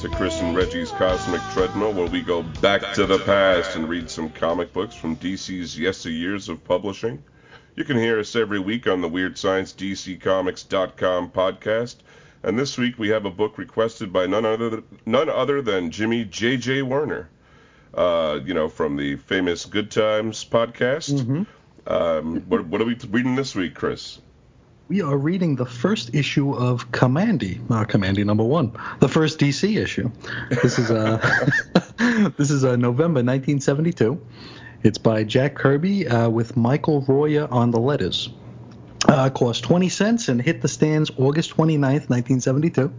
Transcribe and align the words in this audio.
to 0.00 0.08
Chris 0.08 0.40
and 0.40 0.56
Reggie's 0.56 0.90
Cosmic 0.92 1.42
Treadmill, 1.52 1.92
where 1.92 2.06
we 2.06 2.22
go 2.22 2.42
back, 2.42 2.80
back 2.80 2.94
to 2.94 3.04
the 3.04 3.18
past 3.18 3.76
and 3.76 3.86
read 3.86 4.08
some 4.08 4.30
comic 4.30 4.72
books 4.72 4.94
from 4.94 5.14
DC's 5.16 5.76
yesteryears 5.76 6.48
of 6.48 6.64
publishing. 6.64 7.22
You 7.76 7.84
can 7.84 7.98
hear 7.98 8.18
us 8.18 8.34
every 8.34 8.60
week 8.60 8.86
on 8.86 9.02
the 9.02 9.08
Weird 9.08 9.36
Science 9.36 9.74
DCComics.com 9.74 11.32
podcast. 11.32 11.96
And 12.42 12.58
this 12.58 12.78
week 12.78 12.98
we 12.98 13.08
have 13.08 13.26
a 13.26 13.30
book 13.30 13.58
requested 13.58 14.10
by 14.10 14.24
none 14.24 14.46
other, 14.46 14.82
none 15.04 15.28
other 15.28 15.60
than 15.60 15.90
Jimmy 15.90 16.24
J.J. 16.24 16.80
Werner, 16.80 17.28
uh, 17.92 18.40
you 18.42 18.54
know, 18.54 18.70
from 18.70 18.96
the 18.96 19.16
famous 19.16 19.66
Good 19.66 19.90
Times 19.90 20.46
podcast. 20.46 21.20
Mm-hmm. 21.20 21.42
Um, 21.92 22.40
what, 22.48 22.64
what 22.64 22.80
are 22.80 22.86
we 22.86 22.96
reading 23.10 23.34
this 23.34 23.54
week, 23.54 23.74
Chris? 23.74 24.18
We 24.90 25.00
are 25.02 25.16
reading 25.16 25.54
the 25.54 25.64
first 25.64 26.16
issue 26.16 26.52
of 26.52 26.90
Kamandi, 26.90 27.60
uh, 27.70 27.84
Kamandi 27.84 28.26
number 28.26 28.42
one, 28.42 28.72
the 28.98 29.08
first 29.08 29.38
DC 29.38 29.80
issue. 29.80 30.10
This 30.62 30.80
is 30.80 30.90
uh, 30.90 31.16
this 32.36 32.50
is 32.50 32.64
uh, 32.64 32.74
November 32.74 33.22
1972. 33.22 34.20
It's 34.82 34.98
by 34.98 35.22
Jack 35.22 35.54
Kirby 35.54 36.08
uh, 36.08 36.28
with 36.28 36.56
Michael 36.56 37.02
Royer 37.02 37.46
on 37.52 37.70
the 37.70 37.78
letters. 37.78 38.30
Uh, 39.06 39.30
cost 39.30 39.62
20 39.62 39.88
cents 39.88 40.28
and 40.28 40.42
hit 40.42 40.60
the 40.60 40.68
stands 40.68 41.10
August 41.16 41.56
29th, 41.56 42.10
1972. 42.10 42.92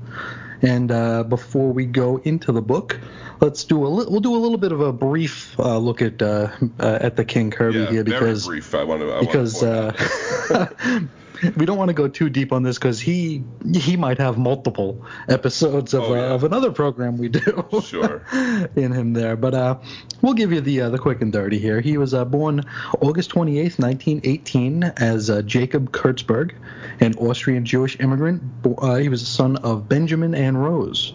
And 0.62 0.92
uh, 0.92 1.24
before 1.24 1.74
we 1.74 1.86
go 1.86 2.18
into 2.18 2.54
the 2.54 2.62
book, 2.62 3.00
let's 3.42 3.66
do 3.66 3.86
a 3.86 3.90
li- 3.90 4.06
we'll 4.08 4.22
do 4.22 4.34
a 4.34 4.40
little 4.40 4.58
bit 4.58 4.72
of 4.72 4.80
a 4.80 4.94
brief 4.94 5.60
uh, 5.60 5.78
look 5.78 6.02
at 6.02 6.22
uh, 6.22 6.52
uh 6.80 7.00
at 7.02 7.18
the 7.18 7.26
King 7.26 7.52
Kirby 7.52 7.80
yeah, 7.80 7.92
here 7.92 8.04
because 8.06 8.48
brief. 8.48 8.74
I 8.74 8.84
want 8.86 9.02
to 9.02 9.20
because 9.20 9.62
uh, 9.62 11.08
we 11.56 11.66
don't 11.66 11.78
want 11.78 11.90
to 11.90 11.94
go 11.94 12.08
too 12.08 12.30
deep 12.30 12.52
on 12.52 12.64
this 12.64 12.78
because 12.78 13.00
he 13.00 13.44
he 13.74 13.98
might 13.98 14.18
have 14.18 14.38
multiple 14.38 15.06
episodes 15.30 15.94
of, 15.94 16.04
oh, 16.04 16.16
yeah. 16.16 16.22
uh, 16.22 16.36
of 16.36 16.44
another 16.44 16.72
program 16.72 17.18
we 17.18 17.30
do 17.30 17.66
sure. 17.84 18.24
in 18.76 18.92
him 18.92 19.14
there. 19.14 19.36
But 19.36 19.54
uh, 19.54 19.78
we'll 20.22 20.34
give 20.34 20.52
you 20.52 20.62
the 20.62 20.82
uh, 20.82 20.90
the 20.90 21.00
quick 21.00 21.22
and 21.22 21.32
dirty 21.32 21.60
here. 21.60 21.82
He 21.82 21.98
was 21.98 22.14
uh, 22.14 22.26
born 22.26 22.64
August 23.02 23.32
28th, 23.32 23.80
1918, 23.80 24.84
as 24.84 25.30
uh, 25.30 25.42
Jacob 25.42 25.92
Kurtzberg, 25.92 26.54
an 27.00 27.16
Austrian 27.16 27.66
Jewish 27.66 28.00
immigrant. 28.00 28.44
Uh, 28.66 28.96
he 28.96 29.10
was 29.10 29.22
the 29.22 29.28
son 29.28 29.58
of 29.58 29.90
Benjamin 29.90 30.36
and 30.36 30.62
Rose. 30.62 31.14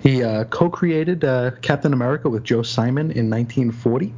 He 0.00 0.20
co-created 0.50 1.20
Captain 1.62 1.92
America 1.92 2.28
with 2.28 2.42
Joe 2.42 2.62
Simon 2.62 3.12
in 3.12 3.30
1940. 3.30 4.12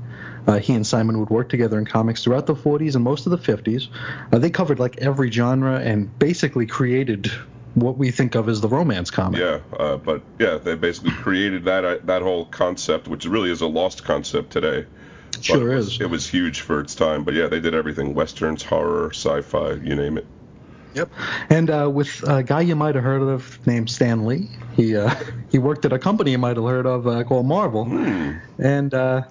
Uh, 0.47 0.59
he 0.59 0.75
and 0.75 0.87
Simon 0.87 1.19
would 1.19 1.31
work 1.31 1.49
together 1.49 1.79
in 1.79 1.85
comics 1.85 2.25
throughout 2.25 2.47
the 2.47 2.55
40s 2.55 2.95
and 2.95 3.05
most 3.05 3.27
of 3.27 3.31
the 3.31 3.39
50s. 3.39 3.89
Uh, 4.33 4.39
they 4.39 4.51
covered 4.51 4.79
like 4.79 4.99
every 4.99 5.31
genre 5.31 5.81
and 5.81 6.17
basically 6.19 6.67
created 6.67 7.31
what 7.75 7.99
we 7.99 8.11
think 8.11 8.35
of 8.35 8.49
as 8.49 8.61
the 8.61 8.69
romance 8.69 9.11
comic. 9.11 9.41
Yeah, 9.41 9.61
uh, 9.79 9.97
but 9.97 10.23
yeah, 10.39 10.59
they 10.59 10.75
basically 10.75 11.13
created 11.13 11.65
that 11.65 11.85
uh, 11.85 11.99
that 12.05 12.23
whole 12.23 12.47
concept, 12.47 13.09
which 13.09 13.27
really 13.27 13.51
is 13.51 13.61
a 13.61 13.67
lost 13.67 14.05
concept 14.05 14.51
today. 14.51 14.87
Sure 15.41 15.73
it 15.73 15.77
was, 15.77 15.95
is. 15.95 16.01
It 16.01 16.11
was 16.11 16.29
huge 16.29 16.61
for 16.61 16.81
its 16.81 16.95
time, 16.95 17.25
but 17.25 17.35
yeah, 17.35 17.49
they 17.49 17.61
did 17.61 17.75
everything: 17.75 18.15
westerns, 18.15 18.63
horror, 18.63 19.11
sci-fi, 19.11 19.73
you 19.73 19.97
name 19.97 20.19
it. 20.19 20.27
Yep. 20.95 21.11
And 21.51 21.71
uh, 21.71 21.91
with 21.93 22.23
a 22.29 22.45
guy 22.45 22.61
you 22.61 22.77
might 22.77 22.95
have 22.95 23.03
heard 23.03 23.23
of 23.23 23.67
named 23.67 23.91
Stan 23.91 24.25
Lee, 24.25 24.49
he 24.77 24.97
uh, 24.97 25.13
he 25.51 25.59
worked 25.59 25.85
at 25.85 25.93
a 25.93 25.99
company 25.99 26.31
you 26.31 26.39
might 26.39 26.57
have 26.57 26.65
heard 26.65 26.87
of 26.87 27.07
uh, 27.07 27.25
called 27.25 27.47
Marvel, 27.47 27.85
hmm. 27.85 28.35
and 28.59 28.95
uh, 28.95 29.23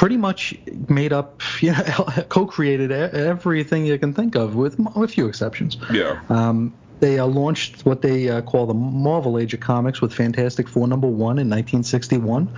pretty 0.00 0.16
much 0.16 0.54
made 0.88 1.12
up, 1.12 1.42
you 1.60 1.72
know, 1.72 2.06
co-created 2.30 2.90
everything 2.90 3.84
you 3.84 3.98
can 3.98 4.14
think 4.14 4.34
of, 4.34 4.56
with 4.56 4.80
a 4.96 5.06
few 5.06 5.26
exceptions. 5.26 5.76
Yeah. 5.92 6.18
Um, 6.30 6.72
they 7.00 7.18
uh, 7.18 7.26
launched 7.26 7.84
what 7.84 8.02
they 8.02 8.28
uh, 8.28 8.42
call 8.42 8.66
the 8.66 8.74
Marvel 8.74 9.38
Age 9.38 9.54
of 9.54 9.60
Comics 9.60 10.00
with 10.00 10.12
Fantastic 10.12 10.68
Four 10.68 10.86
number 10.86 11.08
one 11.08 11.38
in 11.38 11.48
1961. 11.48 12.48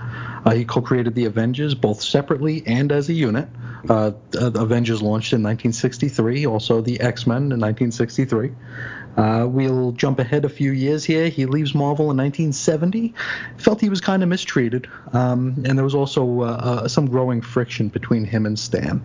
Uh, 0.45 0.51
he 0.51 0.65
co-created 0.65 1.15
the 1.15 1.25
Avengers 1.25 1.73
both 1.73 2.01
separately 2.01 2.63
and 2.65 2.91
as 2.91 3.09
a 3.09 3.13
unit. 3.13 3.47
Uh, 3.89 4.11
Avengers 4.33 5.01
launched 5.01 5.33
in 5.33 5.43
1963, 5.43 6.45
also 6.45 6.81
the 6.81 6.99
X-Men 7.01 7.51
in 7.51 7.59
1963. 7.59 8.51
Uh, 9.15 9.45
we'll 9.47 9.91
jump 9.91 10.19
ahead 10.19 10.45
a 10.45 10.49
few 10.49 10.71
years 10.71 11.03
here. 11.03 11.29
He 11.29 11.45
leaves 11.45 11.75
Marvel 11.75 12.09
in 12.09 12.17
1970. 12.17 13.13
Felt 13.57 13.79
he 13.79 13.89
was 13.89 14.01
kind 14.01 14.23
of 14.23 14.29
mistreated, 14.29 14.87
um, 15.11 15.63
and 15.65 15.77
there 15.77 15.83
was 15.83 15.95
also 15.95 16.41
uh, 16.41 16.45
uh, 16.45 16.87
some 16.87 17.07
growing 17.07 17.41
friction 17.41 17.89
between 17.89 18.25
him 18.25 18.45
and 18.45 18.57
Stan. 18.57 19.01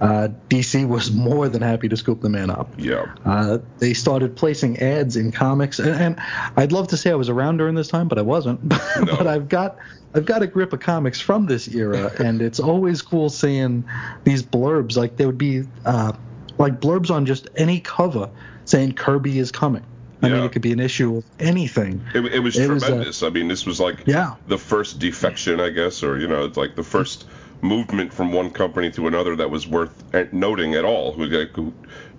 Uh, 0.00 0.28
DC 0.50 0.86
was 0.86 1.10
more 1.10 1.48
than 1.48 1.62
happy 1.62 1.88
to 1.88 1.96
scoop 1.96 2.20
the 2.20 2.28
man 2.28 2.50
up. 2.50 2.70
Yeah. 2.76 3.06
Uh, 3.24 3.58
they 3.78 3.94
started 3.94 4.36
placing 4.36 4.78
ads 4.78 5.16
in 5.16 5.32
comics, 5.32 5.78
and, 5.78 5.90
and, 5.90 6.20
I'd 6.56 6.70
love 6.70 6.88
to 6.88 6.98
say 6.98 7.10
I 7.10 7.14
was 7.14 7.30
around 7.30 7.56
during 7.56 7.74
this 7.74 7.88
time, 7.88 8.06
but 8.08 8.18
I 8.18 8.22
wasn't. 8.22 8.60
No. 8.96 9.14
but 9.18 9.26
I've 9.26 9.48
got 9.50 9.76
I've 10.14 10.24
got 10.24 10.42
a 10.42 10.46
grip 10.46 10.72
of 10.72 10.80
comics 10.80 11.20
from 11.20 11.44
this 11.44 11.68
era, 11.68 12.10
and 12.18 12.40
it's 12.40 12.58
always 12.58 13.02
cool 13.02 13.28
seeing 13.28 13.84
these 14.24 14.42
blurbs. 14.42 14.96
Like 14.96 15.16
there 15.16 15.26
would 15.26 15.36
be 15.36 15.64
uh, 15.84 16.12
like 16.56 16.80
blurbs 16.80 17.10
on 17.10 17.26
just 17.26 17.48
any 17.56 17.80
cover 17.80 18.30
saying 18.64 18.94
Kirby 18.94 19.38
is 19.38 19.52
coming. 19.52 19.84
I 20.22 20.28
yeah. 20.28 20.34
mean, 20.36 20.44
it 20.44 20.52
could 20.52 20.62
be 20.62 20.72
an 20.72 20.80
issue 20.80 21.18
of 21.18 21.24
anything. 21.38 22.02
It, 22.14 22.24
it 22.26 22.38
was 22.38 22.56
it 22.56 22.66
tremendous. 22.66 23.06
Was, 23.06 23.22
uh, 23.22 23.26
I 23.26 23.30
mean, 23.30 23.48
this 23.48 23.66
was 23.66 23.78
like 23.78 24.06
yeah. 24.06 24.34
the 24.48 24.56
first 24.56 24.98
defection, 24.98 25.60
I 25.60 25.68
guess, 25.68 26.02
or 26.02 26.18
you 26.18 26.26
know, 26.26 26.44
it's 26.44 26.56
like 26.56 26.74
the 26.74 26.82
first 26.82 27.26
movement 27.62 28.12
from 28.12 28.32
one 28.32 28.50
company 28.50 28.90
to 28.92 29.06
another 29.06 29.36
that 29.36 29.50
was 29.50 29.66
worth 29.66 30.04
noting 30.32 30.74
at 30.74 30.84
all. 30.84 31.12
Who, 31.12 31.28
who, 31.28 31.72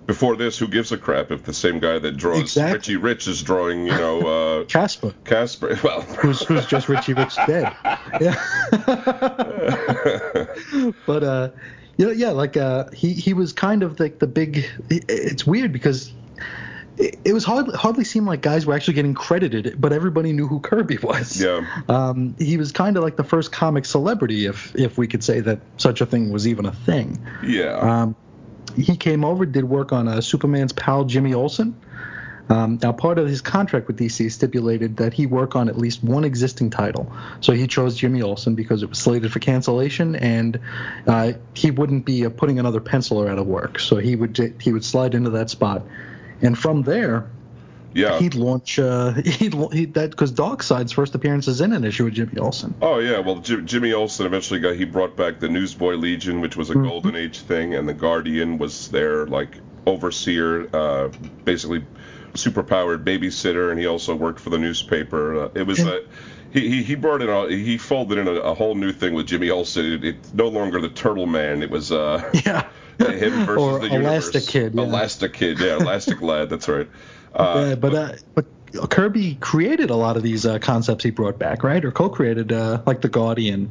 before 0.08 0.36
this, 0.36 0.58
who 0.58 0.66
gives 0.66 0.90
a 0.90 0.96
crap 0.96 1.30
if 1.30 1.44
the 1.44 1.52
same 1.52 1.78
guy 1.78 1.98
that 1.98 2.16
draws 2.16 2.40
exactly. 2.40 2.78
Richie 2.78 2.96
Rich 2.96 3.28
is 3.28 3.42
drawing, 3.42 3.86
you 3.86 3.92
know, 3.92 4.20
uh, 4.20 4.64
Casper. 4.64 5.12
Casper, 5.24 5.78
well, 5.84 6.00
who's, 6.00 6.40
who's 6.42 6.66
just 6.66 6.88
Richie 6.88 7.12
Rich 7.12 7.36
dead? 7.46 7.76
Yeah. 8.18 8.34
but 11.06 11.22
uh, 11.22 11.50
you 11.98 12.06
know, 12.06 12.12
yeah, 12.12 12.30
like 12.30 12.56
uh, 12.56 12.88
he 12.90 13.12
he 13.12 13.34
was 13.34 13.52
kind 13.52 13.82
of 13.82 14.00
like 14.00 14.18
the 14.18 14.26
big. 14.26 14.64
It's 14.88 15.46
weird 15.46 15.72
because 15.72 16.12
it, 16.98 17.18
it 17.24 17.32
was 17.32 17.44
hardly 17.44 17.76
hardly 17.76 18.04
seemed 18.04 18.26
like 18.26 18.42
guys 18.42 18.66
were 18.66 18.74
actually 18.74 18.94
getting 18.94 19.14
credited, 19.14 19.80
but 19.80 19.92
everybody 19.92 20.32
knew 20.32 20.46
who 20.46 20.60
Kirby 20.60 20.98
was. 21.02 21.40
Yeah. 21.40 21.66
Um, 21.88 22.34
he 22.38 22.56
was 22.56 22.72
kind 22.72 22.96
of 22.96 23.02
like 23.02 23.16
the 23.16 23.24
first 23.24 23.52
comic 23.52 23.84
celebrity, 23.84 24.46
if 24.46 24.74
if 24.74 24.98
we 24.98 25.06
could 25.06 25.22
say 25.22 25.40
that 25.40 25.60
such 25.76 26.00
a 26.00 26.06
thing 26.06 26.30
was 26.30 26.46
even 26.46 26.66
a 26.66 26.72
thing. 26.72 27.18
Yeah. 27.44 27.78
Um, 27.78 28.16
he 28.76 28.96
came 28.96 29.24
over, 29.24 29.46
did 29.46 29.64
work 29.64 29.92
on 29.92 30.08
uh, 30.08 30.20
Superman's 30.20 30.72
pal 30.72 31.04
Jimmy 31.04 31.34
Olsen. 31.34 31.74
Um, 32.50 32.78
now, 32.82 32.92
part 32.92 33.18
of 33.18 33.28
his 33.28 33.42
contract 33.42 33.88
with 33.88 33.98
DC 33.98 34.32
stipulated 34.32 34.96
that 34.96 35.12
he 35.12 35.26
work 35.26 35.54
on 35.54 35.68
at 35.68 35.76
least 35.76 36.02
one 36.02 36.24
existing 36.24 36.70
title. 36.70 37.12
So 37.40 37.52
he 37.52 37.66
chose 37.66 37.94
Jimmy 37.94 38.22
Olsen 38.22 38.54
because 38.54 38.82
it 38.82 38.88
was 38.88 38.98
slated 38.98 39.30
for 39.32 39.38
cancellation, 39.38 40.16
and 40.16 40.58
uh, 41.06 41.32
he 41.52 41.70
wouldn't 41.70 42.06
be 42.06 42.24
uh, 42.24 42.30
putting 42.30 42.58
another 42.58 42.80
penciler 42.80 43.28
out 43.28 43.38
of 43.38 43.46
work. 43.46 43.78
So 43.78 43.96
he 43.96 44.16
would 44.16 44.54
he 44.60 44.72
would 44.72 44.84
slide 44.84 45.14
into 45.14 45.30
that 45.30 45.50
spot 45.50 45.82
and 46.42 46.58
from 46.58 46.82
there, 46.82 47.28
yeah, 47.94 48.18
he'd 48.18 48.34
launch 48.34 48.78
uh, 48.78 49.12
he'd, 49.24 49.54
he'd 49.72 49.94
that 49.94 50.10
because 50.10 50.32
Darkseid's 50.32 50.92
first 50.92 51.14
appearance 51.14 51.48
is 51.48 51.60
in 51.60 51.72
an 51.72 51.84
issue 51.84 52.04
with 52.04 52.14
Jimmy 52.14 52.38
Olsen. 52.38 52.74
Oh 52.82 52.98
yeah, 52.98 53.18
well 53.18 53.36
J- 53.36 53.62
Jimmy 53.62 53.92
Olsen 53.92 54.26
eventually 54.26 54.60
got 54.60 54.76
he 54.76 54.84
brought 54.84 55.16
back 55.16 55.40
the 55.40 55.48
Newsboy 55.48 55.94
Legion, 55.94 56.40
which 56.40 56.56
was 56.56 56.70
a 56.70 56.74
mm-hmm. 56.74 56.88
Golden 56.88 57.16
Age 57.16 57.40
thing, 57.40 57.74
and 57.74 57.88
the 57.88 57.94
Guardian 57.94 58.58
was 58.58 58.88
their 58.88 59.26
like 59.26 59.56
overseer, 59.86 60.68
uh, 60.74 61.08
basically 61.44 61.84
superpowered 62.34 63.04
babysitter, 63.04 63.70
and 63.70 63.80
he 63.80 63.86
also 63.86 64.14
worked 64.14 64.38
for 64.38 64.50
the 64.50 64.58
newspaper. 64.58 65.44
Uh, 65.44 65.48
it 65.54 65.66
was 65.66 65.80
a 65.80 66.02
he, 66.50 66.82
he 66.82 66.94
brought 66.94 67.20
in 67.22 67.28
a 67.28 67.48
he 67.48 67.76
folded 67.78 68.18
in 68.18 68.28
a, 68.28 68.32
a 68.32 68.54
whole 68.54 68.74
new 68.74 68.92
thing 68.92 69.14
with 69.14 69.26
Jimmy 69.26 69.50
Olsen. 69.50 70.04
It, 70.04 70.34
no 70.34 70.48
longer 70.48 70.80
the 70.80 70.88
Turtle 70.88 71.26
Man. 71.26 71.62
It 71.62 71.70
was 71.70 71.92
uh 71.92 72.30
yeah 72.46 72.68
him 72.98 73.32
versus 73.46 73.62
or 73.62 73.78
the 73.80 73.94
Elastic 73.94 74.34
universe. 74.34 74.48
Kid. 74.48 74.74
Yeah. 74.74 74.82
Elastic 74.82 75.32
Kid, 75.32 75.60
yeah, 75.60 75.76
Elastic 75.76 76.20
Lad. 76.20 76.50
That's 76.50 76.68
right. 76.68 76.88
Uh, 77.34 77.66
yeah, 77.68 77.74
but 77.74 77.94
uh, 77.94 78.12
but 78.34 78.46
Kirby 78.90 79.36
created 79.36 79.90
a 79.90 79.94
lot 79.94 80.16
of 80.16 80.22
these 80.22 80.46
uh, 80.46 80.58
concepts 80.58 81.04
he 81.04 81.10
brought 81.10 81.38
back, 81.38 81.62
right? 81.62 81.84
Or 81.84 81.92
co-created 81.92 82.52
uh, 82.52 82.80
like 82.86 83.02
the 83.02 83.08
Guardian. 83.10 83.70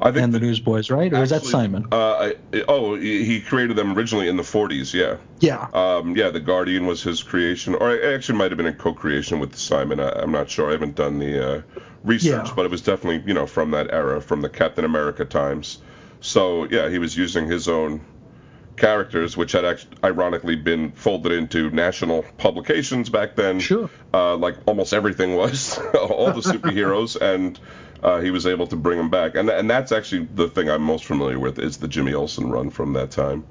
and 0.00 0.32
the, 0.32 0.38
the 0.38 0.46
Newsboys, 0.46 0.88
right? 0.88 1.12
Or 1.12 1.16
actually, 1.16 1.22
is 1.22 1.30
that 1.30 1.44
Simon? 1.44 1.86
Uh, 1.90 2.30
oh, 2.68 2.94
he 2.94 3.40
created 3.40 3.76
them 3.76 3.98
originally 3.98 4.28
in 4.28 4.36
the 4.36 4.44
40s, 4.44 4.94
yeah. 4.94 5.16
Yeah. 5.40 5.68
Um, 5.74 6.16
yeah, 6.16 6.30
the 6.30 6.40
Guardian 6.40 6.86
was 6.86 7.02
his 7.02 7.22
creation, 7.22 7.74
or 7.74 7.90
it 7.90 8.14
actually 8.14 8.38
might 8.38 8.52
have 8.52 8.56
been 8.56 8.66
a 8.66 8.72
co-creation 8.72 9.40
with 9.40 9.56
Simon. 9.56 9.98
I, 10.00 10.22
am 10.22 10.30
not 10.30 10.48
sure. 10.48 10.68
I 10.68 10.72
haven't 10.72 10.94
done 10.94 11.18
the 11.18 11.56
uh, 11.56 11.62
research, 12.04 12.48
yeah. 12.48 12.54
but 12.54 12.64
it 12.64 12.70
was 12.70 12.82
definitely 12.82 13.22
you 13.26 13.34
know 13.34 13.46
from 13.46 13.72
that 13.72 13.92
era, 13.92 14.20
from 14.20 14.42
the 14.42 14.48
Captain 14.48 14.84
America 14.84 15.24
times. 15.24 15.78
So 16.20 16.64
yeah, 16.64 16.88
he 16.88 16.98
was 16.98 17.16
using 17.16 17.46
his 17.46 17.68
own 17.68 18.00
characters, 18.76 19.36
which 19.36 19.52
had 19.52 19.64
actually, 19.64 19.96
ironically 20.02 20.56
been 20.56 20.92
folded 20.92 21.32
into 21.32 21.70
national 21.70 22.22
publications 22.38 23.10
back 23.10 23.36
then. 23.36 23.60
Sure. 23.60 23.90
Uh, 24.12 24.36
like 24.36 24.56
almost 24.66 24.92
everything 24.92 25.36
was, 25.36 25.78
all 25.94 26.32
the 26.32 26.40
superheroes, 26.40 27.20
and 27.20 27.58
uh, 28.02 28.20
he 28.20 28.30
was 28.30 28.46
able 28.46 28.66
to 28.66 28.76
bring 28.76 28.98
them 28.98 29.10
back. 29.10 29.34
And 29.34 29.48
and 29.50 29.70
that's 29.70 29.92
actually 29.92 30.28
the 30.34 30.48
thing 30.48 30.68
I'm 30.68 30.82
most 30.82 31.04
familiar 31.04 31.38
with 31.38 31.58
is 31.58 31.78
the 31.78 31.88
Jimmy 31.88 32.14
Olsen 32.14 32.50
run 32.50 32.70
from 32.70 32.94
that 32.94 33.10
time, 33.10 33.44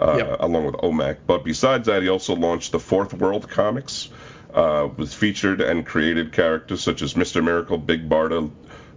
uh, 0.00 0.16
yep. 0.18 0.36
along 0.40 0.66
with 0.66 0.76
OMAC. 0.76 1.18
But 1.26 1.44
besides 1.44 1.86
that, 1.86 2.02
he 2.02 2.08
also 2.08 2.34
launched 2.34 2.72
the 2.72 2.80
Fourth 2.80 3.14
World 3.14 3.48
Comics. 3.48 4.08
uh, 4.54 4.88
was 4.96 5.14
featured 5.14 5.60
and 5.60 5.86
created 5.86 6.32
characters 6.32 6.82
such 6.82 7.02
as 7.02 7.14
Mr. 7.14 7.42
Miracle, 7.42 7.78
Big 7.78 8.08
Barda, 8.08 8.50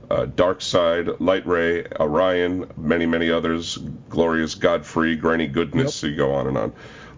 uh, 0.10 0.26
Darkseid, 0.26 1.20
Light 1.20 1.46
Ray, 1.46 1.86
Orion, 2.00 2.72
many, 2.78 3.06
many 3.06 3.32
others, 3.32 3.78
Glorious 4.10 4.56
Godfrey, 4.56 5.16
Granny 5.16 5.48
Goodness, 5.48 5.86
yep. 5.86 5.92
so 5.94 6.08
you 6.08 6.16
go 6.16 6.34
on 6.34 6.48
and 6.48 6.58
on. 6.58 6.74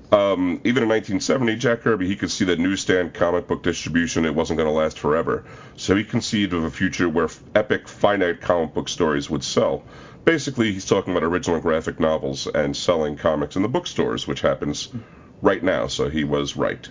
Um, 0.09 0.61
even 0.63 0.83
in 0.83 0.89
1970, 0.89 1.57
Jack 1.57 1.81
Kirby, 1.81 2.07
he 2.07 2.15
could 2.15 2.31
see 2.31 2.45
that 2.45 2.59
newsstand 2.59 3.13
comic 3.13 3.47
book 3.47 3.61
distribution, 3.61 4.25
it 4.25 4.33
wasn't 4.33 4.57
going 4.57 4.69
to 4.69 4.73
last 4.73 4.97
forever. 4.97 5.43
So 5.75 5.95
he 5.95 6.05
conceived 6.05 6.53
of 6.53 6.63
a 6.63 6.71
future 6.71 7.09
where 7.09 7.27
epic, 7.55 7.89
finite 7.89 8.39
comic 8.39 8.73
book 8.73 8.87
stories 8.87 9.29
would 9.29 9.43
sell. 9.43 9.83
Basically, 10.23 10.71
he's 10.71 10.85
talking 10.85 11.11
about 11.11 11.23
original 11.23 11.59
graphic 11.59 11.99
novels 11.99 12.47
and 12.47 12.75
selling 12.75 13.17
comics 13.17 13.57
in 13.57 13.63
the 13.63 13.67
bookstores, 13.67 14.27
which 14.27 14.41
happens 14.41 14.89
right 15.41 15.61
now, 15.61 15.87
so 15.87 16.09
he 16.09 16.23
was 16.23 16.55
right. 16.55 16.87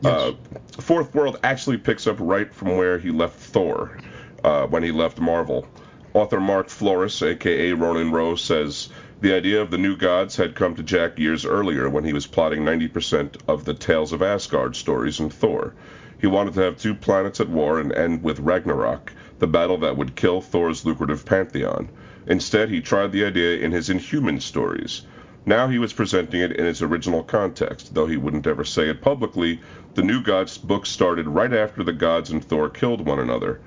Yes. 0.00 0.12
Uh, 0.12 0.32
Fourth 0.80 1.14
World 1.14 1.38
actually 1.44 1.76
picks 1.76 2.06
up 2.06 2.16
right 2.18 2.52
from 2.52 2.76
where 2.76 2.98
he 2.98 3.10
left 3.10 3.38
Thor 3.38 3.98
uh, 4.44 4.66
when 4.66 4.82
he 4.82 4.92
left 4.92 5.20
Marvel. 5.20 5.66
Author 6.14 6.40
Mark 6.40 6.68
Flores, 6.68 7.22
aka 7.22 7.72
Ronin 7.72 8.10
Rose, 8.10 8.40
says 8.40 8.88
the 9.20 9.34
idea 9.34 9.60
of 9.60 9.70
the 9.70 9.78
new 9.78 9.96
gods 9.96 10.36
had 10.36 10.54
come 10.54 10.74
to 10.74 10.82
Jack 10.82 11.18
years 11.18 11.44
earlier 11.44 11.88
when 11.90 12.04
he 12.04 12.12
was 12.12 12.26
plotting 12.26 12.64
90% 12.64 13.36
of 13.48 13.64
the 13.64 13.74
Tales 13.74 14.12
of 14.12 14.22
Asgard 14.22 14.76
stories 14.76 15.20
in 15.20 15.28
Thor. 15.28 15.74
He 16.20 16.26
wanted 16.26 16.54
to 16.54 16.60
have 16.62 16.76
two 16.76 16.94
planets 16.94 17.40
at 17.40 17.48
war 17.48 17.78
and 17.78 17.92
end 17.92 18.22
with 18.22 18.40
Ragnarok, 18.40 19.12
the 19.38 19.46
battle 19.46 19.78
that 19.78 19.96
would 19.96 20.16
kill 20.16 20.40
Thor's 20.40 20.84
lucrative 20.84 21.24
pantheon. 21.24 21.88
Instead, 22.26 22.68
he 22.70 22.80
tried 22.80 23.12
the 23.12 23.24
idea 23.24 23.58
in 23.58 23.72
his 23.72 23.90
Inhuman 23.90 24.40
stories. 24.40 25.02
Now 25.46 25.68
he 25.68 25.78
was 25.78 25.92
presenting 25.92 26.40
it 26.40 26.52
in 26.52 26.66
its 26.66 26.82
original 26.82 27.22
context, 27.22 27.94
though 27.94 28.06
he 28.06 28.16
wouldn't 28.16 28.46
ever 28.46 28.64
say 28.64 28.88
it 28.88 29.00
publicly. 29.00 29.60
The 29.94 30.02
New 30.02 30.22
Gods 30.22 30.58
book 30.58 30.86
started 30.86 31.26
right 31.26 31.52
after 31.54 31.82
the 31.82 31.92
gods 31.92 32.30
and 32.30 32.44
Thor 32.44 32.68
killed 32.68 33.06
one 33.06 33.18
another. 33.18 33.60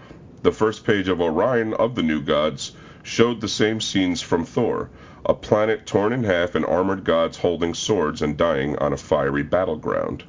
The 0.44 0.52
first 0.52 0.86
page 0.86 1.08
of 1.08 1.22
Orion 1.22 1.74
of 1.74 1.96
the 1.96 2.04
New 2.04 2.22
Gods 2.22 2.74
showed 3.04 3.42
the 3.42 3.48
same 3.48 3.82
scenes 3.82 4.22
from 4.22 4.46
Thor 4.46 4.90
a 5.26 5.34
planet 5.34 5.86
torn 5.86 6.14
in 6.14 6.24
half 6.24 6.56
and 6.56 6.66
armored 6.66 7.04
gods 7.04 7.38
holding 7.38 7.74
swords 7.74 8.22
and 8.22 8.38
dying 8.38 8.78
on 8.80 8.94
a 8.94 8.98
fiery 8.98 9.44
battleground. 9.44 10.24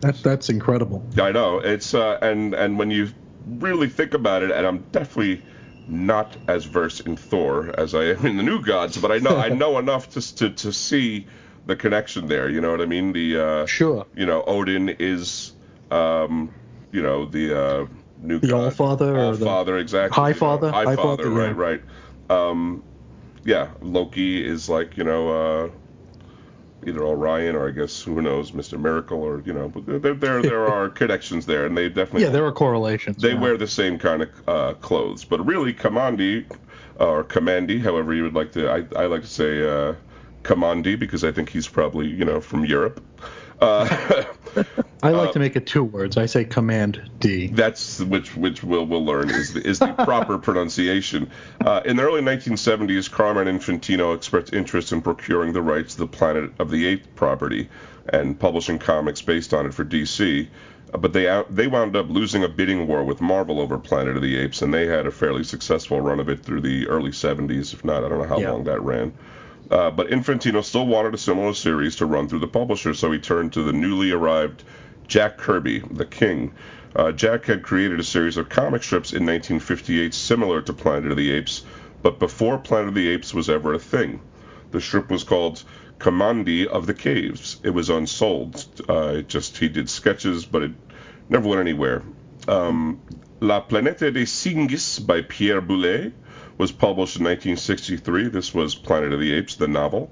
That's 0.00 0.22
that's 0.22 0.48
incredible. 0.48 1.04
I 1.20 1.32
know 1.32 1.58
it's 1.58 1.94
uh, 1.94 2.18
and 2.22 2.54
and 2.54 2.78
when 2.78 2.90
you 2.90 3.08
really 3.46 3.88
think 3.88 4.14
about 4.14 4.42
it, 4.42 4.50
and 4.50 4.66
I'm 4.66 4.78
definitely 4.92 5.42
not 5.88 6.36
as 6.48 6.64
versed 6.64 7.02
in 7.02 7.16
Thor 7.16 7.72
as 7.78 7.94
I 7.94 8.04
am 8.04 8.26
in 8.26 8.36
the 8.36 8.42
New 8.42 8.62
Gods, 8.62 8.96
but 8.96 9.10
I 9.12 9.18
know 9.18 9.36
I 9.36 9.48
know 9.48 9.78
enough 9.84 10.10
to 10.10 10.36
to 10.36 10.50
to 10.50 10.72
see 10.72 11.26
the 11.66 11.76
connection 11.76 12.28
there. 12.28 12.48
You 12.48 12.60
know 12.60 12.70
what 12.70 12.80
I 12.80 12.86
mean? 12.86 13.12
The 13.12 13.38
uh, 13.38 13.66
sure. 13.66 14.06
You 14.14 14.26
know, 14.26 14.42
Odin 14.46 14.88
is 14.88 15.52
um, 15.90 16.52
you 16.92 17.02
know 17.02 17.26
the 17.26 17.58
uh, 17.58 17.86
new 18.22 18.38
the 18.38 18.54
All 18.54 18.70
Father 18.70 19.18
All 19.18 19.34
Father 19.34 19.78
exactly. 19.78 20.14
High 20.14 20.32
Father. 20.32 20.70
High, 20.70 20.84
High 20.84 20.96
Father, 20.96 21.24
Father, 21.24 21.30
right, 21.30 21.56
right. 21.56 21.82
Um, 22.28 22.82
yeah, 23.44 23.70
Loki 23.80 24.44
is 24.44 24.68
like 24.68 24.96
you 24.96 25.04
know 25.04 25.28
uh, 25.30 25.70
either 26.86 27.02
Orion 27.02 27.54
or 27.54 27.68
I 27.68 27.70
guess 27.70 28.02
who 28.02 28.20
knows, 28.22 28.52
Mr. 28.52 28.78
Miracle 28.78 29.22
or 29.22 29.42
you 29.44 29.52
know, 29.52 29.68
but 29.68 30.02
there 30.02 30.14
there 30.14 30.42
there 30.42 30.66
are 30.72 30.88
connections 30.88 31.46
there, 31.46 31.66
and 31.66 31.76
they 31.76 31.88
definitely 31.88 32.22
yeah, 32.22 32.30
there 32.30 32.44
are 32.46 32.52
correlations. 32.52 33.22
They 33.22 33.32
yeah. 33.32 33.40
wear 33.40 33.56
the 33.56 33.68
same 33.68 33.98
kind 33.98 34.22
of 34.22 34.48
uh, 34.48 34.74
clothes, 34.74 35.24
but 35.24 35.44
really, 35.44 35.72
Kamandi 35.72 36.46
or 36.98 37.24
Kamandi, 37.24 37.80
however 37.80 38.14
you 38.14 38.22
would 38.24 38.34
like 38.34 38.52
to, 38.52 38.68
I 38.70 38.84
I 39.00 39.06
like 39.06 39.22
to 39.22 39.28
say 39.28 39.62
uh, 39.62 39.94
Kamandi 40.42 40.98
because 40.98 41.24
I 41.24 41.32
think 41.32 41.48
he's 41.48 41.68
probably 41.68 42.08
you 42.08 42.24
know 42.24 42.40
from 42.40 42.64
Europe. 42.64 43.02
Uh, 43.60 44.24
I 45.06 45.10
like 45.10 45.28
uh, 45.28 45.32
to 45.32 45.38
make 45.38 45.54
it 45.54 45.66
two 45.66 45.84
words. 45.84 46.16
I 46.16 46.26
say 46.26 46.44
Command 46.44 47.10
D. 47.20 47.46
That's 47.46 48.00
which 48.00 48.36
which 48.36 48.64
we'll 48.64 48.86
we'll 48.86 49.04
learn 49.04 49.30
is 49.30 49.52
the, 49.52 49.64
is 49.64 49.78
the 49.78 49.92
proper 49.92 50.36
pronunciation. 50.48 51.30
Uh, 51.64 51.80
in 51.84 51.96
the 51.96 52.02
early 52.02 52.22
1970s, 52.22 53.10
Carmen 53.10 53.46
Infantino 53.46 54.16
expressed 54.16 54.52
interest 54.52 54.92
in 54.92 55.02
procuring 55.02 55.52
the 55.52 55.62
rights 55.62 55.94
to 55.94 56.00
the 56.00 56.06
Planet 56.08 56.50
of 56.58 56.70
the 56.70 56.86
Apes 56.86 57.06
property 57.14 57.68
and 58.08 58.38
publishing 58.38 58.78
comics 58.80 59.22
based 59.22 59.54
on 59.54 59.66
it 59.66 59.74
for 59.74 59.84
DC. 59.84 60.48
Uh, 60.92 60.98
but 60.98 61.12
they 61.12 61.28
out, 61.28 61.54
they 61.54 61.68
wound 61.68 61.94
up 61.94 62.08
losing 62.08 62.42
a 62.42 62.48
bidding 62.48 62.88
war 62.88 63.04
with 63.04 63.20
Marvel 63.20 63.60
over 63.60 63.78
Planet 63.78 64.16
of 64.16 64.22
the 64.22 64.36
Apes, 64.36 64.62
and 64.62 64.74
they 64.74 64.86
had 64.86 65.06
a 65.06 65.12
fairly 65.12 65.44
successful 65.44 66.00
run 66.00 66.18
of 66.18 66.28
it 66.28 66.42
through 66.42 66.62
the 66.62 66.88
early 66.88 67.10
70s. 67.10 67.72
If 67.72 67.84
not, 67.84 68.02
I 68.02 68.08
don't 68.08 68.18
know 68.18 68.28
how 68.28 68.38
yeah. 68.38 68.50
long 68.50 68.64
that 68.64 68.82
ran. 68.82 69.12
Uh, 69.70 69.90
but 69.90 70.08
Infantino 70.08 70.62
still 70.64 70.86
wanted 70.86 71.14
a 71.14 71.18
similar 71.18 71.52
series 71.52 71.96
to 71.96 72.06
run 72.06 72.28
through 72.28 72.38
the 72.38 72.46
publisher, 72.46 72.94
so 72.94 73.10
he 73.10 73.18
turned 73.18 73.52
to 73.52 73.62
the 73.62 73.72
newly 73.72 74.12
arrived 74.12 74.62
Jack 75.08 75.36
Kirby, 75.36 75.82
the 75.90 76.04
King. 76.04 76.52
Uh, 76.94 77.12
Jack 77.12 77.44
had 77.44 77.62
created 77.62 78.00
a 78.00 78.04
series 78.04 78.36
of 78.36 78.48
comic 78.48 78.82
strips 78.82 79.12
in 79.12 79.26
1958 79.26 80.14
similar 80.14 80.62
to 80.62 80.72
Planet 80.72 81.10
of 81.10 81.16
the 81.16 81.30
Apes, 81.30 81.62
but 82.02 82.18
before 82.18 82.58
Planet 82.58 82.88
of 82.88 82.94
the 82.94 83.08
Apes 83.08 83.34
was 83.34 83.50
ever 83.50 83.74
a 83.74 83.78
thing. 83.78 84.20
The 84.70 84.80
strip 84.80 85.10
was 85.10 85.24
called 85.24 85.62
Kamandi 85.98 86.66
of 86.66 86.86
the 86.86 86.94
Caves. 86.94 87.60
It 87.62 87.70
was 87.70 87.90
unsold. 87.90 88.66
Uh, 88.88 89.22
just 89.22 89.58
he 89.58 89.68
did 89.68 89.88
sketches, 89.88 90.44
but 90.44 90.62
it 90.62 90.72
never 91.28 91.48
went 91.48 91.60
anywhere. 91.60 92.02
Um, 92.48 93.00
La 93.40 93.60
Planète 93.60 94.12
des 94.12 94.26
Singes 94.26 94.98
by 94.98 95.22
Pierre 95.22 95.60
Boulle 95.60 96.12
was 96.58 96.72
published 96.72 97.16
in 97.16 97.24
1963. 97.24 98.28
This 98.28 98.54
was 98.54 98.74
Planet 98.74 99.12
of 99.12 99.20
the 99.20 99.32
Apes, 99.32 99.56
the 99.56 99.68
novel. 99.68 100.10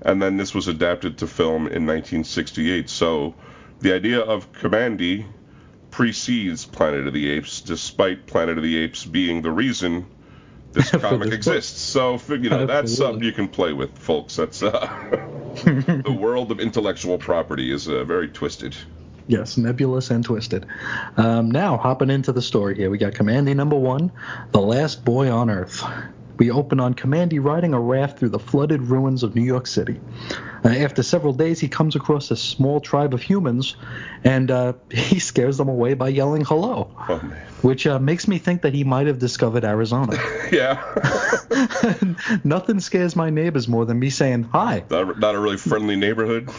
And 0.00 0.20
then 0.20 0.36
this 0.36 0.54
was 0.54 0.68
adapted 0.68 1.18
to 1.18 1.26
film 1.26 1.66
in 1.66 1.86
1968. 1.86 2.88
So 2.88 3.34
the 3.82 3.92
idea 3.92 4.20
of 4.20 4.50
Kamandi 4.52 5.26
precedes 5.90 6.64
Planet 6.64 7.06
of 7.06 7.12
the 7.12 7.28
Apes, 7.30 7.60
despite 7.60 8.26
Planet 8.26 8.56
of 8.56 8.64
the 8.64 8.76
Apes 8.78 9.04
being 9.04 9.42
the 9.42 9.50
reason 9.50 10.06
this 10.72 10.90
comic 10.92 11.28
this 11.28 11.34
exists. 11.34 11.80
So 11.80 12.18
you 12.28 12.48
know 12.48 12.66
that's 12.66 12.96
something 12.96 13.22
you 13.22 13.32
can 13.32 13.48
play 13.48 13.72
with, 13.72 13.96
folks. 13.98 14.36
That's 14.36 14.62
uh, 14.62 14.70
the 15.64 16.16
world 16.18 16.50
of 16.50 16.60
intellectual 16.60 17.18
property 17.18 17.70
is 17.70 17.88
uh, 17.88 18.04
very 18.04 18.28
twisted. 18.28 18.74
Yes, 19.28 19.56
nebulous 19.56 20.10
and 20.10 20.24
twisted. 20.24 20.66
Um, 21.16 21.50
now 21.50 21.76
hopping 21.76 22.10
into 22.10 22.32
the 22.32 22.42
story 22.42 22.74
here, 22.74 22.90
we 22.90 22.98
got 22.98 23.12
Kamandi 23.12 23.54
number 23.54 23.76
one, 23.76 24.10
the 24.50 24.60
last 24.60 25.04
boy 25.04 25.30
on 25.30 25.48
Earth. 25.48 25.84
We 26.38 26.50
open 26.50 26.80
on 26.80 26.94
Kamandi 26.94 27.42
riding 27.42 27.74
a 27.74 27.80
raft 27.80 28.18
through 28.18 28.30
the 28.30 28.38
flooded 28.38 28.82
ruins 28.82 29.22
of 29.22 29.34
New 29.34 29.44
York 29.44 29.66
City. 29.66 30.00
Uh, 30.64 30.68
after 30.68 31.02
several 31.02 31.32
days, 31.32 31.60
he 31.60 31.68
comes 31.68 31.96
across 31.96 32.30
a 32.30 32.36
small 32.36 32.80
tribe 32.80 33.14
of 33.14 33.22
humans, 33.22 33.76
and 34.24 34.50
uh, 34.50 34.72
he 34.90 35.18
scares 35.18 35.58
them 35.58 35.68
away 35.68 35.94
by 35.94 36.08
yelling 36.08 36.44
hello. 36.44 36.90
Oh, 37.08 37.20
which 37.62 37.86
uh, 37.86 37.98
makes 37.98 38.26
me 38.26 38.38
think 38.38 38.62
that 38.62 38.74
he 38.74 38.84
might 38.84 39.06
have 39.06 39.18
discovered 39.18 39.64
Arizona. 39.64 40.18
yeah. 40.52 40.82
Nothing 42.44 42.80
scares 42.80 43.14
my 43.14 43.30
neighbors 43.30 43.68
more 43.68 43.84
than 43.84 43.98
me 43.98 44.10
saying 44.10 44.44
hi. 44.44 44.84
Not, 44.90 45.18
not 45.18 45.34
a 45.34 45.38
really 45.38 45.56
friendly 45.56 45.96
neighborhood. 45.96 46.50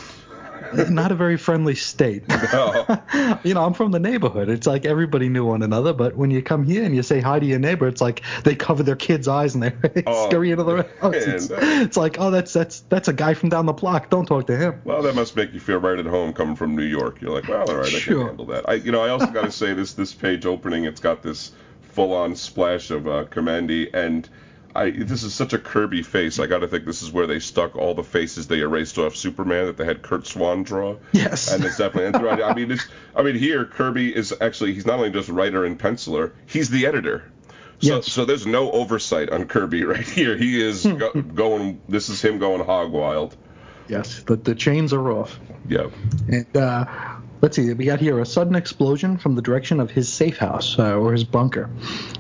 not 0.90 1.12
a 1.12 1.16
very 1.16 1.38
friendly 1.38 1.76
state. 1.76 2.24
No. 2.52 2.86
you 3.44 3.54
know, 3.54 3.66
I'm 3.66 3.74
from 3.74 3.92
the 3.92 4.00
neighborhood. 4.00 4.50
It's 4.50 4.68
like 4.68 4.86
everybody 4.86 5.30
knew 5.30 5.46
one 5.46 5.64
another, 5.64 5.94
but 5.94 6.16
when 6.16 6.32
you 6.32 6.42
come 6.42 6.64
here 6.64 6.84
and 6.84 6.96
you 6.96 7.04
say 7.04 7.20
hi 7.20 7.40
to 7.40 7.46
your 7.46 7.60
neighbor, 7.60 7.88
it's 7.88 8.02
like 8.02 8.22
they 8.44 8.56
cover 8.56 8.84
their 8.84 8.96
kids' 8.96 9.28
eyes 9.28 9.56
and 9.56 9.64
they 9.64 10.04
oh, 10.08 10.28
scurry 10.28 10.52
into 10.52 10.64
the 10.64 10.88
house. 11.00 11.16
It's, 11.16 11.50
it's, 11.52 11.98
like, 11.98 12.20
oh, 12.20 12.32
that's 12.32 12.54
that's 12.54 12.82
that's 12.82 13.08
a 13.08 13.14
guy 13.14 13.34
from 13.34 13.50
down 13.50 13.66
the 13.66 13.74
block. 13.74 14.10
Don't 14.10 14.26
talk 14.26 14.48
to 14.48 14.58
him. 14.58 14.82
Well, 14.84 15.02
that 15.02 15.16
must 15.16 15.36
make 15.36 15.54
you 15.54 15.60
feel 15.60 15.78
right 15.78 16.00
at 16.00 16.06
home 16.06 16.34
coming 16.34 16.56
from 16.56 16.76
New 16.76 16.84
York. 16.86 17.22
You're 17.22 17.32
like, 17.32 17.48
well, 17.48 17.70
all 17.70 17.78
right, 17.78 17.86
I 17.86 17.90
sure. 17.90 18.20
can 18.20 18.28
handle 18.28 18.46
that. 18.48 18.68
I, 18.70 18.74
you 18.76 18.92
know, 18.92 19.04
I 19.04 19.10
also 19.10 19.28
got 19.28 19.44
to 19.44 19.52
say 19.52 19.74
this 19.74 19.94
this 19.94 20.14
page 20.14 20.46
opening, 20.46 20.86
it's 20.86 21.00
got 21.00 21.22
this 21.22 21.52
full-on 21.82 22.36
splash 22.36 22.90
of 22.90 23.08
uh, 23.08 23.26
Kamandi 23.26 23.94
and 23.94 24.28
I 24.76 24.90
this 24.90 25.24
is 25.24 25.34
such 25.34 25.54
a 25.54 25.60
Kirby 25.60 26.02
face. 26.02 26.40
I 26.40 26.48
got 26.48 26.60
to 26.60 26.68
think 26.68 26.86
this 26.86 27.02
is 27.02 27.12
where 27.12 27.28
they 27.28 27.40
stuck 27.40 27.76
all 27.76 27.94
the 27.94 28.04
faces 28.04 28.48
they 28.48 28.60
erased 28.60 28.98
off 28.98 29.16
Superman 29.16 29.68
that 29.68 29.78
they 29.78 29.86
had 29.86 30.02
Curt 30.02 30.26
Swan 30.26 30.64
draw. 30.64 30.98
Yes. 31.12 31.52
And 31.52 31.64
it's 31.64 31.78
definitely 31.78 32.08
and 32.08 32.42
I 32.44 32.54
mean 32.54 32.70
this 32.70 32.88
I 33.16 33.22
mean 33.22 33.36
here 33.36 33.66
Kirby 33.66 34.16
is 34.16 34.34
actually 34.42 34.74
he's 34.74 34.86
not 34.86 34.98
only 34.98 35.12
just 35.12 35.30
writer 35.30 35.66
and 35.66 35.80
penciler, 35.80 36.32
he's 36.46 36.70
the 36.70 36.88
editor. 36.88 37.24
So, 37.80 37.96
yes. 37.96 38.12
so 38.12 38.24
there's 38.24 38.48
no 38.48 38.72
oversight 38.72 39.30
on 39.30 39.46
Kirby 39.46 39.84
right 39.86 40.08
here. 40.08 40.38
He 40.38 40.62
is 40.62 40.86
go, 40.86 41.12
going. 41.14 41.82
This 41.90 42.10
is 42.10 42.22
him 42.22 42.40
going 42.40 42.64
hog 42.64 42.92
wild. 42.92 43.36
Yes, 43.88 44.24
the 44.24 44.38
the 44.38 44.56
chains 44.56 44.94
are 44.94 45.12
off. 45.12 45.40
Yeah. 45.68 45.90
And 46.30 46.58
uh, 46.58 46.86
let's 47.44 47.58
see, 47.58 47.74
we 47.74 47.84
got 47.84 48.00
here 48.00 48.22
a 48.22 48.26
sudden 48.26 48.56
explosion 48.56 49.18
from 49.18 49.36
the 49.36 49.42
direction 49.42 49.82
of 49.82 49.92
his 49.92 50.12
safe 50.12 50.38
house 50.38 50.80
uh, 50.80 50.96
or 50.96 51.12
his 51.12 51.26
bunker. 51.26 51.70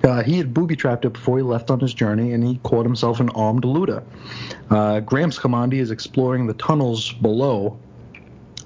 Uh, 0.03 0.21
he 0.21 0.37
had 0.37 0.53
booby 0.53 0.75
trapped 0.75 1.05
it 1.05 1.13
before 1.13 1.37
he 1.37 1.43
left 1.43 1.71
on 1.71 1.79
his 1.79 1.93
journey, 1.93 2.33
and 2.33 2.45
he 2.45 2.59
caught 2.63 2.85
himself 2.85 3.21
an 3.21 3.29
armed 3.29 3.63
looter. 3.63 4.03
Uh, 4.69 4.99
Gramps 4.99 5.39
Kamandi 5.39 5.79
is 5.79 5.91
exploring 5.91 6.45
the 6.45 6.53
tunnels 6.55 7.13
below 7.13 7.79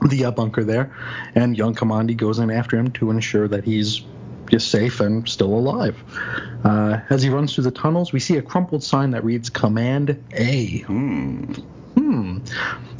the 0.10 0.26
uh, 0.26 0.32
bunker 0.32 0.64
there, 0.64 0.92
and 1.36 1.56
young 1.56 1.76
Kamandi 1.76 2.18
goes 2.18 2.40
in 2.40 2.50
after 2.50 2.76
him 2.76 2.90
to 2.94 3.12
ensure 3.12 3.48
that 3.48 3.64
he's 3.64 4.02
just 4.50 4.72
safe 4.72 5.00
and 5.00 5.30
still 5.30 5.54
alive. 5.54 5.96
Uh, 6.64 7.02
as 7.12 7.22
he 7.22 7.30
runs 7.30 7.54
through 7.54 7.66
the 7.66 7.72
tunnels, 7.72 8.12
we 8.12 8.20
see 8.20 8.38
a 8.38 8.42
crumpled 8.42 8.84
sign 8.84 9.12
that 9.12 9.24
reads 9.24 9.52
Command 9.52 10.24
A. 10.32 10.80
Hmm. 10.80 11.54
Hmm. 11.94 12.40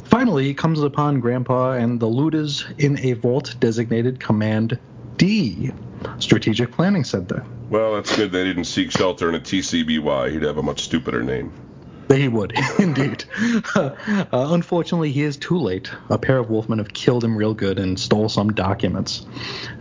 Finally, 0.08 0.44
he 0.44 0.54
comes 0.54 0.80
upon 0.80 1.20
Grandpa 1.20 1.72
and 1.72 2.00
the 2.00 2.06
looters 2.06 2.64
in 2.78 2.98
a 3.00 3.12
vault 3.12 3.54
designated 3.60 4.18
Command 4.18 4.78
D. 5.18 5.70
Strategic 6.18 6.72
Planning 6.72 7.04
Center. 7.04 7.44
Well, 7.68 7.94
that's 7.94 8.16
good 8.16 8.32
they 8.32 8.44
didn't 8.44 8.64
seek 8.64 8.90
shelter 8.90 9.28
in 9.28 9.34
a 9.34 9.40
TCBY. 9.40 10.32
He'd 10.32 10.42
have 10.42 10.56
a 10.56 10.62
much 10.62 10.82
stupider 10.84 11.22
name. 11.22 11.52
He 12.08 12.26
would, 12.28 12.54
indeed. 12.78 13.24
uh, 13.74 13.90
unfortunately, 14.32 15.12
he 15.12 15.22
is 15.22 15.36
too 15.36 15.58
late. 15.58 15.90
A 16.08 16.16
pair 16.16 16.38
of 16.38 16.46
wolfmen 16.46 16.78
have 16.78 16.94
killed 16.94 17.22
him 17.22 17.36
real 17.36 17.52
good 17.52 17.78
and 17.78 18.00
stole 18.00 18.30
some 18.30 18.52
documents. 18.54 19.26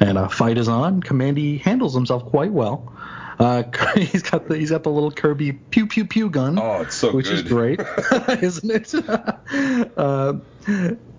And 0.02 0.18
a 0.18 0.28
fight 0.28 0.58
is 0.58 0.68
on. 0.68 1.02
Commandy 1.02 1.60
handles 1.60 1.94
himself 1.94 2.26
quite 2.26 2.52
well. 2.52 2.92
Uh, 3.40 3.64
he's 3.96 4.24
got 4.24 4.48
the 4.48 4.58
he's 4.58 4.72
got 4.72 4.84
the 4.84 4.90
little 4.90 5.12
Kirby 5.12 5.54
pew 5.54 5.88
pew 5.88 6.06
pew 6.06 6.30
gun. 6.30 6.58
Oh, 6.60 6.82
it's 6.82 6.96
so 6.96 7.14
which 7.14 7.28
good. 7.28 7.36
is 7.36 7.44
great, 7.44 7.80
isn't 8.42 8.72
it? 8.72 8.94
uh, 9.98 10.34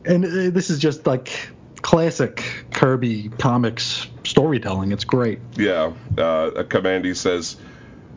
and 0.04 0.24
uh, 0.24 0.50
this 0.50 0.70
is 0.70 0.78
just 0.78 1.06
like 1.06 1.50
classic 1.82 2.66
Kirby 2.72 3.30
comics 3.38 4.08
storytelling. 4.24 4.92
It's 4.92 5.04
great. 5.04 5.38
Yeah, 5.56 5.92
uh, 6.16 6.64
Commandy 6.64 7.14
says, 7.14 7.56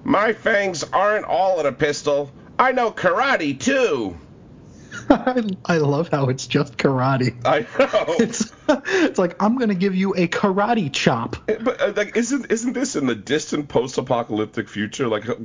My 0.03 0.33
fangs 0.33 0.83
aren't 0.83 1.25
all 1.25 1.59
in 1.59 1.65
a 1.65 1.71
pistol. 1.71 2.31
I 2.57 2.71
know 2.71 2.91
karate 2.91 3.59
too. 3.59 4.17
I, 5.09 5.43
I 5.65 5.77
love 5.77 6.09
how 6.09 6.29
it's 6.29 6.47
just 6.47 6.77
karate. 6.77 7.35
I 7.45 7.61
know. 7.77 8.15
It's 8.19 8.51
it's 8.69 9.19
like 9.19 9.41
I'm 9.41 9.57
gonna 9.57 9.75
give 9.75 9.95
you 9.95 10.13
a 10.15 10.27
karate 10.27 10.91
chop. 10.93 11.35
But 11.45 11.81
uh, 11.81 11.93
like, 11.95 12.15
isn't 12.15 12.51
isn't 12.51 12.73
this 12.73 12.95
in 12.95 13.05
the 13.05 13.15
distant 13.15 13.67
post-apocalyptic 13.67 14.69
future? 14.69 15.07
Like, 15.07 15.27
uh, 15.29 15.35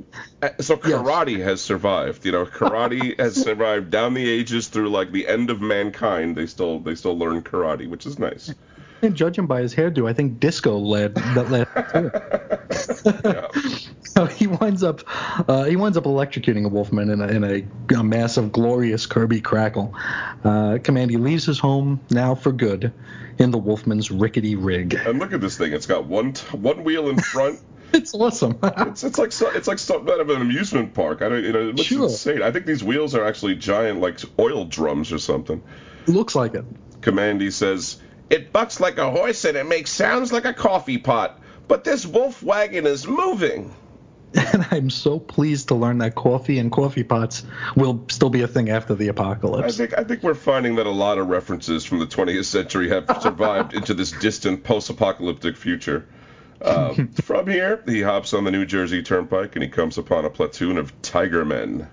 so 0.60 0.76
karate 0.76 1.42
has 1.42 1.60
survived. 1.60 2.24
You 2.24 2.32
know, 2.32 2.44
karate 2.46 3.18
has 3.20 3.34
survived 3.34 3.90
down 3.90 4.14
the 4.14 4.28
ages 4.28 4.68
through 4.68 4.90
like 4.90 5.12
the 5.12 5.26
end 5.26 5.50
of 5.50 5.60
mankind. 5.60 6.36
They 6.36 6.46
still 6.46 6.80
they 6.80 6.94
still 6.94 7.18
learn 7.18 7.42
karate, 7.42 7.88
which 7.88 8.06
is 8.06 8.18
nice. 8.18 8.54
And 9.02 9.14
judging 9.14 9.46
by 9.46 9.60
his 9.60 9.74
hairdo, 9.74 10.08
I 10.08 10.12
think 10.12 10.40
disco 10.40 10.78
led 10.78 11.14
that 11.14 11.50
led 11.50 11.68
too. 11.92 12.10
Yeah. 13.24 13.48
Winds 14.60 14.82
up 14.82 15.02
uh, 15.48 15.64
he 15.64 15.76
winds 15.76 15.96
up 15.96 16.04
electrocuting 16.04 16.64
a 16.64 16.68
wolfman 16.68 17.10
in 17.10 17.20
a, 17.20 17.26
in 17.28 17.44
a, 17.44 17.94
a 17.94 18.02
massive 18.04 18.52
glorious 18.52 19.06
Kirby 19.06 19.40
crackle. 19.40 19.94
Uh, 20.44 20.78
Commandy 20.82 21.16
leaves 21.16 21.44
his 21.44 21.58
home 21.58 22.00
now 22.10 22.34
for 22.34 22.52
good 22.52 22.92
in 23.38 23.50
the 23.50 23.58
wolfman's 23.58 24.10
rickety 24.10 24.54
rig. 24.56 24.94
And 24.94 25.18
look 25.18 25.32
at 25.32 25.40
this 25.40 25.56
thing. 25.58 25.72
It's 25.72 25.86
got 25.86 26.06
one 26.06 26.32
t- 26.32 26.56
one 26.56 26.84
wheel 26.84 27.08
in 27.08 27.18
front. 27.18 27.60
It's 27.92 28.12
awesome. 28.14 28.58
It's, 28.64 29.04
it's 29.04 29.16
like 29.16 29.30
so, 29.30 29.48
it's 29.50 29.68
like 29.68 29.78
something 29.78 30.12
out 30.12 30.18
of 30.18 30.28
an 30.28 30.42
amusement 30.42 30.92
park. 30.92 31.22
I 31.22 31.28
don't 31.28 31.44
you 31.44 31.52
know 31.52 31.60
it 31.68 31.76
looks 31.76 31.82
Sure. 31.82 32.02
insane. 32.02 32.42
I 32.42 32.50
think 32.50 32.66
these 32.66 32.82
wheels 32.82 33.14
are 33.14 33.24
actually 33.24 33.54
giant 33.54 34.00
like 34.00 34.18
oil 34.40 34.64
drums 34.64 35.12
or 35.12 35.18
something. 35.18 35.62
Looks 36.08 36.34
like 36.34 36.54
it. 36.54 36.64
Commandy 37.00 37.52
says, 37.52 37.98
It 38.28 38.52
bucks 38.52 38.80
like 38.80 38.98
a 38.98 39.08
horse 39.08 39.44
and 39.44 39.56
it 39.56 39.66
makes 39.66 39.90
sounds 39.92 40.32
like 40.32 40.44
a 40.44 40.52
coffee 40.52 40.98
pot, 40.98 41.40
but 41.68 41.84
this 41.84 42.04
wolf 42.04 42.42
wagon 42.42 42.86
is 42.86 43.06
moving. 43.06 43.72
And 44.36 44.66
I'm 44.70 44.90
so 44.90 45.18
pleased 45.18 45.68
to 45.68 45.74
learn 45.74 45.98
that 45.98 46.14
coffee 46.14 46.58
and 46.58 46.70
coffee 46.70 47.04
pots 47.04 47.44
will 47.74 48.04
still 48.08 48.30
be 48.30 48.42
a 48.42 48.48
thing 48.48 48.70
after 48.70 48.94
the 48.94 49.06
I 49.06 49.10
apocalypse. 49.10 49.76
think 49.76 49.98
I 49.98 50.04
think 50.04 50.22
we're 50.22 50.34
finding 50.34 50.76
that 50.76 50.86
a 50.86 50.90
lot 50.90 51.18
of 51.18 51.28
references 51.28 51.84
from 51.84 51.98
the 51.98 52.06
20th 52.06 52.44
century 52.44 52.88
have 52.90 53.04
survived 53.22 53.74
into 53.74 53.94
this 53.94 54.12
distant 54.12 54.64
post-apocalyptic 54.64 55.56
future. 55.56 56.06
Uh, 56.60 56.94
from 57.22 57.46
here, 57.46 57.82
he 57.86 58.02
hops 58.02 58.34
on 58.34 58.44
the 58.44 58.50
New 58.50 58.66
Jersey 58.66 59.02
Turnpike 59.02 59.56
and 59.56 59.62
he 59.62 59.68
comes 59.68 59.98
upon 59.98 60.24
a 60.24 60.30
platoon 60.30 60.78
of 60.78 61.00
tiger 61.02 61.44
men. 61.44 61.88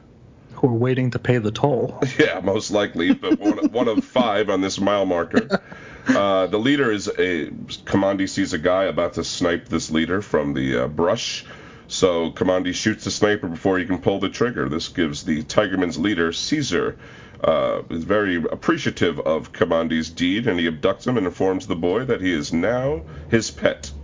Who 0.56 0.68
are 0.68 0.74
waiting 0.74 1.12
to 1.12 1.20
pay 1.20 1.40
the 1.40 1.52
toll. 1.52 2.00
Yeah, 2.18 2.40
most 2.42 2.72
likely, 2.72 3.14
but 3.14 3.38
one, 3.38 3.58
one 3.72 3.88
of 3.90 4.04
five 4.06 4.50
on 4.50 4.62
this 4.62 4.80
mile 4.80 5.06
marker. 5.06 5.62
Uh, 6.08 6.48
the 6.48 6.58
leader 6.58 6.90
is 6.92 7.08
a 7.08 7.48
Commandi 7.86 8.30
sees 8.30 8.54
a 8.54 8.58
guy 8.58 8.86
about 8.86 9.14
to 9.14 9.24
snipe 9.24 9.68
this 9.68 9.92
leader 9.92 10.22
from 10.22 10.54
the 10.54 10.84
uh, 10.84 10.88
brush. 10.88 11.46
So 11.94 12.32
Commandi 12.32 12.74
shoots 12.74 13.04
the 13.04 13.12
sniper 13.12 13.48
before 13.48 13.78
he 13.78 13.86
can 13.86 14.00
pull 14.00 14.20
the 14.20 14.28
trigger. 14.30 14.68
This 14.68 14.88
gives 14.90 15.24
the 15.24 15.44
Tigerman's 15.44 15.98
leader, 16.00 16.34
Caesar, 16.34 16.98
uh, 17.44 17.84
is 17.92 18.04
very 18.04 18.38
appreciative 18.38 19.20
of 19.20 19.52
Commandi's 19.54 20.10
deed, 20.10 20.48
and 20.48 20.60
he 20.60 20.68
abducts 20.68 21.06
him 21.06 21.18
and 21.18 21.28
informs 21.28 21.68
the 21.68 21.76
boy 21.76 22.04
that 22.06 22.20
he 22.20 22.34
is 22.34 22.52
now 22.52 23.04
his 23.30 23.52
pet. 23.52 23.92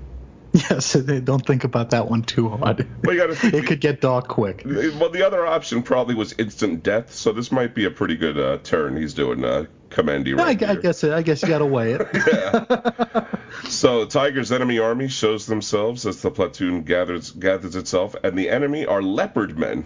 Yes, 0.51 0.93
they 0.93 1.19
don't 1.19 1.45
think 1.45 1.63
about 1.63 1.91
that 1.91 2.09
one 2.09 2.23
too 2.23 2.49
hard. 2.49 2.87
Well, 3.05 3.33
think- 3.35 3.53
it 3.53 3.67
could 3.67 3.79
get 3.81 4.01
dark 4.01 4.27
quick. 4.27 4.63
Well, 4.65 5.11
the 5.11 5.21
other 5.25 5.45
option 5.45 5.83
probably 5.83 6.15
was 6.15 6.33
instant 6.39 6.81
death, 6.81 7.13
so 7.13 7.31
this 7.31 7.51
might 7.51 7.75
be 7.75 7.85
a 7.85 7.91
pretty 7.91 8.15
good 8.15 8.35
uh, 8.39 8.57
turn 8.63 8.97
he's 8.97 9.13
doing, 9.13 9.45
uh. 9.45 9.65
I, 9.95 10.01
Right 10.01 10.63
I 10.63 10.73
here. 10.73 10.81
guess 10.81 11.03
I 11.03 11.21
guess 11.23 11.41
you 11.43 11.49
gotta 11.49 11.65
weigh 11.67 11.93
it. 11.93 12.07
Yeah. 12.13 13.25
So 13.67 14.05
Tiger's 14.05 14.51
enemy 14.51 14.79
army 14.79 15.07
shows 15.07 15.45
themselves 15.45 16.05
as 16.05 16.21
the 16.21 16.31
platoon 16.31 16.83
gathers 16.83 17.31
gathers 17.31 17.75
itself, 17.75 18.15
and 18.23 18.37
the 18.37 18.49
enemy 18.49 18.85
are 18.85 19.01
leopard 19.01 19.57
men. 19.57 19.85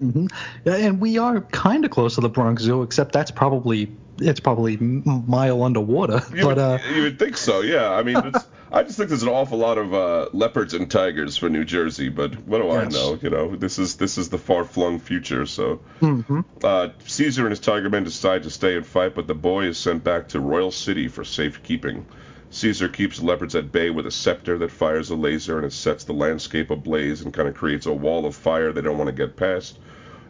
Yeah, 0.00 0.76
and 0.76 1.00
we 1.00 1.18
are 1.18 1.40
kind 1.40 1.84
of 1.84 1.90
close 1.90 2.14
to 2.16 2.20
the 2.20 2.28
Bronx 2.28 2.62
Zoo, 2.62 2.82
except 2.82 3.12
that's 3.12 3.30
probably 3.30 3.96
it's 4.20 4.40
probably 4.40 4.76
mile 4.78 5.62
underwater. 5.62 6.22
You, 6.34 6.44
but 6.44 6.46
would, 6.46 6.58
uh, 6.58 6.78
you 6.94 7.02
would 7.02 7.18
think 7.18 7.36
so, 7.36 7.60
yeah. 7.60 7.90
I 7.90 8.02
mean, 8.02 8.16
it's, 8.16 8.46
I 8.72 8.82
just 8.82 8.96
think 8.96 9.08
there's 9.08 9.22
an 9.22 9.28
awful 9.28 9.58
lot 9.58 9.78
of 9.78 9.94
uh, 9.94 10.28
leopards 10.32 10.74
and 10.74 10.90
tigers 10.90 11.36
for 11.36 11.48
New 11.48 11.64
Jersey, 11.64 12.08
but 12.08 12.34
what 12.46 12.58
do 12.60 12.66
Yes. 12.66 12.94
I 12.94 12.98
know? 12.98 13.18
You 13.20 13.30
know, 13.30 13.56
this 13.56 13.78
is 13.78 13.96
this 13.96 14.18
is 14.18 14.28
the 14.28 14.38
far-flung 14.38 14.98
future. 14.98 15.46
So 15.46 15.80
mhm. 16.00 16.44
uh, 16.62 16.88
Caesar 17.06 17.42
and 17.42 17.50
his 17.50 17.60
tiger 17.60 17.88
men 17.88 18.04
decide 18.04 18.42
to 18.42 18.50
stay 18.50 18.76
and 18.76 18.86
fight, 18.86 19.14
but 19.14 19.26
the 19.26 19.34
boy 19.34 19.64
is 19.64 19.78
sent 19.78 20.04
back 20.04 20.28
to 20.28 20.40
Royal 20.40 20.70
City 20.70 21.08
for 21.08 21.24
safekeeping. 21.24 22.06
Caesar 22.50 22.88
keeps 22.88 23.18
the 23.18 23.26
leopards 23.26 23.54
at 23.54 23.70
bay 23.72 23.90
with 23.90 24.06
a 24.06 24.10
scepter 24.10 24.56
that 24.58 24.70
fires 24.70 25.10
a 25.10 25.14
laser 25.16 25.56
and 25.58 25.66
it 25.66 25.72
sets 25.72 26.04
the 26.04 26.12
landscape 26.14 26.70
ablaze 26.70 27.20
and 27.22 27.32
kind 27.34 27.48
of 27.48 27.54
creates 27.54 27.86
a 27.86 27.92
wall 27.92 28.24
of 28.26 28.34
fire 28.34 28.72
they 28.72 28.80
don't 28.80 28.96
want 28.98 29.08
to 29.08 29.12
get 29.14 29.36
past. 29.36 29.78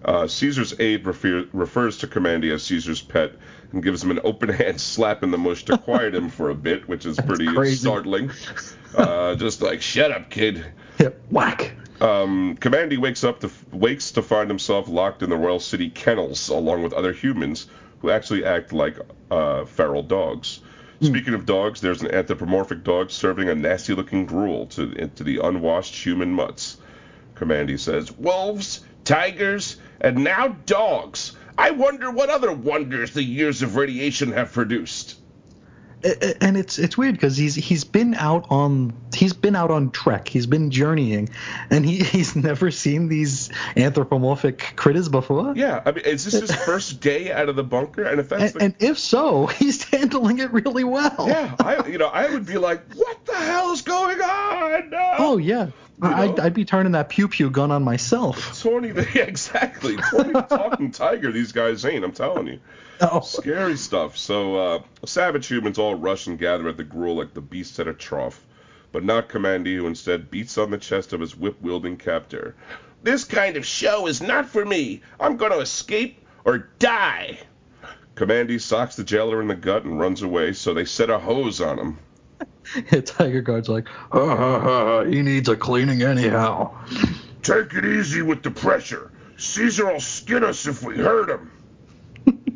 Uh, 0.05 0.27
Caesar's 0.27 0.79
aide 0.81 1.07
refer- 1.07 1.47
refers 1.53 1.99
to 1.99 2.07
Commandy 2.07 2.51
as 2.53 2.63
Caesar's 2.65 3.01
pet 3.03 3.33
and 3.73 3.83
gives 3.83 4.03
him 4.03 4.11
an 4.11 4.21
open 4.25 4.49
hand 4.61 4.81
slap 4.81 5.23
in 5.23 5.31
the 5.31 5.39
mush 5.39 5.65
to 5.67 5.77
quiet 5.79 6.15
him 6.15 6.29
for 6.29 6.51
a 6.51 6.55
bit, 6.55 6.89
which 6.89 7.05
is 7.07 7.17
pretty 7.27 7.47
crazy. 7.47 7.77
startling. 7.77 8.31
Uh, 8.97 9.35
just 9.35 9.61
like, 9.61 9.83
shut 9.83 10.11
up, 10.11 10.31
kid. 10.31 10.65
yeah, 10.99 11.11
whack. 11.31 11.73
Um, 12.01 12.57
Commandy 12.59 12.97
wakes 12.97 13.23
up 13.23 13.41
to 13.41 13.51
wakes 13.71 14.13
to 14.13 14.23
find 14.23 14.49
himself 14.49 14.89
locked 14.89 15.23
in 15.23 15.29
the 15.29 15.37
Royal 15.37 15.61
City 15.61 15.91
kennels 15.91 16.49
along 16.49 16.83
with 16.83 16.95
other 16.95 17.13
humans 17.13 17.67
who 18.01 18.09
actually 18.11 18.47
act 18.47 18.73
like 18.73 18.97
uh, 19.31 19.67
feral 19.67 20.03
dogs. 20.03 20.61
Hmm. 21.01 21.07
Speaking 21.07 21.35
of 21.35 21.47
dogs, 21.47 21.81
there's 21.81 22.03
an 22.03 22.13
anthropomorphic 22.13 22.83
dog 22.83 23.11
serving 23.11 23.49
a 23.49 23.55
nasty-looking 23.55 24.27
gruel 24.27 24.67
to 24.67 25.09
to 25.15 25.25
the 25.25 25.39
unwashed 25.39 25.95
human 25.95 26.33
mutts. 26.33 26.79
Commandy 27.37 27.77
says, 27.77 28.11
"Wolves, 28.13 28.81
tigers, 29.05 29.77
and 30.01 30.25
now 30.25 30.49
dogs. 30.67 31.37
I 31.57 31.71
wonder 31.71 32.11
what 32.11 32.31
other 32.31 32.53
wonders 32.53 33.13
the 33.13 33.23
years 33.23 33.63
of 33.63 33.77
radiation 33.77 34.33
have 34.33 34.53
produced." 34.53 35.18
And 36.41 36.57
it's 36.57 36.79
it's 36.79 36.97
weird 36.97 37.15
because 37.15 37.37
he's 37.37 37.55
he's 37.55 37.83
been 37.85 38.15
out 38.15 38.47
on 38.51 38.93
he's 39.15 39.33
been 39.33 39.57
out 39.57 39.71
on 39.71 39.91
trek. 39.91 40.29
He's 40.29 40.47
been 40.47 40.71
journeying, 40.71 41.31
and 41.71 41.85
he 41.85 41.99
he's 42.05 42.37
never 42.37 42.71
seen 42.71 43.09
these 43.09 43.51
anthropomorphic 43.77 44.75
critters 44.77 45.09
before. 45.09 45.55
Yeah, 45.57 45.83
I 45.85 45.93
mean, 45.93 46.05
is 46.05 46.25
this 46.25 46.41
his 46.41 46.55
first 46.65 47.01
day 47.01 47.33
out 47.33 47.49
of 47.49 47.57
the 47.57 47.65
bunker? 47.65 48.05
And 48.05 48.21
if 48.21 48.29
that's 48.29 48.53
And, 48.53 48.55
the 48.55 48.65
and 48.65 48.75
if 48.79 48.99
so, 48.99 49.47
he's 49.59 49.83
handling 49.85 50.39
it 50.39 50.53
really 50.53 50.85
well. 50.85 51.27
Yeah, 51.27 51.55
I 51.59 51.87
you 51.89 51.99
know 51.99 52.09
I 52.09 52.29
would 52.31 52.47
be 52.47 52.59
like, 52.59 52.83
what 52.95 53.25
the 53.27 53.35
hell 53.35 53.73
is 53.73 53.83
going 53.83 54.21
on? 54.21 54.91
No. 54.91 55.15
Oh 55.19 55.37
yeah. 55.39 55.71
I, 56.03 56.11
know? 56.27 56.33
I'd, 56.33 56.41
I'd 56.41 56.55
be 56.55 56.65
turning 56.65 56.93
that 56.93 57.09
pew 57.09 57.29
pew 57.29 57.51
gun 57.51 57.71
on 57.71 57.83
myself. 57.83 58.61
Tony, 58.63 58.89
exactly. 59.15 59.97
Tony 60.11 60.33
the 60.33 60.43
talking 60.43 60.91
tiger. 60.91 61.33
These 61.33 61.53
guys 61.53 61.85
ain't. 61.85 62.05
I'm 62.05 62.13
telling 62.13 62.47
you, 62.47 62.61
Oh. 63.01 63.21
scary 63.21 63.77
stuff. 63.77 64.17
So 64.17 64.57
uh, 64.57 64.83
savage 65.05 65.47
humans 65.47 65.79
all 65.79 65.95
rush 65.95 66.27
and 66.27 66.39
gather 66.39 66.69
at 66.69 66.77
the 66.77 66.85
gruel 66.85 67.17
like 67.17 67.35
the 67.35 67.41
beasts 67.41 67.79
at 67.79 67.87
a 67.89 67.95
trough, 67.95 68.45
but 68.93 69.05
not 69.05 69.29
Commandy, 69.29 69.77
who 69.77 69.87
instead 69.87 70.31
beats 70.31 70.59
on 70.59 70.71
the 70.71 70.79
chest 70.79 71.13
of 71.13 71.21
his 71.21 71.37
whip-wielding 71.37 71.97
captor. 71.97 72.55
This 73.03 73.23
kind 73.25 73.57
of 73.57 73.65
show 73.65 74.07
is 74.09 74.21
not 74.21 74.49
for 74.49 74.65
me. 74.65 75.03
I'm 75.21 75.37
going 75.37 75.53
to 75.53 75.61
escape 75.61 76.25
or 76.45 76.69
die. 76.81 77.39
Commandy 78.17 78.59
socks 78.59 78.97
the 78.97 79.05
jailer 79.05 79.41
in 79.41 79.47
the 79.47 79.55
gut 79.55 79.85
and 79.85 80.01
runs 80.01 80.23
away, 80.23 80.53
so 80.53 80.75
they 80.75 80.85
set 80.85 81.09
a 81.09 81.19
hose 81.21 81.61
on 81.61 81.79
him. 81.79 81.99
Tiger 83.05 83.41
Guard's 83.41 83.69
like, 83.69 83.87
ha, 83.89 84.37
ha, 84.37 84.61
ha, 84.61 85.05
he 85.05 85.23
needs 85.23 85.49
a 85.49 85.57
cleaning 85.57 86.03
anyhow. 86.03 86.75
Take 87.43 87.75
it 87.75 87.85
easy 87.85 88.23
with 88.23 88.43
the 88.43 88.51
pressure. 88.51 89.11
Caesar 89.37 89.93
will 89.93 90.01
skin 90.01 90.45
us 90.45 90.67
if 90.67 90.83
we 90.83 90.97
hurt 90.97 91.31
him. 91.31 91.51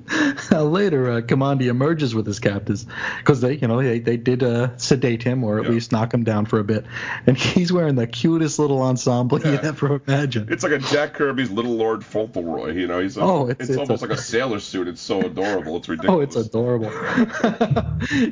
Uh, 0.50 0.64
later, 0.64 1.10
uh, 1.10 1.20
Kamandi 1.22 1.68
emerges 1.68 2.14
with 2.14 2.26
his 2.26 2.38
captors 2.38 2.84
because 3.18 3.40
they, 3.40 3.54
you 3.54 3.68
know, 3.68 3.82
they, 3.82 4.00
they 4.00 4.16
did 4.18 4.42
uh, 4.42 4.76
sedate 4.76 5.22
him 5.22 5.44
or 5.44 5.58
at 5.60 5.64
Yeah. 5.64 5.70
least 5.70 5.92
knock 5.92 6.12
him 6.12 6.24
down 6.24 6.44
for 6.46 6.58
a 6.58 6.64
bit, 6.64 6.84
and 7.26 7.38
he's 7.38 7.72
wearing 7.72 7.94
the 7.94 8.06
cutest 8.06 8.58
little 8.58 8.82
ensemble 8.82 9.40
Yeah. 9.40 9.52
you'd 9.52 9.60
ever 9.64 10.00
imagine. 10.06 10.48
It's 10.50 10.62
like 10.62 10.72
a 10.72 10.78
Jack 10.78 11.14
Kirby's 11.14 11.50
Little 11.50 11.72
Lord 11.76 12.04
Fauntleroy. 12.04 12.72
You 12.74 12.86
know, 12.86 12.98
he's 13.00 13.16
a, 13.16 13.20
Oh, 13.22 13.46
it's, 13.46 13.52
it's- 13.62 13.68
it's 13.70 13.78
almost 13.78 14.02
a- 14.02 14.08
like 14.08 14.18
a 14.18 14.20
sailor 14.20 14.60
suit. 14.60 14.88
It's 14.88 15.00
so 15.00 15.20
adorable. 15.20 15.76
It's 15.78 15.88
ridiculous. 15.88 16.12
Oh, 16.12 16.20
it's 16.20 16.36
adorable. 16.36 16.90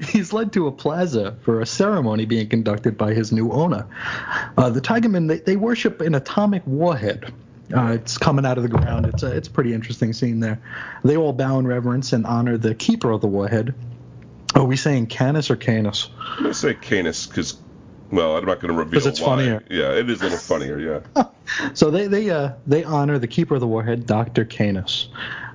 He's 0.09 0.33
led 0.33 0.53
to 0.55 0.67
a 0.67 0.73
plaza 0.73 1.37
for 1.43 1.61
a 1.61 1.67
ceremony 1.67 2.27
being 2.27 2.49
conducted 2.49 2.99
by 2.99 3.15
his 3.15 3.33
new 3.33 3.51
owner. 3.53 3.87
Uh, 4.59 4.69
the 4.71 4.81
Tigermen, 4.81 5.29
they, 5.29 5.39
they 5.39 5.57
worship 5.57 6.01
an 6.01 6.15
atomic 6.15 6.67
warhead. 6.67 7.33
Uh, 7.75 7.93
it's 7.93 8.19
coming 8.19 8.45
out 8.45 8.57
of 8.57 8.63
the 8.63 8.69
ground. 8.69 9.07
It's 9.07 9.23
a, 9.23 9.37
it's 9.37 9.49
a 9.49 9.51
pretty 9.51 9.73
interesting 9.75 10.13
scene 10.13 10.41
there. 10.41 10.61
They 11.05 11.17
all 11.17 11.33
bow 11.33 11.59
in 11.59 11.67
reverence 11.67 12.13
and 12.13 12.27
honor 12.27 12.57
the 12.59 12.75
keeper 12.75 13.11
of 13.11 13.21
the 13.21 13.29
warhead. 13.29 13.75
Are 14.55 14.65
we 14.65 14.77
saying 14.77 15.07
Canis 15.07 15.51
or 15.51 15.57
Canis? 15.57 16.09
I'm 16.37 16.43
gonna 16.43 16.55
say 16.55 16.75
Canis 16.75 17.27
because, 17.27 17.57
well, 18.11 18.37
I'm 18.37 18.45
not 18.45 18.61
gonna 18.61 18.73
reveal 18.73 19.01
'Cause 19.01 19.07
it's 19.07 19.21
why. 19.21 19.37
funnier. 19.37 19.63
Yeah, 19.71 19.93
it 19.93 20.11
is 20.11 20.21
a 20.21 20.25
little 20.25 20.39
funnier. 20.39 20.79
Yeah. 21.17 21.25
So 21.75 21.91
they 21.91 22.07
they 22.07 22.31
uh, 22.31 22.53
they 22.69 22.85
honor 22.85 23.19
the 23.19 23.27
keeper 23.27 23.55
of 23.57 23.61
the 23.61 23.67
warhead, 23.67 24.07
Dr. 24.07 24.45
Canis, 24.45 25.09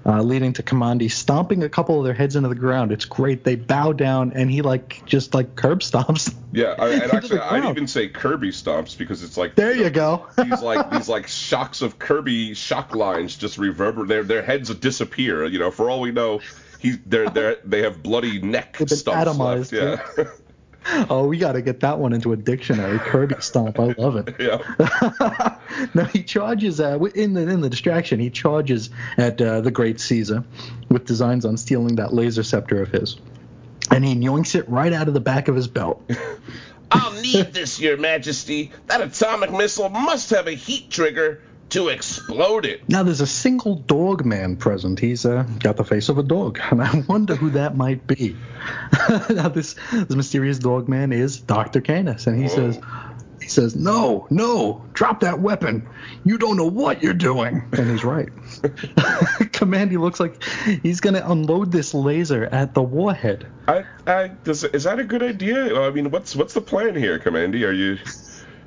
uh, 0.05 0.21
leading 0.21 0.53
to 0.53 0.63
Kamandi 0.63 1.09
stomping 1.11 1.63
a 1.63 1.69
couple 1.69 1.97
of 1.97 2.05
their 2.05 2.13
heads 2.13 2.35
into 2.35 2.49
the 2.49 2.55
ground. 2.55 2.91
It's 2.91 3.05
great. 3.05 3.43
They 3.43 3.55
bow 3.55 3.91
down 3.91 4.33
and 4.33 4.51
he 4.51 4.61
like 4.61 5.03
just 5.05 5.33
like 5.33 5.55
curb 5.55 5.79
stomps. 5.79 6.33
Yeah, 6.51 6.75
I, 6.77 6.89
and 6.89 7.03
actually, 7.13 7.39
I'd 7.39 7.65
even 7.65 7.87
say 7.87 8.07
Kirby 8.07 8.49
stomps 8.49 8.97
because 8.97 9.23
it's 9.23 9.35
like 9.35 9.55
There 9.55 9.75
you 9.75 9.89
go. 9.89 10.27
these 10.37 10.61
like 10.61 10.91
these 10.91 11.09
like 11.09 11.27
shocks 11.27 11.81
of 11.81 11.97
Kirby 11.97 12.53
shock 12.53 12.95
lines 12.95 13.35
just 13.35 13.57
reverberate. 13.57 14.07
Their 14.07 14.23
their 14.23 14.41
heads 14.43 14.73
disappear. 14.75 15.45
You 15.45 15.59
know, 15.59 15.71
for 15.71 15.89
all 15.89 16.01
we 16.01 16.11
know, 16.11 16.41
he's 16.79 16.99
they're 17.05 17.29
they 17.29 17.55
they 17.65 17.81
have 17.81 18.03
bloody 18.03 18.39
neck 18.39 18.77
stumps 18.77 19.03
atomized, 19.03 19.71
left. 19.71 20.17
Yeah, 20.17 20.25
Oh, 21.09 21.27
we 21.27 21.37
got 21.37 21.53
to 21.53 21.61
get 21.61 21.79
that 21.81 21.99
one 21.99 22.13
into 22.13 22.31
a 22.31 22.37
dictionary. 22.37 22.99
Kirby 22.99 23.35
stomp. 23.39 23.79
I 23.79 23.93
love 23.97 24.15
it. 24.15 24.35
yeah. 24.39 25.57
now 25.93 26.05
he 26.05 26.23
charges 26.23 26.79
uh, 26.79 26.99
in 27.15 27.33
the 27.33 27.41
in 27.41 27.61
the 27.61 27.69
distraction. 27.69 28.19
He 28.19 28.29
charges 28.29 28.89
at 29.17 29.41
uh, 29.41 29.61
the 29.61 29.71
Great 29.71 29.99
Caesar 29.99 30.43
with 30.89 31.05
designs 31.05 31.45
on 31.45 31.57
stealing 31.57 31.95
that 31.95 32.13
laser 32.13 32.43
scepter 32.43 32.81
of 32.81 32.89
his, 32.89 33.17
and 33.91 34.05
he 34.05 34.15
yoinks 34.15 34.55
it 34.55 34.67
right 34.69 34.93
out 34.93 35.07
of 35.07 35.13
the 35.13 35.19
back 35.19 35.47
of 35.47 35.55
his 35.55 35.67
belt. 35.67 36.09
I'll 36.91 37.19
need 37.21 37.53
this, 37.53 37.79
Your 37.79 37.97
Majesty. 37.97 38.71
That 38.87 39.01
atomic 39.01 39.51
missile 39.51 39.89
must 39.89 40.29
have 40.29 40.47
a 40.47 40.53
heat 40.53 40.89
trigger 40.89 41.41
to 41.75 41.89
explode 41.89 42.65
it. 42.65 42.87
Now 42.87 43.03
there's 43.03 43.21
a 43.21 43.27
single 43.27 43.75
dog 43.75 44.25
man 44.25 44.55
present. 44.55 44.97
He's 44.99 45.25
uh, 45.25 45.43
got 45.59 45.75
the 45.75 45.83
face 45.83 46.07
of 46.07 46.17
a 46.17 46.23
dog, 46.23 46.59
and 46.71 46.81
I 46.81 47.03
wonder 47.07 47.35
who 47.35 47.51
that 47.51 47.75
might 47.75 48.07
be. 48.07 48.35
now 49.29 49.49
this 49.49 49.75
this 49.91 50.15
mysterious 50.15 50.57
dog 50.57 50.87
man 50.87 51.11
is 51.11 51.39
Doctor 51.39 51.81
Canis, 51.81 52.27
and 52.27 52.37
he 52.37 52.47
Whoa. 52.47 52.55
says. 52.55 52.79
He 53.41 53.49
says, 53.49 53.75
"No, 53.75 54.25
no, 54.31 54.83
drop 54.93 55.19
that 55.19 55.39
weapon. 55.39 55.87
You 56.23 56.39
don't 56.39 56.57
know 56.57 56.65
what 56.65 57.03
you're 57.03 57.13
doing." 57.13 57.61
And 57.73 57.91
he's 57.91 58.03
right. 58.03 58.29
Commandy 59.53 59.97
looks 59.97 60.19
like 60.19 60.41
he's 60.81 60.99
gonna 60.99 61.21
unload 61.23 61.71
this 61.71 61.93
laser 61.93 62.45
at 62.45 62.73
the 62.73 62.81
warhead. 62.81 63.45
I, 63.67 63.83
I, 64.07 64.27
does, 64.29 64.63
is 64.63 64.85
that 64.85 64.97
a 64.97 65.03
good 65.03 65.21
idea? 65.21 65.79
I 65.79 65.91
mean, 65.91 66.09
what's 66.09 66.35
what's 66.35 66.55
the 66.55 66.61
plan 66.61 66.95
here, 66.95 67.19
Commandy? 67.19 67.65
Are 67.65 67.71
you 67.71 67.99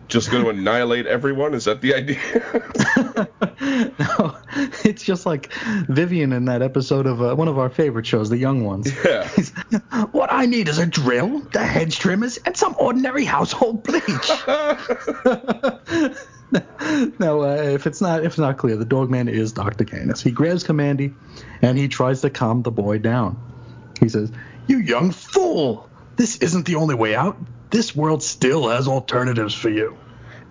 just 0.08 0.30
going 0.30 0.42
to 0.42 0.50
annihilate 0.50 1.06
everyone? 1.06 1.54
Is 1.54 1.66
that 1.66 1.80
the 1.80 1.94
idea? 1.94 2.18
no, 3.98 4.36
it's 4.84 5.02
just 5.02 5.26
like 5.26 5.50
Vyvyan 5.50 6.34
in 6.34 6.46
that 6.46 6.62
episode 6.62 7.06
of 7.06 7.22
uh, 7.22 7.34
one 7.34 7.48
of 7.48 7.58
our 7.58 7.68
favorite 7.68 8.06
shows, 8.06 8.30
The 8.30 8.38
Young 8.38 8.64
Ones. 8.64 8.90
yeah. 9.04 9.28
What 10.12 10.32
I 10.32 10.46
need 10.46 10.68
is 10.68 10.78
a 10.78 10.86
drill, 10.86 11.40
the 11.40 11.64
hedge 11.64 11.98
trimmers, 11.98 12.38
and 12.38 12.56
some 12.56 12.74
ordinary 12.78 13.24
household 13.24 13.84
bleach. 13.84 14.02
now, 17.18 17.42
uh, 17.42 17.62
if 17.62 17.86
it's 17.86 18.00
not 18.00 18.20
if 18.20 18.32
it's 18.32 18.38
not 18.38 18.56
clear, 18.56 18.76
the 18.76 18.84
dog 18.84 19.10
man 19.10 19.28
is 19.28 19.52
Dr. 19.52 19.84
Canis. 19.84 20.22
He 20.22 20.30
grabs 20.30 20.64
Commandy, 20.64 21.14
and 21.60 21.76
he 21.76 21.88
tries 21.88 22.22
to 22.22 22.30
calm 22.30 22.62
the 22.62 22.70
boy 22.70 22.98
down. 22.98 23.38
He 24.00 24.08
says, 24.08 24.32
"You 24.66 24.78
young 24.78 25.10
fool! 25.10 25.88
This 26.16 26.38
isn't 26.38 26.66
the 26.66 26.76
only 26.76 26.94
way 26.94 27.14
out. 27.14 27.36
This 27.70 27.94
world 27.94 28.22
still 28.22 28.68
has 28.68 28.88
alternatives 28.88 29.54
for 29.54 29.68
you." 29.68 29.96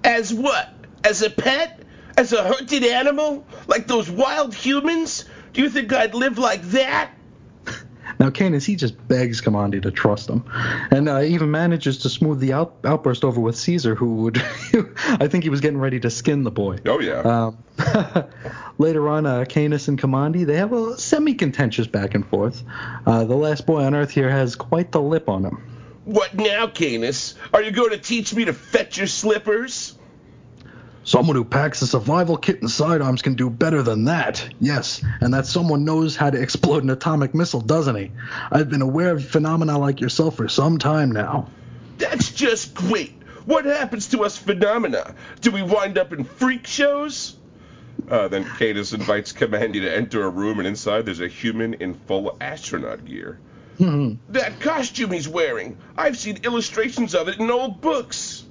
As 0.04 0.34
what? 0.34 0.74
As 1.04 1.22
a 1.22 1.30
pet? 1.30 1.82
As 2.18 2.34
a 2.34 2.44
hunted 2.44 2.84
animal? 2.84 3.46
Like 3.68 3.88
those 3.88 4.10
wild 4.10 4.54
humans? 4.54 5.26
Do 5.54 5.62
you 5.62 5.70
think 5.70 5.92
I'd 5.94 6.14
live 6.14 6.38
like 6.38 6.62
that? 6.70 7.12
Now, 8.20 8.32
Canis, 8.32 8.66
he 8.66 8.76
just 8.76 8.96
begs 9.08 9.42
Commandy 9.42 9.80
to 9.82 9.92
trust 9.92 10.30
him, 10.30 10.44
and 10.90 11.08
uh, 11.08 11.22
even 11.22 11.52
manages 11.52 12.00
to 12.00 12.10
smooth 12.10 12.40
the 12.40 12.54
out- 12.54 12.76
outburst 12.84 13.24
over 13.24 13.40
with 13.40 13.56
Caesar, 13.58 13.94
who 13.96 14.16
would, 14.16 14.38
I 15.20 15.28
think 15.28 15.44
he 15.44 15.52
was 15.52 15.62
getting 15.62 15.78
ready 15.78 16.00
to 16.00 16.10
skin 16.10 16.44
the 16.44 16.50
boy. 16.50 16.78
Oh 16.88 17.00
yeah. 17.00 17.20
Um, 17.20 17.58
later 18.78 19.08
on, 19.10 19.26
uh, 19.26 19.46
Canis 19.48 19.88
and 19.88 20.00
Commandi, 20.00 20.46
they 20.46 20.56
have 20.56 20.74
a 20.74 20.98
semi-contentious 20.98 21.86
back 21.86 22.16
and 22.16 22.26
forth. 22.26 22.64
Uh, 23.06 23.26
the 23.26 23.36
last 23.36 23.68
boy 23.68 23.84
on 23.84 23.94
Earth 23.94 24.12
here 24.12 24.30
has 24.30 24.56
quite 24.56 24.92
the 24.92 25.02
lip 25.02 25.30
on 25.30 25.44
him. 25.44 25.77
What 26.08 26.36
now, 26.36 26.68
Canis? 26.68 27.36
Are 27.54 27.62
you 27.62 27.72
going 27.72 27.90
to 27.90 27.98
teach 27.98 28.34
me 28.34 28.46
to 28.46 28.54
fetch 28.54 28.98
your 28.98 29.08
slippers? 29.08 29.94
Someone 31.04 31.36
who 31.36 31.44
packs 31.44 31.82
a 31.82 31.88
survival 31.88 32.38
kit 32.38 32.62
and 32.62 32.72
sidearms 32.72 33.22
can 33.22 33.34
do 33.34 33.50
better 33.50 33.84
than 33.84 34.06
that. 34.06 34.48
Yes, 34.62 35.04
and 35.20 35.34
that 35.34 35.46
someone 35.46 35.84
knows 35.84 36.16
how 36.16 36.30
to 36.30 36.42
explode 36.42 36.86
an 36.86 36.92
atomic 36.92 37.36
missile, 37.36 37.60
doesn't 37.60 37.98
he? 37.98 38.14
I've 38.50 38.70
been 38.70 38.82
aware 38.82 39.12
of 39.12 39.26
phenomena 39.26 39.78
like 39.78 40.00
yourself 40.00 40.38
for 40.38 40.48
some 40.48 40.78
time 40.78 41.12
now. 41.12 41.50
That's 41.98 42.32
just 42.32 42.74
great. 42.74 43.22
What 43.44 43.66
happens 43.66 44.08
to 44.12 44.24
us 44.24 44.38
phenomena? 44.38 45.14
Do 45.42 45.52
we 45.52 45.62
wind 45.62 45.98
up 45.98 46.14
in 46.14 46.24
freak 46.24 46.68
shows? 46.68 47.36
Uh, 48.10 48.30
then 48.30 48.46
Canis 48.46 48.94
invites 48.94 49.34
Commandy 49.34 49.82
to 49.82 49.94
enter 49.94 50.24
a 50.24 50.30
room, 50.30 50.60
and 50.60 50.68
inside 50.70 51.06
there's 51.06 51.20
a 51.20 51.28
human 51.28 51.74
in 51.74 51.96
full 51.96 52.38
astronaut 52.40 53.04
gear. 53.04 53.40
That 53.80 54.60
costume 54.60 55.12
he's 55.12 55.28
wearing, 55.28 55.78
I've 55.98 56.18
seen 56.18 56.38
illustrations 56.44 57.14
of 57.16 57.28
it 57.28 57.40
in 57.40 57.50
old 57.52 57.82
books. 57.82 58.44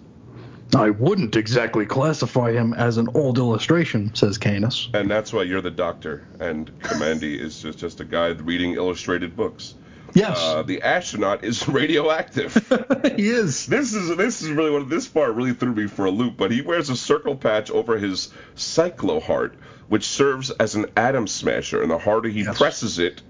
I 0.74 0.90
wouldn't 0.90 1.36
exactly 1.36 1.86
classify 1.86 2.52
him 2.52 2.74
as 2.74 2.96
an 2.96 3.08
old 3.14 3.38
illustration, 3.38 4.14
says 4.14 4.36
Canis. 4.36 4.88
And 4.94 5.10
that's 5.10 5.32
why 5.32 5.42
you're 5.42 5.60
the 5.60 5.70
doctor, 5.70 6.24
and 6.40 6.76
Commandy 6.80 7.40
is 7.40 7.60
just, 7.60 7.78
just 7.78 8.00
a 8.00 8.04
guy 8.04 8.28
reading 8.28 8.72
illustrated 8.74 9.36
books. 9.36 9.74
Yes, 10.14 10.38
Uh, 10.40 10.62
the 10.62 10.82
astronaut 10.82 11.44
is 11.44 11.68
radioactive. 11.68 12.54
he 13.16 13.28
is. 13.28 13.66
This 13.66 13.92
is 13.94 14.16
this 14.16 14.40
is 14.42 14.50
really 14.50 14.70
what 14.70 14.88
this 14.88 15.06
part 15.08 15.34
really 15.34 15.52
threw 15.52 15.74
me 15.74 15.86
for 15.88 16.04
a 16.06 16.10
loop. 16.10 16.36
But 16.36 16.50
he 16.52 16.62
wears 16.62 16.88
a 16.90 16.96
circle 16.96 17.36
patch 17.36 17.70
over 17.70 17.98
his 17.98 18.32
cyclo 18.56 19.20
heart, 19.20 19.56
which 19.88 20.04
serves 20.04 20.50
as 20.52 20.74
an 20.74 20.86
atom 20.96 21.26
smasher. 21.26 21.82
And 21.82 21.90
the 21.90 21.98
harder 21.98 22.28
he 22.28 22.42
Yes. 22.44 22.56
presses 22.56 22.98
it, 22.98 23.20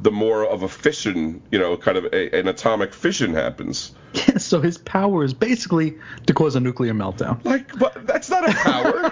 the 0.00 0.10
more 0.10 0.44
of 0.46 0.62
a 0.62 0.68
fission, 0.68 1.42
you 1.50 1.58
know, 1.58 1.76
kind 1.76 1.96
of 1.96 2.04
a, 2.06 2.38
an 2.38 2.48
atomic 2.48 2.92
fission 2.94 3.34
happens. 3.34 3.92
Yeah, 4.14 4.38
so 4.38 4.60
his 4.60 4.78
power 4.78 5.24
is 5.24 5.34
basically 5.34 5.96
to 6.26 6.34
cause 6.34 6.56
a 6.56 6.60
nuclear 6.60 6.94
meltdown. 6.94 7.44
Like, 7.44 7.76
but 7.78 8.06
that's 8.06 8.28
not 8.30 8.48
a 8.48 8.52
power. 8.54 9.10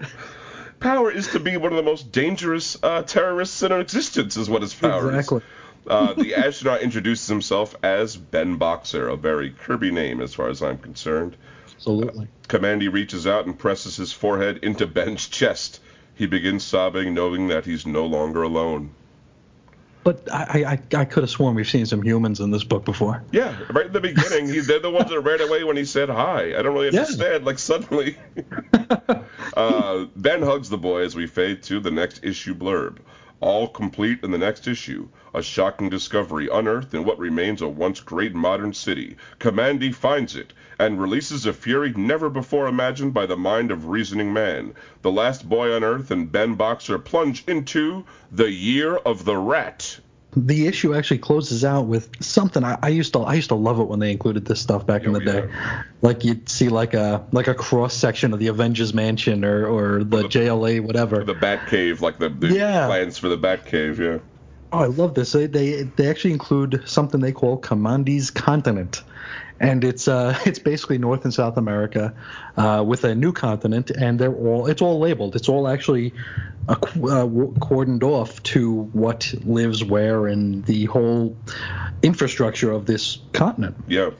power 0.80 1.10
is 1.10 1.28
to 1.28 1.40
be 1.40 1.56
one 1.56 1.72
of 1.72 1.76
the 1.76 1.82
most 1.82 2.12
dangerous 2.12 2.76
uh, 2.82 3.02
terrorists 3.02 3.62
in 3.62 3.72
existence, 3.72 4.36
is 4.36 4.48
what 4.48 4.62
his 4.62 4.74
power 4.74 5.08
Exactly. 5.08 5.38
is. 5.38 5.44
Uh, 5.86 6.12
the 6.14 6.34
astronaut 6.46 6.82
introduces 6.82 7.26
himself 7.26 7.74
as 7.82 8.16
Ben 8.16 8.56
Boxer, 8.56 9.08
a 9.08 9.16
very 9.16 9.50
Kirby 9.50 9.90
name 9.90 10.20
as 10.20 10.34
far 10.34 10.48
as 10.48 10.62
I'm 10.62 10.78
concerned. 10.78 11.36
Absolutely. 11.74 12.28
Commandy 12.48 12.88
reaches 12.88 13.26
out 13.26 13.46
and 13.46 13.58
presses 13.58 13.96
his 13.96 14.12
forehead 14.12 14.58
into 14.62 14.86
Ben's 14.86 15.26
chest. 15.28 15.80
He 16.18 16.26
begins 16.26 16.64
sobbing, 16.64 17.14
knowing 17.14 17.46
that 17.46 17.64
he's 17.64 17.86
no 17.86 18.04
longer 18.04 18.42
alone. 18.42 18.90
But 20.02 20.20
I, 20.32 20.78
I, 20.92 20.98
I 21.00 21.04
could 21.04 21.22
have 21.22 21.30
sworn 21.30 21.54
we've 21.54 21.68
seen 21.68 21.86
some 21.86 22.02
humans 22.02 22.40
in 22.40 22.50
this 22.50 22.64
book 22.64 22.84
before. 22.84 23.22
Yeah, 23.30 23.54
right 23.70 23.86
in 23.86 23.92
the 23.92 24.00
beginning, 24.00 24.48
he, 24.48 24.58
they're 24.60 24.80
the 24.80 24.90
ones 24.90 25.10
that 25.10 25.20
ran 25.20 25.40
away 25.40 25.62
when 25.62 25.76
he 25.76 25.84
said 25.84 26.08
hi. 26.08 26.58
I 26.58 26.62
don't 26.62 26.74
really 26.74 26.88
Yeah. 26.90 27.00
understand. 27.02 27.44
Like 27.44 27.58
suddenly, 27.60 28.16
uh, 29.56 30.06
Ben 30.16 30.42
hugs 30.42 30.68
the 30.68 30.78
boy 30.78 31.02
as 31.02 31.14
we 31.14 31.26
fade 31.28 31.62
to 31.64 31.78
the 31.78 31.90
next 31.92 32.24
issue 32.24 32.54
blurb. 32.54 32.98
All 33.40 33.68
complete 33.68 34.24
in 34.24 34.32
the 34.32 34.38
next 34.38 34.66
issue. 34.66 35.10
A 35.32 35.44
shocking 35.44 35.88
discovery 35.88 36.48
unearthed 36.52 36.92
in 36.92 37.04
what 37.04 37.20
remains 37.20 37.62
a 37.62 37.68
once 37.68 38.00
great 38.00 38.34
modern 38.34 38.74
city. 38.74 39.16
Commandy 39.38 39.92
finds 39.92 40.34
it 40.34 40.52
and 40.76 41.00
releases 41.00 41.46
a 41.46 41.52
fury 41.52 41.92
never 41.94 42.28
before 42.28 42.66
imagined 42.66 43.14
by 43.14 43.26
the 43.26 43.36
mind 43.36 43.70
of 43.70 43.86
reasoning 43.86 44.32
man. 44.32 44.74
The 45.02 45.12
last 45.12 45.48
boy 45.48 45.72
on 45.72 45.84
Earth 45.84 46.10
and 46.10 46.32
Ben 46.32 46.56
Boxer 46.56 46.98
plunge 46.98 47.44
into 47.46 48.04
the 48.32 48.50
Year 48.50 48.96
of 48.96 49.24
the 49.24 49.36
Rat. 49.36 50.00
The 50.36 50.66
issue 50.66 50.94
actually 50.94 51.18
closes 51.18 51.64
out 51.64 51.86
with 51.86 52.10
something 52.22 52.62
I, 52.62 52.78
I, 52.82 52.88
used 52.88 53.12
to 53.14 53.20
I 53.20 53.34
used 53.34 53.48
to 53.48 53.54
love 53.54 53.80
it 53.80 53.84
when 53.88 53.98
they 53.98 54.10
included 54.12 54.44
this 54.44 54.60
stuff 54.60 54.86
back 54.86 55.04
in 55.04 55.12
the 55.14 55.20
day. 55.20 55.48
Like 56.02 56.22
you'd 56.24 56.48
see 56.48 56.68
like 56.68 56.92
a 56.94 57.24
like 57.32 57.48
a 57.48 57.54
cross 57.54 57.94
section 57.94 58.32
of 58.32 58.38
the 58.38 58.48
Avengers 58.48 58.92
Mansion 58.92 59.44
or 59.44 59.66
or 59.66 60.04
the, 60.04 60.18
the- 60.18 60.28
JLA 60.28 60.80
whatever. 60.82 61.24
The 61.24 61.34
Batcave, 61.34 62.00
like 62.02 62.18
the, 62.18 62.28
the 62.28 62.48
Yeah. 62.48 62.86
plans 62.86 63.16
for 63.18 63.28
the 63.28 63.38
Batcave, 63.38 63.98
yeah. 63.98 64.18
Oh, 64.70 64.80
I 64.80 64.86
love 64.86 65.14
this. 65.14 65.32
They, 65.32 65.46
they 65.46 65.84
they 65.84 66.08
actually 66.10 66.32
include 66.34 66.82
something 66.86 67.20
they 67.20 67.32
call 67.32 67.56
Commandi's 67.56 68.30
Continent, 68.30 69.02
and 69.60 69.84
it's 69.84 70.08
uh 70.08 70.38
it's 70.46 70.58
basically 70.58 70.98
North 70.98 71.24
and 71.24 71.34
South 71.34 71.56
America, 71.56 72.14
uh, 72.56 72.84
with 72.86 73.04
a 73.04 73.14
new 73.14 73.32
continent, 73.32 73.90
and 73.90 74.18
they're 74.18 74.34
all 74.34 74.66
it's 74.66 74.82
all 74.82 74.98
labeled. 74.98 75.36
It's 75.36 75.48
all 75.48 75.68
actually 75.68 76.12
uh, 76.68 76.72
uh, 76.72 77.26
cordoned 77.60 78.02
off 78.02 78.42
to 78.44 78.82
what 78.92 79.32
lives 79.44 79.84
where 79.84 80.26
and 80.26 80.64
the 80.66 80.84
whole 80.86 81.36
infrastructure 82.02 82.70
of 82.70 82.86
this 82.86 83.18
continent. 83.32 83.76
Yeah. 83.88 84.10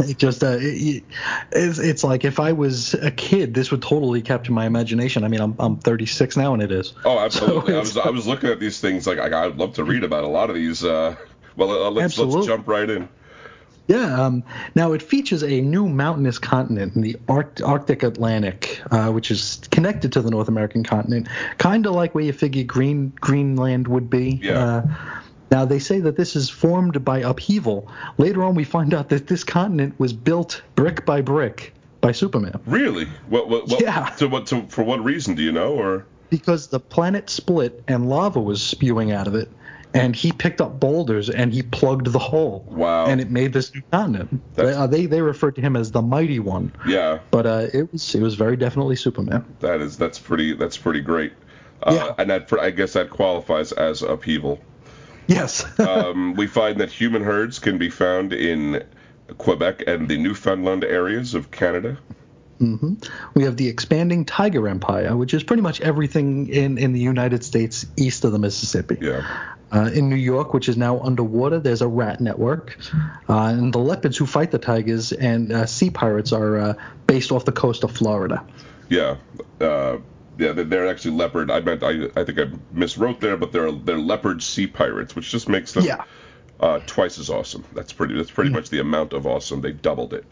It 0.00 0.18
just 0.18 0.44
uh, 0.44 0.58
it, 0.60 1.04
it's, 1.52 1.78
it's 1.78 2.04
like 2.04 2.26
if 2.26 2.38
I 2.38 2.52
was 2.52 2.92
a 2.92 3.10
kid, 3.10 3.54
this 3.54 3.70
would 3.70 3.80
totally 3.80 4.20
capture 4.20 4.52
my 4.52 4.66
imagination. 4.66 5.24
I 5.24 5.28
mean, 5.28 5.40
I'm 5.40 5.56
I'm 5.58 5.78
36 5.78 6.36
now, 6.36 6.52
and 6.52 6.62
it 6.62 6.70
is. 6.70 6.92
Oh, 7.06 7.18
absolutely. 7.18 7.72
So 7.72 7.76
I 7.76 7.80
was 7.80 7.96
I 7.96 8.10
was 8.10 8.26
looking 8.26 8.50
at 8.50 8.60
these 8.60 8.78
things 8.78 9.06
like 9.06 9.18
I, 9.18 9.46
I'd 9.46 9.56
love 9.56 9.74
to 9.74 9.84
read 9.84 10.04
about 10.04 10.24
a 10.24 10.28
lot 10.28 10.50
of 10.50 10.56
these. 10.56 10.84
Uh, 10.84 11.16
well, 11.56 11.70
uh, 11.70 11.90
let's 11.90 12.18
let's 12.18 12.46
jump 12.46 12.68
right 12.68 12.90
in. 12.90 13.08
Yeah. 13.88 14.24
Um, 14.24 14.44
now 14.74 14.92
it 14.92 15.02
features 15.02 15.42
a 15.42 15.60
new 15.60 15.88
mountainous 15.88 16.38
continent 16.38 16.94
in 16.94 17.02
the 17.02 17.16
Arct- 17.28 17.60
Arctic 17.62 18.02
Atlantic, 18.04 18.80
uh, 18.92 19.10
which 19.10 19.30
is 19.30 19.60
connected 19.72 20.12
to 20.12 20.22
the 20.22 20.30
North 20.30 20.48
American 20.48 20.84
continent, 20.84 21.28
kind 21.58 21.86
of 21.86 21.94
like 21.94 22.14
where 22.14 22.22
you 22.24 22.32
figure 22.32 22.62
Green 22.64 23.12
Greenland 23.20 23.88
would 23.88 24.08
be. 24.08 24.38
Yeah. 24.42 24.58
Uh, 24.64 24.86
now 25.50 25.64
they 25.64 25.80
say 25.80 25.98
that 25.98 26.16
this 26.16 26.36
is 26.36 26.48
formed 26.48 27.04
by 27.04 27.18
upheaval. 27.18 27.88
Later 28.18 28.44
on, 28.44 28.54
we 28.54 28.62
find 28.62 28.94
out 28.94 29.08
that 29.08 29.26
this 29.26 29.42
continent 29.42 29.98
was 29.98 30.12
built 30.12 30.62
brick 30.76 31.04
by 31.04 31.20
brick 31.20 31.74
by 32.00 32.12
Superman. 32.12 32.60
Really? 32.66 33.06
What 33.28 33.48
what, 33.48 33.66
what 33.68 33.80
Yeah. 33.82 34.04
to 34.18 34.28
what 34.28 34.46
to, 34.46 34.62
for 34.68 34.84
what 34.84 35.02
reason 35.02 35.34
do 35.34 35.42
you 35.42 35.50
know 35.52 35.74
or 35.74 36.06
because 36.30 36.68
the 36.68 36.78
planet 36.78 37.28
split 37.28 37.82
and 37.88 38.08
lava 38.08 38.40
was 38.40 38.62
spewing 38.62 39.10
out 39.10 39.26
of 39.26 39.34
it 39.34 39.50
and 39.94 40.14
he 40.14 40.30
picked 40.32 40.60
up 40.60 40.78
boulders 40.78 41.28
and 41.30 41.52
he 41.52 41.62
plugged 41.62 42.06
the 42.12 42.18
hole 42.18 42.64
Wow. 42.68 43.06
and 43.06 43.20
it 43.20 43.30
made 43.30 43.52
this 43.52 43.74
new 43.74 43.82
continent 43.90 44.40
they, 44.54 44.72
uh, 44.72 44.86
they 44.86 45.06
they 45.06 45.20
referred 45.20 45.54
to 45.56 45.60
him 45.60 45.76
as 45.76 45.90
the 45.90 46.02
mighty 46.02 46.38
one 46.38 46.72
yeah, 46.86 47.18
but 47.30 47.46
uh, 47.46 47.66
it 47.74 47.90
was 47.92 48.14
it 48.14 48.22
was 48.22 48.34
very 48.34 48.56
definitely 48.56 48.96
superman 48.96 49.44
that 49.60 49.80
is 49.80 49.96
that's 49.98 50.18
pretty 50.18 50.52
that's 50.54 50.76
pretty 50.76 51.00
great. 51.00 51.32
Uh, 51.82 51.92
Yeah. 51.94 52.14
and 52.18 52.30
that 52.30 52.52
I 52.60 52.70
guess 52.70 52.92
that 52.92 53.10
qualifies 53.10 53.72
as 53.72 54.02
upheaval. 54.02 54.60
yes 55.26 55.64
um, 55.80 56.34
we 56.34 56.46
find 56.46 56.78
that 56.80 56.90
human 56.90 57.22
herds 57.24 57.58
can 57.58 57.78
be 57.78 57.90
found 57.90 58.32
in 58.32 58.84
Quebec 59.38 59.84
and 59.86 60.08
the 60.08 60.18
Newfoundland 60.18 60.84
areas 60.84 61.34
of 61.34 61.50
Canada. 61.50 61.96
We 63.34 63.42
have 63.44 63.56
the 63.56 63.68
expanding 63.68 64.24
tiger 64.24 64.68
empire 64.68 65.16
which 65.16 65.32
is 65.32 65.42
pretty 65.42 65.62
much 65.62 65.80
everything 65.80 66.46
in 66.48 66.76
in 66.78 66.92
the 66.92 67.00
united 67.00 67.42
states 67.42 67.86
east 67.96 68.24
of 68.24 68.32
the 68.32 68.38
mississippi 68.38 68.98
Yeah. 69.00 69.26
Uh, 69.72 69.88
in 69.94 70.08
New 70.08 70.16
York, 70.16 70.52
which 70.52 70.68
is 70.68 70.76
now 70.76 70.98
underwater, 70.98 71.60
there's 71.60 71.80
a 71.80 71.86
rat 71.86 72.20
network, 72.20 72.76
uh, 73.28 73.54
and 73.56 73.72
the 73.72 73.78
leopards 73.78 74.16
who 74.16 74.26
fight 74.26 74.50
the 74.50 74.58
tigers 74.58 75.12
and 75.12 75.52
uh, 75.52 75.64
sea 75.64 75.90
pirates 75.90 76.32
are 76.32 76.58
uh, 76.58 76.74
based 77.06 77.30
off 77.30 77.44
the 77.44 77.52
coast 77.52 77.84
of 77.84 77.92
Florida. 77.92 78.44
Yeah. 78.88 79.18
Uh, 79.60 79.98
yeah, 80.38 80.50
they're- 80.50 80.88
actually 80.88 81.14
leopard. 81.16 81.52
I 81.52 81.60
meant 81.60 81.84
I, 81.84 82.06
I 82.16 82.24
think 82.24 82.40
I 82.40 82.46
miswrote 82.74 83.20
there, 83.20 83.36
but 83.36 83.52
they're 83.52 83.70
they're 83.70 83.96
leopard 83.96 84.42
sea 84.42 84.66
pirates, 84.66 85.14
which 85.14 85.30
just 85.30 85.48
makes 85.48 85.70
them 85.70 85.84
Yeah. 85.84 86.02
uh, 86.58 86.80
twice 86.86 87.20
as 87.20 87.30
awesome. 87.30 87.62
That's 87.72 87.92
pretty. 87.92 88.16
That's 88.16 88.32
pretty 88.32 88.50
much 88.50 88.70
the 88.70 88.80
amount 88.80 89.12
of 89.12 89.24
awesome. 89.24 89.60
They 89.60 89.70
doubled 89.70 90.14
it. 90.14 90.24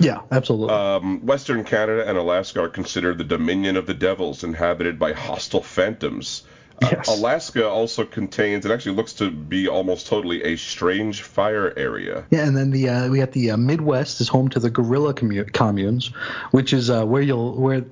Yeah, 0.00 0.20
absolutely. 0.30 0.74
Um, 0.74 1.24
Western 1.26 1.64
Canada 1.64 2.08
and 2.08 2.18
Alaska 2.18 2.62
are 2.62 2.68
considered 2.68 3.18
the 3.18 3.24
dominion 3.24 3.76
of 3.76 3.86
the 3.86 3.94
devils, 3.94 4.42
inhabited 4.44 4.98
by 4.98 5.12
hostile 5.12 5.62
phantoms. 5.62 6.42
Uh, 6.82 6.88
Yes. 6.92 7.08
Alaska 7.08 7.68
also 7.68 8.06
contains, 8.06 8.64
it 8.64 8.72
actually 8.72 8.96
looks 8.96 9.12
to 9.14 9.30
be 9.30 9.68
almost 9.68 10.06
totally 10.06 10.42
a 10.44 10.56
strange 10.56 11.20
fire 11.22 11.74
area. 11.76 12.24
yeah, 12.30 12.46
and 12.46 12.56
then 12.56 12.70
the 12.70 12.88
uh, 12.88 13.08
we 13.10 13.18
got 13.18 13.32
the 13.32 13.50
uh, 13.50 13.56
Midwest 13.58 14.20
is 14.22 14.28
home 14.28 14.48
to 14.48 14.58
the 14.58 14.70
gorilla 14.70 15.12
commu- 15.12 15.52
communes, 15.52 16.06
which 16.52 16.72
is 16.72 16.88
uh, 16.88 17.04
where 17.04 17.20
you'll 17.20 17.54
where 17.60 17.84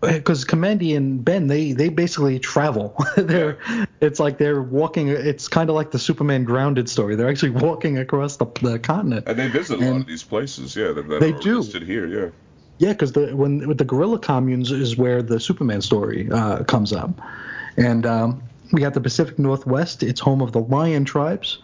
because 0.00 0.44
Commandy 0.44 0.94
and 0.96 1.24
Ben 1.24 1.46
they 1.46 1.72
they 1.72 1.88
basically 1.88 2.38
travel. 2.38 2.94
they're 3.16 3.58
it's 4.00 4.20
like 4.20 4.38
they're 4.38 4.62
walking. 4.62 5.08
It's 5.08 5.48
kind 5.48 5.70
of 5.70 5.76
like 5.76 5.90
the 5.90 5.98
Superman 5.98 6.44
grounded 6.44 6.88
story. 6.88 7.16
They're 7.16 7.28
actually 7.28 7.50
walking 7.66 7.98
across 7.98 8.36
the, 8.36 8.46
the 8.62 8.78
continent. 8.78 9.26
And 9.26 9.38
they 9.38 9.48
visit 9.48 9.80
a 9.80 9.90
lot 9.90 10.00
of 10.00 10.06
these 10.06 10.22
places, 10.22 10.76
yeah, 10.76 10.92
that, 10.92 11.08
that 11.08 11.20
They 11.20 11.32
do. 11.32 11.58
listed 11.58 11.82
here, 11.82 12.06
yeah. 12.06 12.30
Yeah, 12.78 12.92
because 12.92 13.12
the 13.12 13.34
when 13.34 13.66
with 13.66 13.78
the 13.78 13.84
gorilla 13.84 14.18
communes 14.18 14.70
is 14.70 14.96
where 14.98 15.22
the 15.22 15.40
Superman 15.40 15.80
story 15.80 16.28
uh, 16.30 16.62
comes 16.64 16.92
up, 16.92 17.10
and 17.78 18.04
um, 18.04 18.42
we 18.72 18.82
got 18.82 18.92
the 18.92 19.00
Pacific 19.00 19.38
Northwest. 19.38 20.02
It's 20.02 20.20
home 20.20 20.42
of 20.42 20.52
the 20.52 20.60
Lion 20.60 21.06
tribes, 21.06 21.58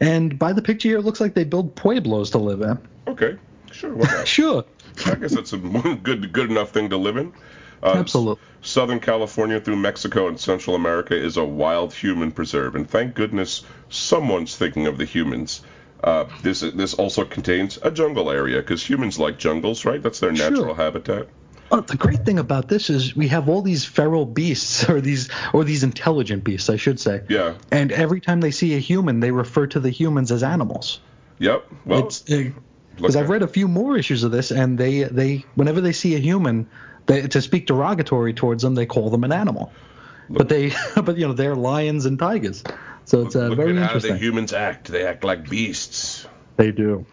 and 0.00 0.38
by 0.38 0.54
the 0.54 0.62
picture 0.62 0.88
here, 0.88 0.98
it 0.98 1.02
looks 1.02 1.20
like 1.20 1.34
they 1.34 1.44
build 1.44 1.74
pueblos 1.76 2.30
to 2.30 2.38
live 2.38 2.62
in. 2.62 2.78
Okay, 3.06 3.36
sure. 3.70 3.98
Sure. 4.24 4.64
I 5.04 5.14
guess 5.16 5.34
that's 5.34 5.52
a 5.52 5.58
good 5.58 6.32
good 6.32 6.50
enough 6.50 6.70
thing 6.70 6.88
to 6.88 6.96
live 6.96 7.18
in. 7.18 7.34
Uh, 7.82 7.94
Absolutely. 7.96 8.42
Southern 8.62 9.00
California 9.00 9.60
through 9.60 9.76
Mexico 9.76 10.28
and 10.28 10.38
Central 10.40 10.74
America 10.76 11.14
is 11.16 11.36
a 11.36 11.44
wild 11.44 11.92
human 11.94 12.32
preserve, 12.32 12.74
and 12.74 12.88
thank 12.88 13.14
goodness 13.14 13.62
someone's 13.88 14.56
thinking 14.56 14.86
of 14.86 14.98
the 14.98 15.04
humans. 15.04 15.62
Uh, 16.02 16.24
this 16.42 16.60
this 16.60 16.94
also 16.94 17.24
contains 17.24 17.78
a 17.82 17.90
jungle 17.90 18.30
area 18.30 18.58
because 18.58 18.82
humans 18.88 19.18
like 19.18 19.38
jungles, 19.38 19.84
right? 19.84 20.02
That's 20.02 20.20
their 20.20 20.34
Sure. 20.34 20.50
natural 20.50 20.74
habitat. 20.74 21.28
Oh, 21.72 21.80
the 21.80 21.96
great 21.96 22.24
thing 22.24 22.38
about 22.38 22.68
this 22.68 22.90
is 22.90 23.16
we 23.16 23.26
have 23.28 23.48
all 23.48 23.60
these 23.62 23.84
feral 23.84 24.24
beasts, 24.26 24.88
or 24.88 25.00
these 25.00 25.28
or 25.52 25.64
these 25.64 25.82
intelligent 25.82 26.44
beasts, 26.44 26.68
I 26.70 26.76
should 26.76 27.00
say. 27.00 27.22
Yeah. 27.28 27.54
And 27.72 27.92
every 27.92 28.20
time 28.20 28.40
they 28.40 28.50
see 28.52 28.74
a 28.74 28.78
human, 28.78 29.20
they 29.20 29.30
refer 29.32 29.66
to 29.68 29.80
the 29.80 29.90
humans 29.90 30.30
as 30.32 30.42
animals. 30.42 31.00
Yep. 31.38 31.66
Well, 31.84 32.06
It's 32.06 32.20
because 32.20 32.52
look 32.98 33.16
I've 33.16 33.28
read 33.30 33.42
a 33.42 33.48
few 33.48 33.68
more 33.68 33.96
issues 33.96 34.22
of 34.22 34.30
this, 34.32 34.50
and 34.50 34.78
they 34.78 35.04
they 35.04 35.44
whenever 35.54 35.80
they 35.80 35.92
see 35.92 36.14
a 36.14 36.18
human, 36.18 36.68
they, 37.06 37.26
to 37.28 37.42
speak 37.42 37.66
derogatory 37.66 38.34
towards 38.34 38.62
them, 38.62 38.74
they 38.74 38.86
call 38.86 39.10
them 39.10 39.24
an 39.24 39.32
animal. 39.32 39.72
But 40.28 40.48
they, 40.48 40.72
but 40.96 41.16
you 41.16 41.26
know, 41.26 41.32
they're 41.32 41.56
lions 41.56 42.06
and 42.06 42.18
tigers, 42.18 42.62
so 43.04 43.22
it's 43.22 43.36
uh, 43.36 43.48
look 43.48 43.56
very 43.56 43.70
at 43.70 43.76
how 43.76 43.82
interesting. 43.84 44.12
the 44.12 44.18
humans 44.18 44.52
act. 44.52 44.88
They 44.88 45.06
act 45.06 45.24
like 45.24 45.48
beasts. 45.48 46.26
They 46.56 46.72
do. 46.72 47.04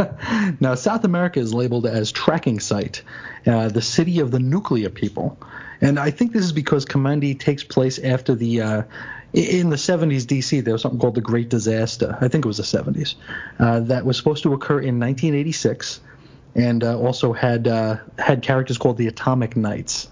now, 0.60 0.74
South 0.74 1.04
America 1.04 1.40
is 1.40 1.54
labeled 1.54 1.86
as 1.86 2.12
tracking 2.12 2.60
site, 2.60 3.02
uh, 3.46 3.68
the 3.68 3.80
city 3.80 4.20
of 4.20 4.30
the 4.30 4.38
nuclear 4.38 4.90
people, 4.90 5.38
and 5.80 5.98
I 5.98 6.10
think 6.10 6.32
this 6.32 6.44
is 6.44 6.52
because 6.52 6.84
Kamandi 6.84 7.38
takes 7.38 7.64
place 7.64 7.98
after 7.98 8.34
the. 8.34 8.60
Uh, 8.60 8.82
in 9.32 9.70
the 9.70 9.76
70s 9.76 10.24
DC, 10.24 10.62
there 10.62 10.74
was 10.74 10.82
something 10.82 11.00
called 11.00 11.14
the 11.14 11.22
Great 11.22 11.48
Disaster. 11.48 12.18
I 12.20 12.28
think 12.28 12.44
it 12.44 12.48
was 12.48 12.58
the 12.58 12.64
70s. 12.64 13.14
Uh, 13.58 13.80
that 13.80 14.04
was 14.04 14.18
supposed 14.18 14.42
to 14.42 14.52
occur 14.52 14.78
in 14.78 15.00
1986, 15.00 16.00
and 16.54 16.84
uh, 16.84 16.98
also 16.98 17.32
had 17.32 17.66
uh, 17.68 17.96
had 18.18 18.42
characters 18.42 18.78
called 18.78 18.96
the 18.98 19.06
Atomic 19.08 19.56
Knights. 19.56 20.08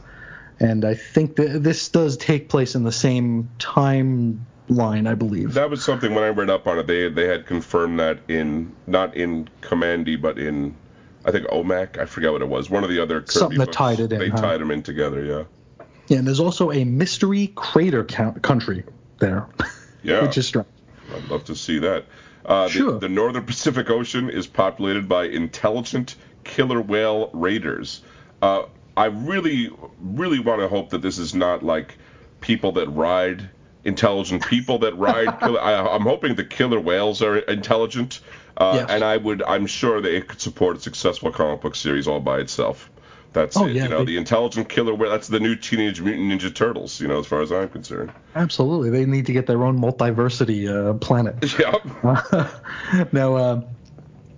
And 0.58 0.84
I 0.84 0.94
think 0.94 1.36
that 1.36 1.62
this 1.62 1.88
does 1.88 2.16
take 2.18 2.48
place 2.50 2.74
in 2.74 2.82
the 2.84 2.92
same 2.92 3.48
timeline, 3.58 5.08
I 5.08 5.14
believe. 5.14 5.54
That 5.54 5.70
was 5.70 5.82
something 5.84 6.14
when 6.14 6.24
I 6.24 6.28
read 6.28 6.50
up 6.50 6.66
on 6.66 6.78
it. 6.78 6.86
They 6.86 7.08
they 7.08 7.26
had 7.26 7.46
confirmed 7.46 7.98
that 8.00 8.18
in 8.28 8.74
not 8.86 9.16
in 9.16 9.48
Commandy, 9.62 10.16
but 10.16 10.38
in 10.38 10.74
I 11.24 11.30
think 11.30 11.46
OMAC. 11.48 11.98
I 11.98 12.04
forget 12.06 12.32
what 12.32 12.42
it 12.42 12.48
was. 12.48 12.70
One 12.70 12.84
of 12.84 12.90
the 12.90 13.00
other 13.02 13.20
Kirby 13.20 13.32
Something 13.32 13.58
that 13.58 13.66
books. 13.66 13.76
tied 13.76 14.00
it 14.00 14.12
in, 14.12 14.18
They 14.18 14.28
huh? 14.28 14.40
tied 14.40 14.60
them 14.60 14.70
in 14.70 14.82
together. 14.82 15.24
Yeah. 15.24 15.44
Yeah, 16.08 16.18
and 16.18 16.26
there's 16.26 16.40
also 16.40 16.72
a 16.72 16.84
mystery 16.84 17.52
crater 17.54 18.04
count- 18.04 18.42
country 18.42 18.82
there, 19.20 19.46
Yeah. 20.02 20.22
which 20.26 20.36
is 20.38 20.46
strange. 20.46 20.66
I'd 21.14 21.28
love 21.28 21.44
to 21.44 21.54
see 21.54 21.78
that. 21.80 22.04
Uh, 22.44 22.64
the, 22.64 22.70
Sure. 22.70 22.98
the 22.98 23.08
northern 23.08 23.44
Pacific 23.44 23.88
Ocean 23.90 24.28
is 24.28 24.46
populated 24.48 25.08
by 25.08 25.24
intelligent 25.26 26.16
killer 26.50 26.80
whale 26.80 27.30
raiders. 27.32 28.02
Uh, 28.42 28.62
I 28.96 29.06
really, 29.06 29.70
really 30.00 30.40
want 30.40 30.60
to 30.60 30.68
hope 30.68 30.90
that 30.90 31.02
this 31.02 31.18
is 31.18 31.34
not 31.34 31.62
like 31.62 31.96
people 32.40 32.72
that 32.72 32.88
ride 32.88 33.48
intelligent 33.84 34.44
people 34.46 34.78
that 34.80 34.94
ride. 34.98 35.38
killer, 35.40 35.60
I, 35.60 35.74
I'm 35.94 36.02
hoping 36.02 36.34
the 36.34 36.44
killer 36.44 36.80
whales 36.80 37.22
are 37.22 37.38
intelligent, 37.38 38.20
uh, 38.56 38.72
Yes. 38.80 38.90
and 38.90 39.04
I 39.04 39.16
would. 39.16 39.42
I'm 39.42 39.66
sure 39.66 40.00
that 40.00 40.14
it 40.14 40.28
could 40.28 40.40
support 40.40 40.76
a 40.76 40.80
successful 40.80 41.30
comic 41.30 41.60
book 41.62 41.74
series 41.74 42.06
all 42.08 42.20
by 42.20 42.38
itself. 42.40 42.90
That's 43.32 43.56
Oh, 43.56 43.66
it. 43.66 43.76
yeah, 43.76 43.84
you 43.84 43.88
know, 43.88 43.98
they- 44.00 44.06
the 44.12 44.16
intelligent 44.18 44.68
killer 44.68 44.92
whale. 44.94 45.10
That's 45.10 45.28
the 45.28 45.38
new 45.38 45.54
Teenage 45.54 46.00
Mutant 46.00 46.32
Ninja 46.32 46.52
Turtles. 46.54 47.00
You 47.00 47.06
know, 47.08 47.20
as 47.20 47.26
far 47.26 47.40
as 47.42 47.52
I'm 47.52 47.68
concerned. 47.68 48.10
Absolutely, 48.34 48.90
they 48.90 49.06
need 49.06 49.26
to 49.26 49.32
get 49.32 49.46
their 49.46 49.62
own 49.64 49.78
multiversity 49.78 50.68
uh, 50.68 50.94
planet. 50.94 51.36
Yeah. 51.58 52.48
now, 53.12 53.64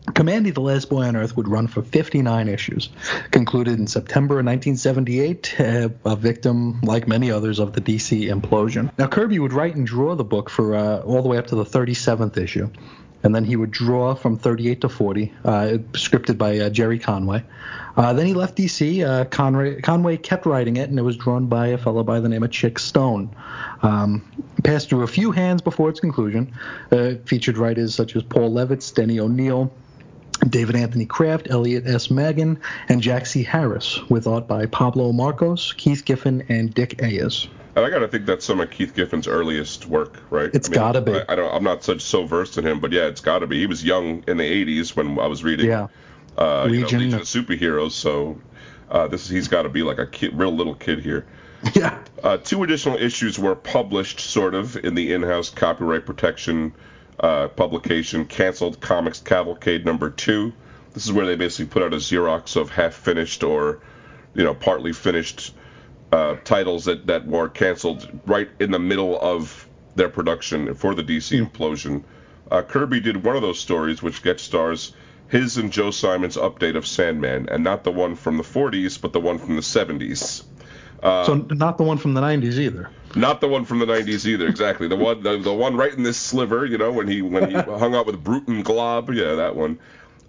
Kamandi, 0.06 0.52
the 0.52 0.60
Last 0.60 0.90
Boy 0.90 1.04
on 1.04 1.14
Earth, 1.14 1.36
would 1.36 1.46
run 1.48 1.68
for 1.68 1.80
59 1.80 2.48
issues. 2.48 2.88
Concluded 3.30 3.78
in 3.78 3.86
September 3.86 4.36
1978, 4.36 5.60
uh, 5.60 5.88
a 6.04 6.16
victim, 6.16 6.80
like 6.80 7.06
many 7.06 7.30
others, 7.30 7.60
of 7.60 7.72
the 7.72 7.80
DC 7.80 8.28
implosion. 8.28 8.90
Now, 8.98 9.06
Kirby 9.06 9.38
would 9.38 9.52
write 9.52 9.76
and 9.76 9.86
draw 9.86 10.16
the 10.16 10.24
book 10.24 10.50
for 10.50 10.74
uh, 10.74 11.00
all 11.00 11.22
the 11.22 11.28
way 11.28 11.38
up 11.38 11.46
to 11.48 11.54
the 11.54 11.64
37th 11.64 12.36
issue. 12.36 12.68
And 13.24 13.32
then 13.32 13.44
he 13.44 13.54
would 13.54 13.70
draw 13.70 14.16
from 14.16 14.36
38 14.36 14.80
to 14.80 14.88
40, 14.88 15.32
uh, 15.44 15.48
scripted 15.92 16.36
by 16.36 16.58
uh, 16.58 16.70
Gerry 16.70 16.98
Conway. 16.98 17.44
Uh, 17.96 18.12
then 18.12 18.26
he 18.26 18.34
left 18.34 18.56
DC. 18.58 19.30
Conway, 19.30 19.80
Conway 19.80 20.16
kept 20.16 20.44
writing 20.44 20.76
it, 20.76 20.90
and 20.90 20.98
it 20.98 21.02
was 21.02 21.16
drawn 21.16 21.46
by 21.46 21.68
a 21.68 21.78
fellow 21.78 22.02
by 22.02 22.18
the 22.18 22.28
name 22.28 22.42
of 22.42 22.52
Chic 22.52 22.80
Stone. 22.80 23.30
Um, 23.82 24.24
passed 24.64 24.88
through 24.88 25.02
a 25.02 25.06
few 25.06 25.30
hands 25.30 25.62
before 25.62 25.88
its 25.88 26.00
conclusion. 26.00 26.52
featured 27.24 27.58
writers 27.58 27.94
such 27.94 28.16
as 28.16 28.24
Paul 28.24 28.50
Levitz, 28.50 28.92
Denny 28.92 29.20
O'Neil, 29.20 29.72
David 30.48 30.76
Anthony 30.76 31.06
Kraft, 31.06 31.48
Elliot 31.50 31.86
S. 31.86 32.10
Maggin, 32.10 32.58
and 32.88 33.00
Jack 33.00 33.26
C. 33.26 33.42
Harris, 33.42 34.00
with 34.08 34.26
art 34.26 34.48
by 34.48 34.66
Pablo 34.66 35.12
Marcos, 35.12 35.72
Keith 35.72 36.04
Giffen, 36.04 36.44
and 36.48 36.72
Dick 36.74 37.02
Ayers. 37.02 37.48
And 37.74 37.86
I 37.86 37.90
gotta 37.90 38.08
think 38.08 38.26
that's 38.26 38.44
some 38.44 38.60
of 38.60 38.70
Keith 38.70 38.94
Giffen's 38.94 39.26
earliest 39.26 39.86
work, 39.86 40.20
right? 40.30 40.50
It's 40.52 40.68
I 40.68 40.72
mean, 40.72 40.80
gotta 40.80 41.00
be. 41.00 41.14
I, 41.14 41.24
I, 41.28 41.34
don't. 41.36 41.54
I'm 41.54 41.64
not 41.64 41.82
such 41.82 42.02
so 42.02 42.26
versed 42.26 42.58
in 42.58 42.66
him, 42.66 42.80
but 42.80 42.92
yeah, 42.92 43.06
it's 43.06 43.20
gotta 43.20 43.46
be. 43.46 43.58
He 43.60 43.66
was 43.66 43.82
young 43.82 44.24
in 44.26 44.36
the 44.36 44.44
'80s 44.44 44.94
when 44.94 45.18
I 45.18 45.26
was 45.26 45.42
reading. 45.42 45.66
Yeah. 45.66 45.88
Uh, 46.36 46.64
Legion. 46.64 47.00
You 47.00 47.08
know, 47.08 47.16
Legion 47.16 47.20
of 47.20 47.26
Superheroes. 47.26 47.92
So 47.92 48.38
uh, 48.90 49.08
this 49.08 49.28
he's 49.28 49.48
got 49.48 49.62
to 49.62 49.68
be 49.70 49.82
like 49.82 49.98
a 49.98 50.06
kid, 50.06 50.38
real 50.38 50.52
little 50.52 50.74
kid 50.74 51.00
here. 51.00 51.26
Yeah. 51.74 52.02
Uh, 52.24 52.38
two 52.38 52.64
additional 52.64 52.96
issues 52.96 53.38
were 53.38 53.54
published, 53.54 54.18
sort 54.18 54.56
of, 54.56 54.76
in 54.76 54.96
the 54.96 55.12
in-house 55.12 55.48
copyright 55.48 56.04
protection 56.04 56.72
uh, 57.20 57.48
publication, 57.48 58.26
canceled 58.26 58.80
Comics 58.80 59.20
Cavalcade 59.20 59.84
number 59.84 60.10
two. 60.10 60.52
This 60.92 61.04
is 61.04 61.12
where 61.12 61.26
they 61.26 61.36
basically 61.36 61.66
put 61.66 61.82
out 61.82 61.94
a 61.94 61.96
Xerox 61.96 62.56
of 62.56 62.70
half-finished 62.70 63.42
or, 63.42 63.80
you 64.34 64.44
know, 64.44 64.54
partly 64.54 64.92
finished 64.92 65.54
uh, 66.12 66.36
titles 66.44 66.84
that, 66.84 67.06
that 67.06 67.26
were 67.26 67.48
canceled 67.48 68.20
right 68.26 68.48
in 68.60 68.70
the 68.70 68.78
middle 68.78 69.18
of 69.20 69.68
their 69.94 70.08
production 70.08 70.74
for 70.74 70.94
the 70.94 71.02
DC 71.02 71.46
implosion. 71.46 72.04
Uh, 72.50 72.62
Kirby 72.62 73.00
did 73.00 73.24
one 73.24 73.36
of 73.36 73.42
those 73.42 73.58
stories, 73.58 74.02
which 74.02 74.22
gets 74.22 74.42
stars 74.42 74.92
his 75.32 75.56
and 75.56 75.72
Joe 75.72 75.90
Simon's 75.90 76.36
update 76.36 76.76
of 76.76 76.86
Sandman, 76.86 77.48
and 77.48 77.64
not 77.64 77.84
the 77.84 77.90
one 77.90 78.16
from 78.16 78.36
the 78.36 78.42
40s, 78.42 79.00
but 79.00 79.14
the 79.14 79.20
one 79.20 79.38
from 79.38 79.56
the 79.56 79.62
70s. 79.62 80.44
Uh, 81.02 81.24
so 81.24 81.34
not 81.34 81.78
the 81.78 81.84
one 81.84 81.98
from 81.98 82.14
the 82.14 82.20
90s 82.20 82.58
either. 82.58 82.90
Not 83.14 83.40
the 83.40 83.48
one 83.48 83.64
from 83.64 83.80
the 83.80 83.86
90s 83.86 84.24
either. 84.24 84.46
Exactly. 84.46 84.88
The 84.88 84.96
one, 84.96 85.22
the, 85.22 85.38
the 85.38 85.52
one 85.52 85.76
right 85.76 85.92
in 85.92 86.02
this 86.02 86.16
sliver. 86.16 86.64
You 86.64 86.78
know, 86.78 86.92
when 86.92 87.08
he 87.08 87.22
when 87.22 87.50
he 87.50 87.56
hung 87.56 87.94
out 87.94 88.06
with 88.06 88.22
Brute 88.22 88.48
and 88.48 88.64
Glob. 88.64 89.10
Yeah, 89.10 89.34
that 89.34 89.56
one. 89.56 89.78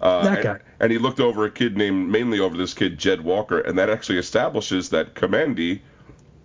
Uh, 0.02 0.24
that 0.24 0.44
guy. 0.44 0.52
And, 0.52 0.62
and, 0.82 0.92
he 0.92 0.98
looked 0.98 1.20
over 1.22 1.46
a 1.46 1.52
kid 1.52 1.78
named 1.78 2.10
mainly 2.10 2.40
over 2.40 2.58
this 2.58 2.74
kid 2.74 2.98
Jed 2.98 3.22
Walker, 3.22 3.60
and 3.60 3.78
that 3.78 3.90
actually 3.90 4.18
establishes 4.18 4.90
that 4.90 5.14
Kamandi 5.14 5.80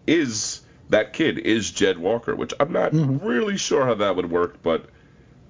is 0.07 0.61
that 0.91 1.13
kid 1.13 1.39
is 1.39 1.71
Jed 1.71 1.99
Walker, 1.99 2.37
which 2.37 2.55
I'm 2.61 2.73
not 2.73 2.93
mm-hmm. 2.93 3.27
really 3.27 3.57
sure 3.57 3.85
how 3.85 3.95
that 3.95 4.17
would 4.17 4.31
work, 4.31 4.63
but 4.63 4.87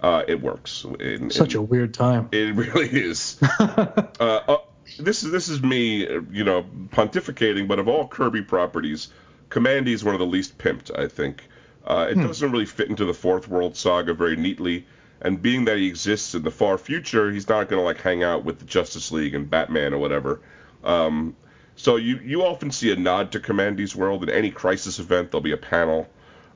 uh, 0.00 0.22
it 0.26 0.42
works. 0.42 0.84
In, 1.00 1.30
Such 1.30 1.54
in, 1.54 1.60
a 1.60 1.62
weird 1.62 1.94
time. 1.94 2.28
It 2.32 2.54
really 2.54 2.88
is. 2.88 3.38
uh, 3.58 4.02
uh, 4.20 4.56
this 4.98 5.22
is 5.22 5.31
this 5.31 5.48
is 5.48 5.62
me, 5.62 6.09
you 6.31 6.44
know, 6.44 6.64
pontificating, 6.90 7.68
but 7.68 7.79
of 7.79 7.88
all 7.88 8.09
Kirby 8.09 8.42
properties, 8.42 9.09
Kamandi 9.51 9.88
is 9.88 10.05
one 10.05 10.14
of 10.14 10.20
the 10.20 10.27
least 10.27 10.59
pimped, 10.59 10.96
I 10.96 11.09
think. 11.09 11.44
Uh, 11.85 12.09
it 12.11 12.14
hmm. 12.14 12.27
doesn't 12.27 12.51
really 12.51 12.66
fit 12.66 12.88
into 12.88 13.05
the 13.05 13.14
Fourth 13.14 13.48
World 13.48 13.77
Saga 13.77 14.12
very 14.12 14.37
neatly 14.37 14.87
and 15.20 15.40
being 15.40 15.64
that 15.64 15.77
he 15.77 15.88
exists 15.88 16.35
in 16.35 16.42
the 16.42 16.51
far 16.51 16.79
future, 16.79 17.31
he's 17.31 17.48
not 17.48 17.68
going 17.68 17.81
to 17.81 17.85
like 17.85 18.01
hang 18.01 18.22
out 18.22 18.44
with 18.44 18.59
the 18.61 18.64
Justice 18.64 19.11
League 19.11 19.35
and 19.35 19.51
Batman 19.51 19.92
or 19.92 19.98
whatever. 19.98 20.40
Um, 20.85 21.37
so 21.77 21.96
you 21.96 22.18
you 22.18 22.42
often 22.42 22.70
see 22.70 22.92
a 22.92 22.96
nod 22.96 23.33
to 23.33 23.40
Kamandi's 23.40 23.94
world 23.94 24.22
in 24.22 24.31
any 24.31 24.51
crisis 24.51 24.98
event. 24.98 25.31
There'll 25.31 25.42
be 25.42 25.53
a 25.53 25.57
panel 25.57 26.09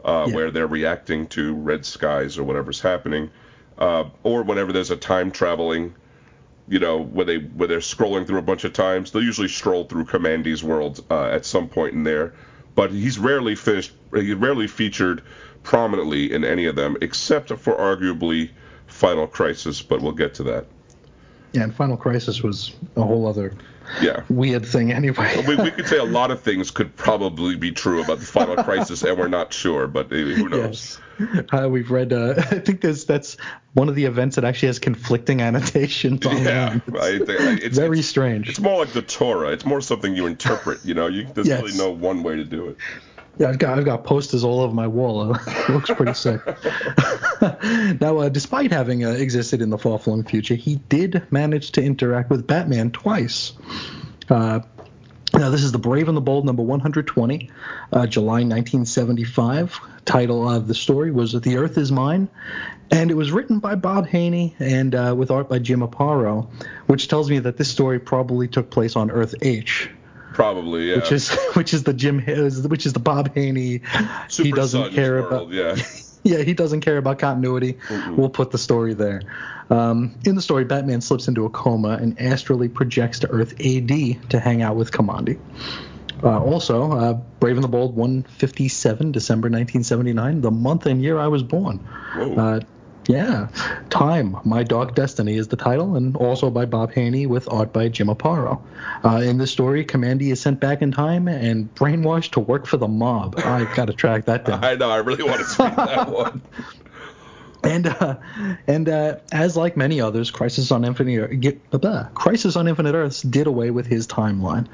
uh, 0.04 0.26
yeah. 0.28 0.34
where 0.34 0.50
they're 0.50 0.66
reacting 0.66 1.26
to 1.28 1.54
red 1.54 1.84
skies 1.84 2.38
or 2.38 2.44
whatever's 2.44 2.80
happening, 2.80 3.30
uh, 3.78 4.04
or 4.22 4.42
whenever 4.42 4.72
there's 4.72 4.90
a 4.90 4.96
time 4.96 5.30
traveling. 5.30 5.94
You 6.68 6.78
know, 6.78 7.02
where 7.02 7.26
they 7.26 7.38
where 7.38 7.68
they're 7.68 7.78
scrolling 7.78 8.26
through 8.26 8.38
a 8.38 8.42
bunch 8.42 8.64
of 8.64 8.72
times, 8.72 9.10
they'll 9.10 9.22
usually 9.22 9.48
stroll 9.48 9.84
through 9.84 10.04
Kamandi's 10.04 10.62
world 10.62 11.04
uh, 11.10 11.24
at 11.24 11.44
some 11.44 11.68
point 11.68 11.94
in 11.94 12.04
there. 12.04 12.34
But 12.74 12.90
he's 12.90 13.18
rarely 13.18 13.54
finished. 13.54 13.92
He's 14.14 14.34
rarely 14.34 14.66
featured 14.66 15.22
prominently 15.62 16.32
in 16.32 16.44
any 16.44 16.66
of 16.66 16.76
them, 16.76 16.96
except 17.00 17.50
for 17.50 17.74
arguably 17.74 18.50
Final 18.86 19.26
Crisis, 19.26 19.82
but 19.82 20.00
we'll 20.00 20.12
get 20.12 20.34
to 20.34 20.42
that. 20.44 20.66
Yeah, 21.52 21.64
and 21.64 21.74
Final 21.74 21.96
Crisis 21.96 22.42
was 22.42 22.74
a 22.96 23.02
whole 23.02 23.26
other 23.26 23.52
yeah. 24.00 24.22
weird 24.28 24.66
thing 24.66 24.92
anyway. 24.92 25.44
we, 25.46 25.56
we 25.56 25.70
could 25.70 25.86
say 25.86 25.98
a 25.98 26.04
lot 26.04 26.30
of 26.30 26.40
things 26.40 26.70
could 26.70 26.94
probably 26.96 27.56
be 27.56 27.72
true 27.72 28.02
about 28.02 28.18
the 28.18 28.26
Final 28.26 28.56
Crisis, 28.64 29.02
and 29.02 29.18
we're 29.18 29.28
not 29.28 29.52
sure, 29.52 29.86
but 29.86 30.10
who 30.10 30.48
knows? 30.48 30.98
Yes. 31.20 31.44
Uh, 31.52 31.68
we've 31.68 31.90
read. 31.90 32.12
Uh, 32.12 32.34
I 32.38 32.58
think 32.58 32.80
there's 32.80 33.04
that's 33.04 33.36
one 33.74 33.88
of 33.88 33.94
the 33.94 34.04
events 34.04 34.36
that 34.36 34.44
actually 34.44 34.68
has 34.68 34.78
conflicting 34.78 35.40
annotations. 35.40 36.26
On 36.26 36.36
yeah, 36.42 36.78
it's, 36.88 37.30
it's 37.64 37.78
very 37.78 38.00
it's, 38.00 38.08
strange. 38.08 38.48
It's 38.48 38.60
more 38.60 38.78
like 38.78 38.92
the 38.92 39.02
Torah. 39.02 39.50
It's 39.50 39.64
more 39.64 39.80
something 39.80 40.16
you 40.16 40.26
interpret. 40.26 40.84
You 40.84 40.94
know, 40.94 41.06
you, 41.06 41.26
there's 41.34 41.46
yes. 41.46 41.62
really 41.62 41.76
no 41.76 41.90
one 41.90 42.22
way 42.22 42.36
to 42.36 42.44
do 42.44 42.68
it. 42.68 42.76
Yeah, 43.38 43.48
I've 43.48 43.58
got 43.58 43.78
I've 43.78 43.84
got 43.84 44.04
posters 44.04 44.44
all 44.44 44.60
over 44.60 44.74
my 44.74 44.86
wall. 44.86 45.34
it 45.46 45.68
looks 45.70 45.90
pretty 45.90 46.14
sick. 46.14 46.40
now, 48.00 48.18
uh, 48.18 48.28
despite 48.28 48.72
having 48.72 49.04
uh, 49.04 49.10
existed 49.10 49.62
in 49.62 49.70
the 49.70 49.78
far-flung 49.78 50.24
future, 50.24 50.54
he 50.54 50.76
did 50.88 51.22
manage 51.30 51.72
to 51.72 51.82
interact 51.82 52.30
with 52.30 52.46
Batman 52.46 52.90
twice. 52.90 53.52
Uh, 54.28 54.60
now, 55.34 55.48
this 55.48 55.62
is 55.62 55.72
The 55.72 55.78
Brave 55.78 56.08
and 56.08 56.16
the 56.16 56.20
Bold, 56.20 56.44
number 56.44 56.62
120, 56.62 57.50
uh, 57.92 58.06
July 58.06 58.44
1975. 58.44 59.80
Title 60.04 60.46
of 60.46 60.68
the 60.68 60.74
story 60.74 61.10
was 61.10 61.32
The 61.32 61.56
Earth 61.56 61.78
Is 61.78 61.90
Mine, 61.90 62.28
and 62.90 63.10
it 63.10 63.14
was 63.14 63.32
written 63.32 63.58
by 63.58 63.76
Bob 63.76 64.06
Haney 64.08 64.54
and 64.58 64.94
uh, 64.94 65.14
with 65.16 65.30
art 65.30 65.48
by 65.48 65.58
Jim 65.58 65.80
Aparo, 65.80 66.50
which 66.86 67.08
tells 67.08 67.30
me 67.30 67.38
that 67.38 67.56
this 67.56 67.70
story 67.70 67.98
probably 67.98 68.46
took 68.46 68.68
place 68.68 68.94
on 68.94 69.10
Earth 69.10 69.34
H. 69.40 69.88
Probably, 70.32 70.90
yeah. 70.90 70.96
Which 70.96 71.12
is 71.12 71.30
which 71.54 71.74
is 71.74 71.84
the 71.84 71.92
Jim 71.92 72.20
which 72.20 72.86
is 72.86 72.92
the 72.92 73.00
Bob 73.00 73.34
Haney. 73.34 73.80
Super 74.28 74.44
he 74.46 74.52
doesn't 74.52 74.92
care 74.92 75.22
world, 75.22 75.32
about 75.32 75.50
yeah. 75.50 75.76
yeah, 76.22 76.42
he 76.42 76.54
doesn't 76.54 76.80
care 76.80 76.98
about 76.98 77.18
continuity. 77.18 77.74
Mm-mm. 77.88 78.16
We'll 78.16 78.30
put 78.30 78.50
the 78.50 78.58
story 78.58 78.94
there. 78.94 79.22
Um, 79.70 80.14
in 80.24 80.34
the 80.34 80.42
story, 80.42 80.64
Batman 80.64 81.00
slips 81.00 81.28
into 81.28 81.44
a 81.44 81.50
coma 81.50 81.98
and 82.00 82.20
astrally 82.20 82.68
projects 82.68 83.18
to 83.20 83.30
Earth 83.30 83.52
AD 83.60 84.30
to 84.30 84.40
hang 84.40 84.62
out 84.62 84.76
with 84.76 84.90
Kamandi. 84.90 85.38
Uh, 86.22 86.40
also, 86.40 86.92
uh, 86.92 87.12
Brave 87.40 87.56
and 87.56 87.64
the 87.64 87.68
Bold 87.68 87.96
157, 87.96 89.10
December 89.10 89.46
1979, 89.46 90.40
the 90.40 90.50
month 90.50 90.86
and 90.86 91.02
year 91.02 91.18
I 91.18 91.26
was 91.26 91.42
born. 91.42 91.80
Uh, 92.14 92.60
yeah. 93.12 93.48
Time, 93.90 94.36
My 94.44 94.62
Dark 94.62 94.94
Destiny 94.94 95.36
is 95.36 95.48
the 95.48 95.56
title, 95.56 95.96
and 95.96 96.16
also 96.16 96.50
by 96.50 96.64
Bob 96.64 96.92
Haney 96.92 97.26
with 97.26 97.46
art 97.52 97.72
by 97.72 97.88
Jim 97.88 98.08
Aparo. 98.08 98.60
Uh, 99.04 99.16
in 99.18 99.38
this 99.38 99.50
story, 99.50 99.84
Kamandi 99.84 100.32
is 100.32 100.40
sent 100.40 100.60
back 100.60 100.80
in 100.80 100.92
time 100.92 101.28
and 101.28 101.72
brainwashed 101.74 102.32
to 102.32 102.40
work 102.40 102.66
for 102.66 102.78
the 102.78 102.88
mob. 102.88 103.38
I 103.38 103.72
got 103.74 103.86
to 103.86 103.92
track 103.92 104.24
that 104.24 104.46
down. 104.46 104.64
I 104.64 104.74
know. 104.76 104.90
I 104.90 104.98
really 104.98 105.24
want 105.24 105.46
to 105.46 105.62
read 105.62 105.76
that 105.76 106.10
one. 106.10 106.42
And 107.64 107.86
uh, 107.86 108.16
and 108.66 108.88
uh, 108.88 109.18
as 109.30 109.56
like 109.56 109.76
many 109.76 110.00
others, 110.00 110.32
Crisis 110.32 110.72
on 110.72 110.84
Infinite 110.84 111.70
blah, 111.70 112.08
Crisis 112.14 112.56
on 112.56 112.66
Infinite 112.66 112.94
Earths 112.94 113.22
did 113.22 113.46
away 113.46 113.70
with 113.70 113.86
his 113.86 114.04
timeline, 114.08 114.66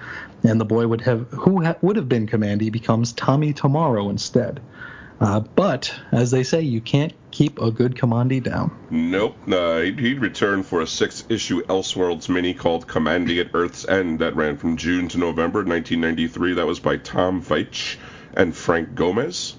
and 0.43 0.59
the 0.59 0.65
boy 0.65 0.87
would 0.87 1.03
have 1.03 1.29
who 1.29 1.63
ha- 1.63 1.77
would 1.83 1.97
have 1.97 2.09
been 2.09 2.27
Kamandi 2.27 2.73
becomes 2.73 3.13
Tommy 3.13 3.53
Tomorrow 3.53 4.09
instead. 4.09 4.61
Uh, 5.21 5.41
but 5.41 5.93
as 6.13 6.31
they 6.31 6.43
say, 6.43 6.61
you 6.61 6.81
can't 6.81 7.13
keep 7.31 7.61
a 7.61 7.71
good 7.71 7.95
Kamandi 7.97 8.43
down. 8.43 8.71
Nope. 8.91 9.37
Uh, 9.51 9.79
he'd, 9.81 9.99
he'd 9.99 10.21
return 10.21 10.63
for 10.63 10.81
a 10.81 10.87
six-issue 10.87 11.63
Elseworlds 11.63 12.29
mini 12.29 12.55
called 12.55 12.87
Kamandi 12.87 13.41
at 13.41 13.51
Earth's 13.55 13.87
End 13.87 14.21
that 14.21 14.37
ran 14.37 14.57
from 14.57 14.77
June 14.77 15.09
to 15.09 15.19
November 15.19 15.65
1993. 15.65 16.55
That 16.55 16.67
was 16.67 16.79
by 16.79 16.97
Tom 16.99 17.43
Veitch 17.43 17.97
and 18.35 18.55
Frank 18.55 18.95
Gomez. 18.95 19.57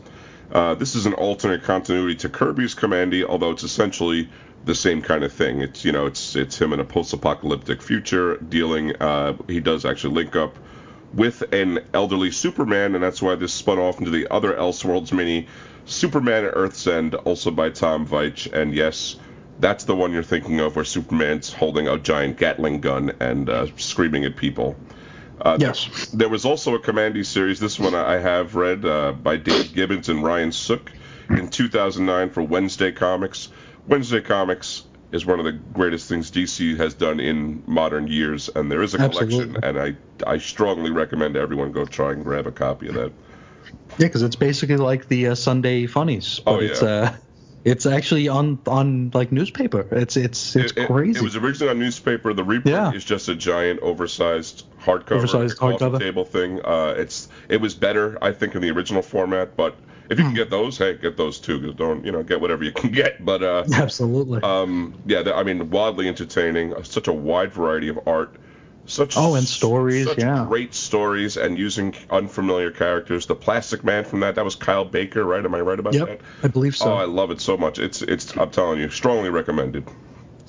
Uh, 0.51 0.75
this 0.75 0.95
is 0.95 1.05
an 1.05 1.13
alternate 1.13 1.63
continuity 1.63 2.15
to 2.15 2.29
Kirby's 2.29 2.73
Kamandi, 2.73 3.23
although 3.23 3.51
it's 3.51 3.63
essentially 3.63 4.29
the 4.65 4.75
same 4.75 5.01
kind 5.01 5.23
of 5.23 5.31
thing. 5.31 5.61
It's 5.61 5.85
you 5.85 5.91
know 5.91 6.05
it's 6.05 6.35
it's 6.35 6.59
him 6.59 6.73
in 6.73 6.79
a 6.79 6.85
post-apocalyptic 6.85 7.81
future 7.81 8.37
dealing. 8.37 8.95
Uh, 8.95 9.37
he 9.47 9.59
does 9.59 9.85
actually 9.85 10.15
link 10.15 10.35
up 10.35 10.55
with 11.13 11.53
an 11.53 11.79
elderly 11.93 12.31
Superman, 12.31 12.95
and 12.95 13.03
that's 13.03 13.21
why 13.21 13.35
this 13.35 13.53
spun 13.53 13.79
off 13.79 13.99
into 13.99 14.11
the 14.11 14.27
other 14.31 14.53
Elseworlds 14.53 15.11
mini, 15.11 15.47
Superman 15.85 16.45
at 16.45 16.53
Earth's 16.55 16.85
End, 16.87 17.15
also 17.15 17.51
by 17.51 17.69
Tom 17.69 18.05
Veitch. 18.05 18.51
And 18.51 18.73
yes, 18.73 19.15
that's 19.59 19.83
the 19.85 19.95
one 19.95 20.13
you're 20.13 20.23
thinking 20.23 20.59
of 20.59 20.75
where 20.75 20.85
Superman's 20.85 21.51
holding 21.51 21.87
a 21.87 21.97
giant 21.97 22.37
Gatling 22.37 22.79
gun 22.79 23.13
and 23.19 23.49
uh, 23.49 23.67
screaming 23.77 24.25
at 24.25 24.35
people. 24.35 24.75
Uh, 25.41 25.57
yes. 25.59 26.09
There, 26.13 26.29
was 26.29 26.45
also 26.45 26.75
a 26.75 26.79
Kamandi 26.79 27.25
series. 27.25 27.59
This 27.59 27.79
one 27.79 27.95
I 27.95 28.17
have 28.17 28.55
read 28.55 28.85
uh, 28.85 29.13
by 29.13 29.37
Dave 29.37 29.73
Gibbons 29.73 30.09
and 30.09 30.23
Ryan 30.23 30.51
Sook 30.51 30.91
in 31.29 31.49
2009 31.49 32.29
for 32.31 32.43
Wednesday 32.43 32.91
Comics. 32.91 33.49
Wednesday 33.87 34.21
Comics 34.21 34.83
is 35.11 35.25
one 35.25 35.39
of 35.39 35.45
the 35.45 35.53
greatest 35.73 36.07
things 36.07 36.29
DC 36.31 36.77
has 36.77 36.93
done 36.93 37.19
in 37.19 37.63
modern 37.65 38.07
years, 38.07 38.49
and 38.55 38.71
there 38.71 38.81
is 38.81 38.93
a 38.93 38.97
collection, 38.97 39.57
and 39.63 39.79
I 39.79 39.95
I 40.25 40.37
strongly 40.37 40.91
recommend 40.91 41.35
everyone 41.35 41.71
go 41.71 41.85
try 41.85 42.11
and 42.11 42.23
grab 42.23 42.47
a 42.47 42.51
copy 42.51 42.87
of 42.87 42.95
that. 42.95 43.11
Yeah, 43.97 44.07
because 44.07 44.21
it's 44.21 44.35
basically 44.35 44.77
like 44.77 45.07
the 45.07 45.27
uh, 45.27 45.35
Sunday 45.35 45.85
funnies, 45.87 46.39
but 46.45 46.53
Oh, 46.53 46.59
it's 46.59 46.81
yeah. 46.81 46.87
uh, 46.87 47.17
it's 47.65 47.85
actually 47.85 48.27
on 48.27 48.59
on 48.67 49.11
like 49.13 49.31
newspaper. 49.31 49.85
It's 49.91 50.15
it's 50.17 50.55
it's 50.55 50.71
It- 50.71 50.77
it, 50.83 50.87
crazy. 50.87 51.19
It, 51.19 51.23
was 51.23 51.35
originally 51.35 51.71
on 51.71 51.79
newspaper. 51.79 52.33
The 52.33 52.43
reprint 52.43 52.75
Yeah. 52.75 52.91
is 52.93 53.03
just 53.03 53.27
a 53.29 53.35
giant, 53.35 53.79
oversized 53.81 54.63
hardcover, 54.81 55.11
Oversized 55.17 55.57
hardcover. 55.57 55.99
table 55.99 56.25
thing. 56.25 56.59
Uh, 56.63 56.93
it's 56.97 57.27
it 57.49 57.59
was 57.61 57.75
better, 57.75 58.17
I 58.21 58.31
think, 58.31 58.55
in 58.55 58.61
the 58.61 58.71
original 58.71 59.01
format. 59.01 59.55
But 59.57 59.75
if 60.09 60.17
Hmm. 60.17 60.23
you 60.23 60.29
can 60.29 60.35
get 60.35 60.49
those, 60.49 60.77
hey, 60.77 60.95
get 60.97 61.17
those 61.17 61.39
too. 61.39 61.73
Don't 61.73 62.05
you 62.05 62.11
know, 62.11 62.23
get 62.23 62.39
whatever 62.41 62.63
you 62.63 62.71
can 62.71 62.91
get. 62.91 63.23
But 63.25 63.43
uh, 63.43 63.63
Absolutely. 63.73 64.41
um, 64.41 64.93
yeah, 65.05 65.23
I 65.35 65.43
mean, 65.43 65.69
wildly 65.69 66.07
entertaining. 66.07 66.73
uh, 66.73 66.83
Such 66.83 67.07
a 67.07 67.13
wide 67.13 67.51
variety 67.53 67.89
of 67.89 67.99
art. 68.07 68.35
Such 68.89 69.15
Oh, 69.17 69.35
and 69.35 69.47
stories, 69.47 70.05
such 70.07 70.17
yeah. 70.17 70.45
great 70.47 70.73
stories, 70.73 71.37
and 71.37 71.59
using 71.59 71.93
unfamiliar 72.09 72.71
characters. 72.71 73.27
The 73.27 73.35
Plastic 73.35 73.83
Man 73.83 74.03
from 74.03 74.21
that, 74.21 74.33
that 74.33 74.43
was 74.43 74.55
Kyle 74.55 74.83
Baker, 74.83 75.23
right? 75.23 75.45
Am 75.45 75.53
I 75.53 75.61
right 75.61 75.79
about 75.79 75.93
that? 75.93 76.07
yep, 76.07 76.23
I 76.41 76.47
believe 76.47 76.75
so. 76.75 76.85
Oh, 76.91 76.95
I 76.95 77.05
love 77.05 77.29
it 77.29 77.39
so 77.39 77.55
much. 77.55 77.77
It's 77.77 78.01
it's. 78.01 78.35
I'm 78.35 78.49
telling 78.49 78.79
you, 78.79 78.89
strongly 78.89 79.29
recommended. 79.29 79.87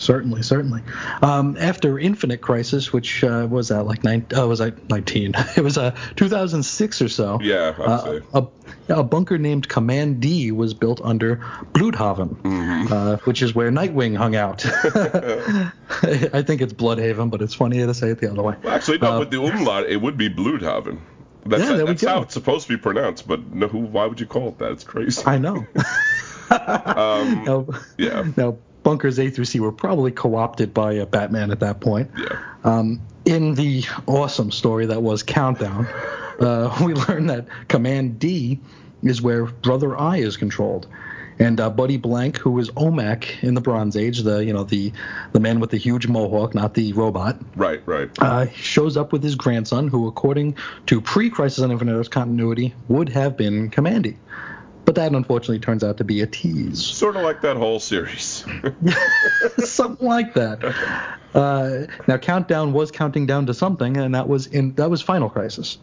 Certainly, 0.00 0.42
certainly. 0.42 0.80
Um, 1.20 1.58
after 1.60 1.98
Infinite 1.98 2.40
Crisis, 2.40 2.90
which 2.90 3.22
uh, 3.22 3.46
was 3.50 3.68
that 3.68 3.84
like 3.84 4.02
nine? 4.02 4.24
Oh, 4.34 4.48
was 4.48 4.62
I 4.62 4.72
19? 4.88 5.34
It 5.58 5.60
was 5.62 5.76
uh, 5.76 5.94
2006 6.16 7.02
or 7.02 7.08
so. 7.10 7.38
Yeah, 7.42 7.74
Uh, 7.78 8.20
a, 8.32 8.46
a 8.88 9.02
bunker 9.04 9.36
named 9.36 9.68
Command 9.68 10.20
D 10.20 10.52
was 10.52 10.72
built 10.72 11.02
under 11.04 11.36
Bloodhaven, 11.74 12.34
Mm-hmm. 12.40 12.90
uh, 12.92 13.16
which 13.24 13.42
is 13.42 13.54
where 13.54 13.70
Nightwing 13.70 14.16
hung 14.16 14.34
out. 14.36 14.64
I 16.34 16.42
think 16.42 16.62
it's 16.62 16.72
Bloodhaven, 16.72 17.30
but 17.30 17.42
it's 17.42 17.54
funnier 17.54 17.86
to 17.86 17.92
say 17.92 18.08
it 18.08 18.20
the 18.20 18.30
other 18.30 18.42
way. 18.42 18.56
Well, 18.62 18.74
actually, 18.74 18.98
no. 18.98 19.16
Uh, 19.16 19.18
with 19.18 19.30
the 19.30 19.42
umlaut, 19.42 19.84
it 19.84 19.98
would 20.00 20.16
be 20.16 20.30
Bloodhaven. 20.30 20.98
That's, 21.44 21.62
Yeah, 21.62 21.76
we 21.78 21.84
that's 21.84 22.04
how 22.04 22.22
it's 22.22 22.32
supposed 22.34 22.66
to 22.68 22.72
be 22.74 22.80
pronounced. 22.80 23.28
But 23.28 23.52
no, 23.52 23.68
who? 23.68 23.80
Why 23.80 24.06
would 24.06 24.18
you 24.18 24.26
call 24.26 24.48
it 24.48 24.58
that? 24.60 24.72
It's 24.72 24.84
crazy. 24.84 25.22
I 25.26 25.36
know. 25.36 25.66
Um, 26.50 27.44
now, 27.44 27.66
yeah. 27.96 28.26
now, 28.36 28.56
bunkers 28.82 29.18
A 29.18 29.30
through 29.30 29.44
C 29.44 29.60
were 29.60 29.72
probably 29.72 30.10
co-opted 30.10 30.72
by 30.74 30.98
uh, 30.98 31.06
Batman 31.06 31.50
at 31.50 31.60
that 31.60 31.80
point. 31.80 32.10
Yeah. 32.18 32.38
Um, 32.64 33.00
in 33.24 33.54
the 33.54 33.84
awesome 34.06 34.50
story 34.50 34.86
that 34.86 35.02
was 35.02 35.22
Countdown, 35.22 35.86
uh, 36.40 36.76
we 36.84 36.94
learned 36.94 37.30
that 37.30 37.46
Command 37.68 38.18
D 38.18 38.58
is 39.02 39.20
where 39.22 39.46
Brother 39.46 39.96
Eye 39.98 40.18
is 40.18 40.36
controlled, 40.36 40.86
and 41.38 41.58
uh, 41.60 41.70
Buddy 41.70 41.96
Blank, 41.96 42.36
who 42.38 42.50
was 42.50 42.70
OMAC 42.72 43.42
in 43.42 43.54
the 43.54 43.60
Bronze 43.62 43.96
Age, 43.96 44.20
the 44.22 44.44
you 44.44 44.52
know 44.52 44.64
the 44.64 44.92
the 45.32 45.40
man 45.40 45.60
with 45.60 45.70
the 45.70 45.76
huge 45.78 46.06
mohawk, 46.06 46.54
not 46.54 46.74
the 46.74 46.92
robot, 46.94 47.38
Right. 47.56 47.82
Right. 47.86 48.10
uh, 48.20 48.46
shows 48.50 48.96
up 48.96 49.12
with 49.12 49.22
his 49.22 49.34
grandson, 49.36 49.88
who, 49.88 50.06
according 50.06 50.56
to 50.86 51.00
pre-Crisis 51.00 51.62
on 51.64 51.70
Infinite 51.70 51.94
Earths 51.94 52.08
continuity, 52.08 52.74
would 52.88 53.08
have 53.10 53.36
been 53.36 53.70
Kamandi. 53.70 54.16
But 54.90 54.96
that 54.96 55.12
unfortunately 55.12 55.60
turns 55.60 55.84
out 55.84 55.98
to 55.98 56.04
be 56.04 56.20
a 56.20 56.26
tease. 56.26 56.84
Sort 56.84 57.14
of 57.14 57.22
like 57.22 57.42
that 57.42 57.56
whole 57.56 57.78
series. 57.78 58.44
something 59.64 60.04
like 60.04 60.34
that. 60.34 60.64
Uh, 61.32 61.86
now, 62.08 62.16
Countdown 62.16 62.72
was 62.72 62.90
counting 62.90 63.24
down 63.24 63.46
to 63.46 63.54
something, 63.54 63.96
and 63.96 64.16
that 64.16 64.28
was 64.28 64.48
in 64.48 64.74
that 64.74 64.90
was 64.90 65.00
Final 65.00 65.30
Crisis. 65.30 65.78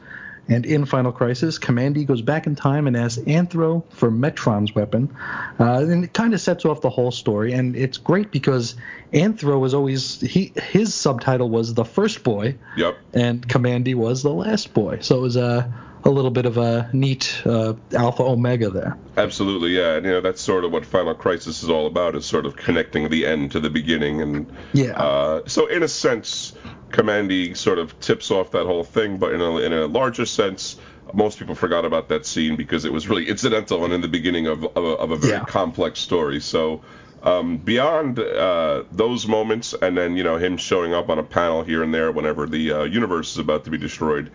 And 0.50 0.66
in 0.66 0.84
Final 0.84 1.14
Crisis, 1.14 1.58
Kamandi 1.58 2.06
goes 2.06 2.22
back 2.22 2.48
in 2.48 2.56
time 2.58 2.86
and 2.86 2.98
asks 2.98 3.24
Anthro 3.24 3.90
for 3.94 4.12
Metron's 4.12 4.76
weapon, 4.76 5.16
uh, 5.58 5.86
and 5.88 6.04
it 6.04 6.14
kind 6.14 6.34
of 6.34 6.42
sets 6.42 6.66
off 6.66 6.82
the 6.82 6.90
whole 6.90 7.12
story. 7.12 7.54
And 7.54 7.78
it's 7.78 7.98
great 7.98 8.30
because 8.30 8.76
Anthro 9.14 9.58
was 9.58 9.74
always 9.74 10.20
he 10.20 10.52
his 10.62 10.94
subtitle 10.94 11.50
was 11.50 11.76
the 11.76 11.86
first 11.86 12.26
boy, 12.26 12.58
yep. 12.76 12.98
and 13.14 13.48
Kamandi 13.48 13.96
was 13.96 14.22
the 14.22 14.34
last 14.34 14.74
boy. 14.74 15.00
So 15.00 15.20
it 15.20 15.22
was 15.22 15.38
a 15.38 15.74
a 16.08 16.12
little 16.12 16.32
bit 16.32 16.46
of 16.46 16.58
a 16.58 16.90
neat 16.94 17.42
uh, 17.46 17.74
alpha 17.94 18.24
omega 18.24 18.70
there. 18.70 18.98
Absolutely. 19.18 19.78
Yeah. 19.78 19.96
And 19.98 20.06
you 20.06 20.12
know 20.14 20.22
that's 20.22 20.42
sort 20.42 20.64
of 20.64 20.72
what 20.72 20.86
Final 20.86 21.14
Crisis 21.14 21.62
is 21.64 21.70
all 21.70 21.86
about. 21.86 22.16
Is 22.16 22.26
sort 22.26 22.46
of 22.46 22.56
connecting 22.56 23.10
the 23.10 23.26
end 23.28 23.52
to 23.52 23.60
the 23.60 23.70
beginning. 23.70 24.22
And 24.22 24.52
Yeah. 24.74 24.94
Uh, 25.00 25.42
so 25.46 25.68
in 25.68 25.84
a 25.84 25.88
sense, 25.88 26.54
Kamandi 26.90 27.56
sort 27.56 27.78
of 27.78 28.00
tips 28.00 28.32
off 28.32 28.52
that 28.52 28.66
whole 28.66 28.84
thing. 28.84 29.18
But 29.18 29.34
in 29.34 29.42
a 29.42 29.58
in 29.58 29.74
a 29.74 29.86
larger 29.86 30.26
sense. 30.26 30.78
Most 31.14 31.40
people 31.40 31.56
forgot 31.56 31.86
about 31.86 32.10
that 32.10 32.26
scene 32.26 32.58
because 32.58 32.84
it 32.84 32.92
was 32.92 33.08
really 33.08 33.30
incidental 33.30 33.86
and 33.86 33.94
in 33.94 34.02
the 34.02 34.10
beginning 34.10 34.48
of, 34.48 34.66
of, 34.66 34.84
a, 34.84 34.94
of 35.04 35.12
a 35.12 35.16
very 35.16 35.34
Yeah. 35.36 35.46
complex 35.46 36.00
story. 36.02 36.42
So 36.42 36.82
um, 37.24 37.56
beyond 37.60 38.20
uh, 38.20 38.84
those 38.92 39.26
moments, 39.26 39.74
and 39.74 39.98
then 39.98 40.18
you 40.18 40.24
know 40.26 40.36
him 40.36 40.58
showing 40.58 40.94
up 40.94 41.08
on 41.10 41.18
a 41.18 41.24
panel 41.24 41.64
here 41.64 41.82
and 41.82 41.94
there 41.94 42.12
whenever 42.12 42.46
the 42.46 42.74
uh, 42.74 42.84
universe 42.84 43.32
is 43.32 43.38
about 43.38 43.64
to 43.64 43.70
be 43.70 43.78
destroyed, 43.78 44.32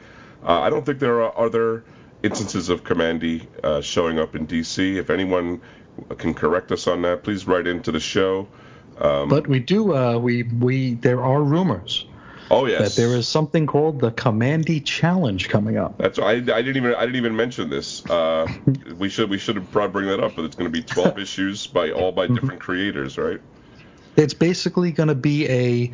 uh, 0.46 0.60
I 0.60 0.70
don't 0.70 0.84
think 0.84 0.98
there 0.98 1.22
are 1.22 1.36
other 1.38 1.84
instances 2.22 2.68
of 2.68 2.84
Kamandi 2.84 3.46
uh, 3.62 3.80
showing 3.80 4.18
up 4.18 4.34
in 4.34 4.46
DC. 4.46 4.96
If 4.96 5.10
anyone 5.10 5.60
can 6.18 6.34
correct 6.34 6.72
us 6.72 6.86
on 6.86 7.02
that, 7.02 7.22
please 7.22 7.46
write 7.46 7.66
into 7.66 7.92
the 7.92 8.00
show. 8.00 8.48
Um, 8.98 9.28
But 9.28 9.46
we 9.46 9.58
do 9.58 9.94
uh, 9.94 10.18
we 10.18 10.42
we 10.44 10.94
there 10.94 11.22
are 11.22 11.42
rumors 11.42 12.06
oh 12.52 12.66
yes, 12.66 12.94
that 12.94 13.00
there 13.00 13.16
is 13.16 13.26
something 13.26 13.66
called 13.66 14.00
the 14.00 14.12
Kamandi 14.12 14.84
Challenge 14.84 15.48
coming 15.48 15.78
up. 15.78 15.98
That's 15.98 16.18
I, 16.18 16.32
I 16.32 16.38
didn't 16.40 16.76
even 16.76 16.94
I 16.94 17.00
didn't 17.00 17.16
even 17.16 17.34
mention 17.34 17.70
this. 17.70 18.08
Uh, 18.08 18.46
we 18.98 19.08
should 19.08 19.30
we 19.30 19.38
should 19.38 19.56
have 19.56 19.70
probably 19.72 19.92
bring 19.92 20.06
that 20.06 20.22
up, 20.22 20.36
but 20.36 20.44
it's 20.44 20.54
going 20.54 20.70
to 20.70 20.72
be 20.72 20.82
12 20.82 21.18
issues 21.18 21.66
by 21.66 21.90
all 21.90 22.12
by 22.12 22.26
different 22.26 22.60
creators, 22.60 23.18
right? 23.18 23.40
It's 24.16 24.34
basically 24.34 24.92
going 24.92 25.08
to 25.08 25.14
be 25.14 25.48
a, 25.48 25.90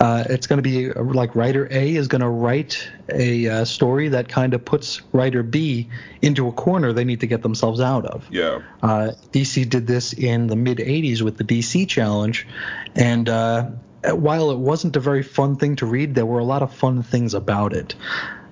uh, 0.00 0.24
it's 0.28 0.46
going 0.46 0.56
to 0.58 0.62
be 0.62 0.90
uh, 0.90 1.02
like 1.04 1.36
writer 1.36 1.68
A 1.70 1.94
is 1.94 2.08
going 2.08 2.20
to 2.20 2.28
write 2.28 2.88
a 3.12 3.48
uh, 3.48 3.64
story 3.64 4.08
that 4.08 4.28
kind 4.28 4.54
of 4.54 4.64
puts 4.64 5.02
writer 5.12 5.42
B 5.42 5.88
into 6.20 6.48
a 6.48 6.52
corner 6.52 6.92
they 6.92 7.04
need 7.04 7.20
to 7.20 7.26
get 7.28 7.42
themselves 7.42 7.80
out 7.80 8.04
of. 8.06 8.26
Yeah. 8.30 8.60
Uh, 8.82 9.12
DC 9.32 9.68
did 9.68 9.86
this 9.86 10.12
in 10.12 10.48
the 10.48 10.56
mid 10.56 10.78
80s 10.78 11.22
with 11.22 11.36
the 11.36 11.44
DC 11.44 11.86
Challenge, 11.88 12.46
and 12.96 13.28
uh, 13.28 13.66
while 14.14 14.50
it 14.50 14.58
wasn't 14.58 14.96
a 14.96 15.00
very 15.00 15.22
fun 15.22 15.56
thing 15.56 15.76
to 15.76 15.86
read, 15.86 16.14
there 16.14 16.26
were 16.26 16.38
a 16.40 16.44
lot 16.44 16.62
of 16.62 16.74
fun 16.74 17.02
things 17.02 17.34
about 17.34 17.72
it. 17.72 17.94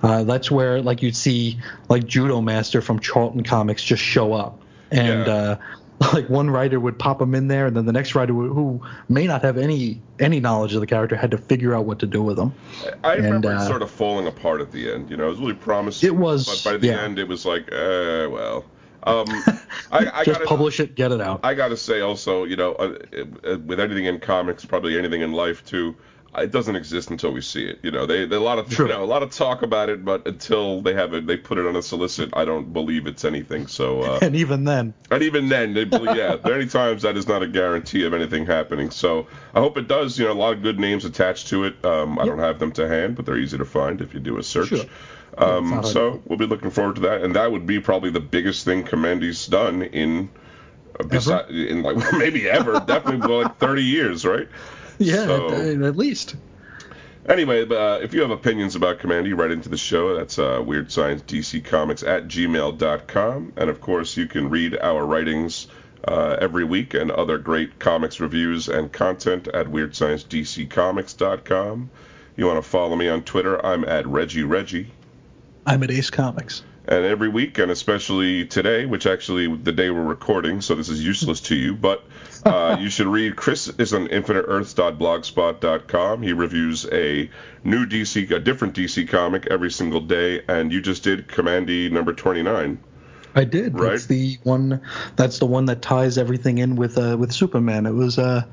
Uh, 0.03 0.23
that's 0.23 0.49
where 0.49 0.81
like 0.81 1.03
you'd 1.03 1.17
see 1.17 1.59
like 1.89 2.05
Judomaster 2.05 2.81
from 2.83 3.01
Charlton 3.01 3.43
Comics 3.43 3.83
just 3.83 4.03
show 4.03 4.33
up, 4.33 4.63
and 4.93 5.27
Yeah. 5.27 5.33
uh, 5.33 5.57
like 6.13 6.29
one 6.29 6.49
writer 6.51 6.79
would 6.79 6.99
pop 6.99 7.21
him 7.21 7.35
in 7.35 7.49
there, 7.49 7.67
and 7.67 7.77
then 7.77 7.87
the 7.87 7.93
next 7.93 8.15
writer 8.15 8.33
would, 8.33 8.51
who 8.51 8.81
may 9.09 9.27
not 9.27 9.43
have 9.43 9.59
any 9.59 10.01
any 10.21 10.39
knowledge 10.41 10.75
of 10.75 10.81
the 10.81 10.87
character 10.87 11.17
had 11.17 11.31
to 11.33 11.39
figure 11.39 11.75
out 11.75 11.87
what 11.87 11.99
to 12.01 12.07
do 12.07 12.23
with 12.23 12.37
them. 12.37 12.55
I 13.03 13.15
And, 13.15 13.25
remember 13.25 13.51
it 13.51 13.57
uh, 13.57 13.67
sort 13.67 13.83
of 13.83 13.91
falling 13.91 14.27
apart 14.27 14.61
at 14.61 14.71
the 14.71 14.93
end. 14.93 15.11
You 15.11 15.17
know, 15.17 15.27
it 15.27 15.31
was 15.31 15.41
really 15.41 15.55
promising. 15.55 16.07
It 16.07 16.17
was, 16.17 16.63
but 16.63 16.73
by 16.73 16.77
the 16.77 16.89
yeah. 16.89 17.01
end, 17.01 17.19
it 17.19 17.27
was 17.27 17.45
like, 17.45 17.73
uh, 17.73 18.29
well. 18.31 18.65
Um, 19.05 19.27
I, 19.93 20.11
I 20.13 20.25
just 20.25 20.41
gotta, 20.41 20.45
publish 20.45 20.81
it, 20.81 20.95
get 20.95 21.13
it 21.13 21.21
out. 21.21 21.41
I 21.45 21.55
gotta 21.55 21.77
say 21.77 22.01
also, 22.01 22.45
you 22.45 22.57
know, 22.57 22.73
uh, 22.75 22.99
uh, 23.45 23.59
with 23.59 23.81
anything 23.81 24.05
in 24.05 24.19
comics, 24.19 24.65
probably 24.65 24.99
anything 24.99 25.23
in 25.23 25.33
life 25.33 25.65
too, 25.65 25.97
it 26.37 26.53
doesn't 26.53 26.77
exist 26.77 27.11
until 27.11 27.33
we 27.33 27.41
see 27.41 27.65
it. 27.65 27.79
You 27.83 27.91
know, 27.91 28.07
they, 28.07 28.27
they 28.27 28.37
a 28.37 28.41
lot 28.41 28.59
of 28.59 28.69
True. 28.69 28.87
you 28.87 28.93
know 28.93 29.03
a 29.03 29.07
lot 29.07 29.23
of 29.23 29.31
talk 29.31 29.63
about 29.63 29.89
it, 29.89 30.05
but 30.05 30.27
until 30.27 30.83
they 30.83 30.95
have 30.95 31.15
it, 31.15 31.27
they 31.27 31.37
put 31.37 31.59
it 31.59 31.67
on 31.67 31.75
a 31.77 31.83
solicit. 31.83 32.31
I 32.35 32.45
don't 32.45 32.73
believe 32.73 33.07
it's 33.07 33.25
anything. 33.25 33.67
So, 33.67 34.03
uh, 34.03 34.19
and 34.23 34.37
even 34.37 34.65
then, 34.65 34.95
and 35.11 35.23
even 35.23 35.49
then, 35.49 35.75
they 35.75 35.85
believe, 35.85 36.17
yeah, 36.17 36.37
many 36.45 36.67
times 36.67 37.03
that 37.03 37.17
is 37.17 37.27
not 37.27 37.43
a 37.43 37.49
guarantee 37.49 38.05
of 38.05 38.15
anything 38.15 38.47
happening. 38.47 38.91
So 38.91 39.27
I 39.55 39.61
hope 39.61 39.77
it 39.79 39.89
does. 39.89 40.19
You 40.19 40.27
know, 40.27 40.33
a 40.33 40.35
lot 40.35 40.53
of 40.53 40.63
good 40.63 40.79
names 40.79 41.05
attached 41.05 41.49
to 41.49 41.65
it. 41.65 41.85
Um, 41.85 42.19
I 42.19 42.27
don't 42.27 42.39
have 42.39 42.59
them 42.59 42.73
to 42.73 42.87
hand, 42.87 43.17
but 43.17 43.27
they're 43.27 43.39
easy 43.39 43.59
to 43.59 43.65
find 43.65 44.01
if 44.01 44.15
you 44.15 44.21
do 44.21 44.39
a 44.39 44.43
search. 44.43 44.69
Sure. 44.69 44.85
Um, 45.37 45.71
hard 45.71 45.87
so 45.87 46.23
we'll 46.27 46.39
be 46.39 46.47
looking 46.47 46.71
forward 46.71 46.97
to 46.97 47.03
that, 47.03 47.23
and 47.23 47.37
that 47.37 47.53
would 47.53 47.67
be 47.67 47.79
probably 47.81 48.11
the 48.11 48.21
biggest 48.21 48.65
thing 48.65 48.83
Kamandi's 48.85 49.47
done 49.47 49.83
in, 49.83 50.29
uh, 50.99 51.05
besi- 51.05 51.69
in 51.69 51.83
like 51.83 51.97
maybe 52.19 52.49
ever, 52.49 52.81
definitely 52.81 53.29
like 53.29 53.57
30 53.59 53.83
years, 53.85 54.25
right? 54.25 54.49
yeah, 55.07 55.27
So- 55.27 55.55
at, 55.55 55.83
at 55.83 55.97
least. 55.97 56.35
Anyway, 57.29 57.69
uh, 57.69 57.99
if 57.99 58.15
you 58.15 58.23
have 58.23 58.31
opinions 58.31 58.75
about 58.75 59.01
Kamandi, 59.01 59.37
write 59.37 59.51
into 59.51 59.69
the 59.69 59.77
show. 59.77 60.17
That's 60.17 60.39
uh, 60.39 60.63
Weird 60.65 60.91
Science 60.91 61.21
DC 61.23 61.63
Comics 61.63 62.03
at 62.03 62.27
gmail.com. 62.27 63.53
And 63.57 63.69
of 63.69 63.83
course, 63.83 64.17
you 64.17 64.27
can 64.27 64.49
read 64.49 64.79
our 64.79 65.05
writings 65.05 65.67
uh, 66.07 66.37
every 66.41 66.65
week 66.65 66.95
and 66.95 67.11
other 67.11 67.37
great 67.37 67.79
comics 67.79 68.19
reviews 68.19 68.69
and 68.69 68.91
content 68.91 69.47
at 69.49 69.67
WeirdScienceDCComics.com. 69.67 71.91
You 72.37 72.47
want 72.47 72.63
to 72.63 72.71
follow 72.71 72.97
me 72.97 73.09
on 73.09 73.23
Twitter? 73.25 73.67
I'm 73.67 73.85
at 73.85 74.07
Reggie 74.07 74.45
Reggie. 74.45 74.91
I'm 75.67 75.83
at 75.83 75.91
Ace 75.91 76.09
Comics. 76.09 76.63
And 76.87 77.05
every 77.05 77.29
week, 77.29 77.59
and 77.59 77.71
especially 77.71 78.47
today, 78.47 78.87
which 78.87 79.07
actually 79.07 79.55
the 79.55 79.73
day 79.73 79.91
we're 79.91 80.03
recording, 80.03 80.63
so 80.63 80.75
this 80.75 80.89
is 80.89 81.05
useless 81.05 81.41
to 81.43 81.55
you, 81.55 81.75
but 81.75 82.05
uh, 82.45 82.77
you 82.81 82.91
should 82.91 83.07
read. 83.07 83.37
Chris 83.37 83.69
is 83.69 83.93
on 83.93 84.09
InfiniteEarths.blogspot.com. 84.09 86.23
He 86.23 86.33
reviews 86.33 86.87
a 86.91 87.31
new 87.65 87.87
DC, 87.87 88.31
a 88.31 88.39
different 88.41 88.75
DC 88.75 89.09
comic 89.09 89.47
every 89.47 89.71
single 89.71 90.01
day, 90.01 90.43
and 90.49 90.73
you 90.73 90.81
just 90.81 91.03
did 91.03 91.29
Kamandi 91.29 91.91
number 91.91 92.13
29. 92.13 92.79
I 93.35 93.45
did. 93.45 93.79
Right? 93.79 93.91
That's 93.93 94.07
the 94.07 94.39
one. 94.43 94.81
That's 95.17 95.39
the 95.39 95.47
one 95.47 95.67
that 95.67 95.83
ties 95.83 96.19
everything 96.19 96.59
in 96.59 96.77
with 96.77 96.99
uh, 96.99 97.17
with 97.19 97.33
Superman. 97.33 97.87
It 97.87 97.93
was 97.93 98.19
uh, 98.19 98.45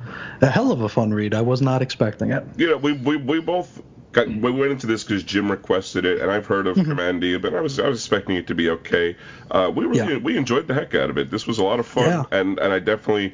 a 0.42 0.48
hell 0.48 0.72
of 0.72 0.82
a 0.82 0.90
fun 0.90 1.14
read. 1.14 1.34
I 1.34 1.42
was 1.42 1.62
not 1.62 1.82
expecting 1.82 2.32
it. 2.32 2.44
You 2.58 2.70
know, 2.70 2.78
we 2.78 2.94
we, 2.94 3.18
we 3.18 3.40
both 3.40 3.82
got 4.12 4.28
we 4.28 4.52
went 4.52 4.72
into 4.72 4.88
this 4.88 5.04
because 5.04 5.24
Jim 5.24 5.50
requested 5.50 6.06
it, 6.06 6.22
and 6.22 6.30
I've 6.30 6.46
heard 6.46 6.68
of 6.68 6.78
Mm-hmm. 6.78 7.42
But 7.42 7.56
I 7.56 7.62
was 7.62 7.80
I 7.80 7.88
was 7.88 8.00
expecting 8.00 8.36
it 8.36 8.48
to 8.48 8.56
be 8.56 8.70
okay. 8.70 9.16
Uh, 9.50 9.72
we 9.74 9.86
really 9.86 10.14
Yeah. 10.14 10.18
we 10.18 10.38
enjoyed 10.38 10.68
the 10.68 10.74
heck 10.74 10.94
out 10.94 11.10
of 11.10 11.18
it. 11.18 11.32
This 11.32 11.48
was 11.48 11.58
a 11.58 11.64
lot 11.64 11.80
of 11.80 11.88
fun, 11.88 12.06
Yeah. 12.06 12.24
and 12.32 12.60
and 12.60 12.74
I 12.74 12.80
definitely. 12.80 13.34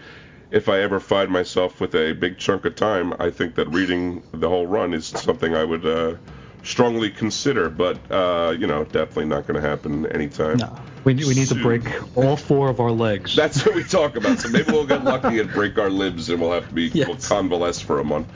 If 0.52 0.68
I 0.68 0.80
ever 0.82 1.00
find 1.00 1.30
myself 1.30 1.80
with 1.80 1.96
a 1.96 2.14
big 2.14 2.38
chunk 2.38 2.66
of 2.66 2.76
time, 2.76 3.14
I 3.20 3.30
think 3.30 3.56
that 3.56 3.70
reading 3.70 4.22
the 4.34 4.50
whole 4.50 4.68
run 4.68 4.94
is 4.94 5.06
something 5.08 5.56
I 5.56 5.64
would 5.64 5.86
uh, 5.86 6.16
strongly 6.64 7.10
consider. 7.10 7.70
But 7.70 7.98
uh, 8.12 8.54
you 8.58 8.68
know, 8.68 8.84
definitely 8.84 9.26
not 9.26 9.48
going 9.48 9.62
to 9.62 9.68
happen 9.68 10.06
anytime. 10.08 10.58
No, 10.58 10.78
we 11.06 11.14
we 11.14 11.34
need 11.36 11.48
to 11.48 11.56
break 11.56 11.84
all 12.18 12.36
four 12.36 12.70
of 12.70 12.80
our 12.82 12.92
legs. 12.92 13.36
That's 13.36 13.66
what 13.66 13.76
we 13.76 13.84
talk 13.84 14.18
about. 14.18 14.40
So 14.40 14.50
maybe 14.50 14.72
we'll 14.72 14.86
get 14.86 15.04
lucky 15.04 15.40
and 15.40 15.50
break 15.52 15.78
our 15.78 15.90
limbs, 15.90 16.30
and 16.30 16.42
we'll 16.42 16.52
have 16.52 16.68
to 16.68 16.74
be 16.74 16.92
Yes. 16.94 17.08
we'll 17.08 17.18
convalesce 17.18 17.82
for 17.82 18.00
a 18.00 18.04
month. 18.04 18.28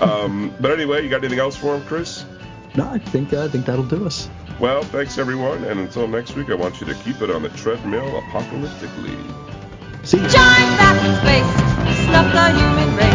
Um, 0.00 0.52
but 0.60 0.70
anyway, 0.72 1.02
you 1.02 1.08
got 1.08 1.18
anything 1.18 1.38
else 1.38 1.56
for 1.56 1.76
him, 1.76 1.82
Chris? 1.86 2.24
no, 2.76 2.88
I 2.90 2.98
think 2.98 3.32
I 3.32 3.48
think 3.48 3.64
that'll 3.66 3.84
do 3.84 4.04
us. 4.06 4.28
Well, 4.60 4.82
thanks 4.82 5.18
everyone, 5.18 5.64
and 5.64 5.80
until 5.80 6.06
next 6.06 6.36
week, 6.36 6.50
I 6.50 6.54
want 6.54 6.80
you 6.80 6.86
to 6.86 6.94
keep 6.94 7.22
it 7.22 7.30
on 7.30 7.42
the 7.42 7.48
treadmill 7.50 8.20
apocalyptically. 8.22 9.16
See 10.04 10.18
you. 10.18 10.28
Giant 10.28 10.76
fat 10.78 10.96
in 11.06 11.14
space, 11.22 12.04
snuff 12.04 12.28
the 12.34 12.58
human 12.58 12.96
race. 12.96 13.13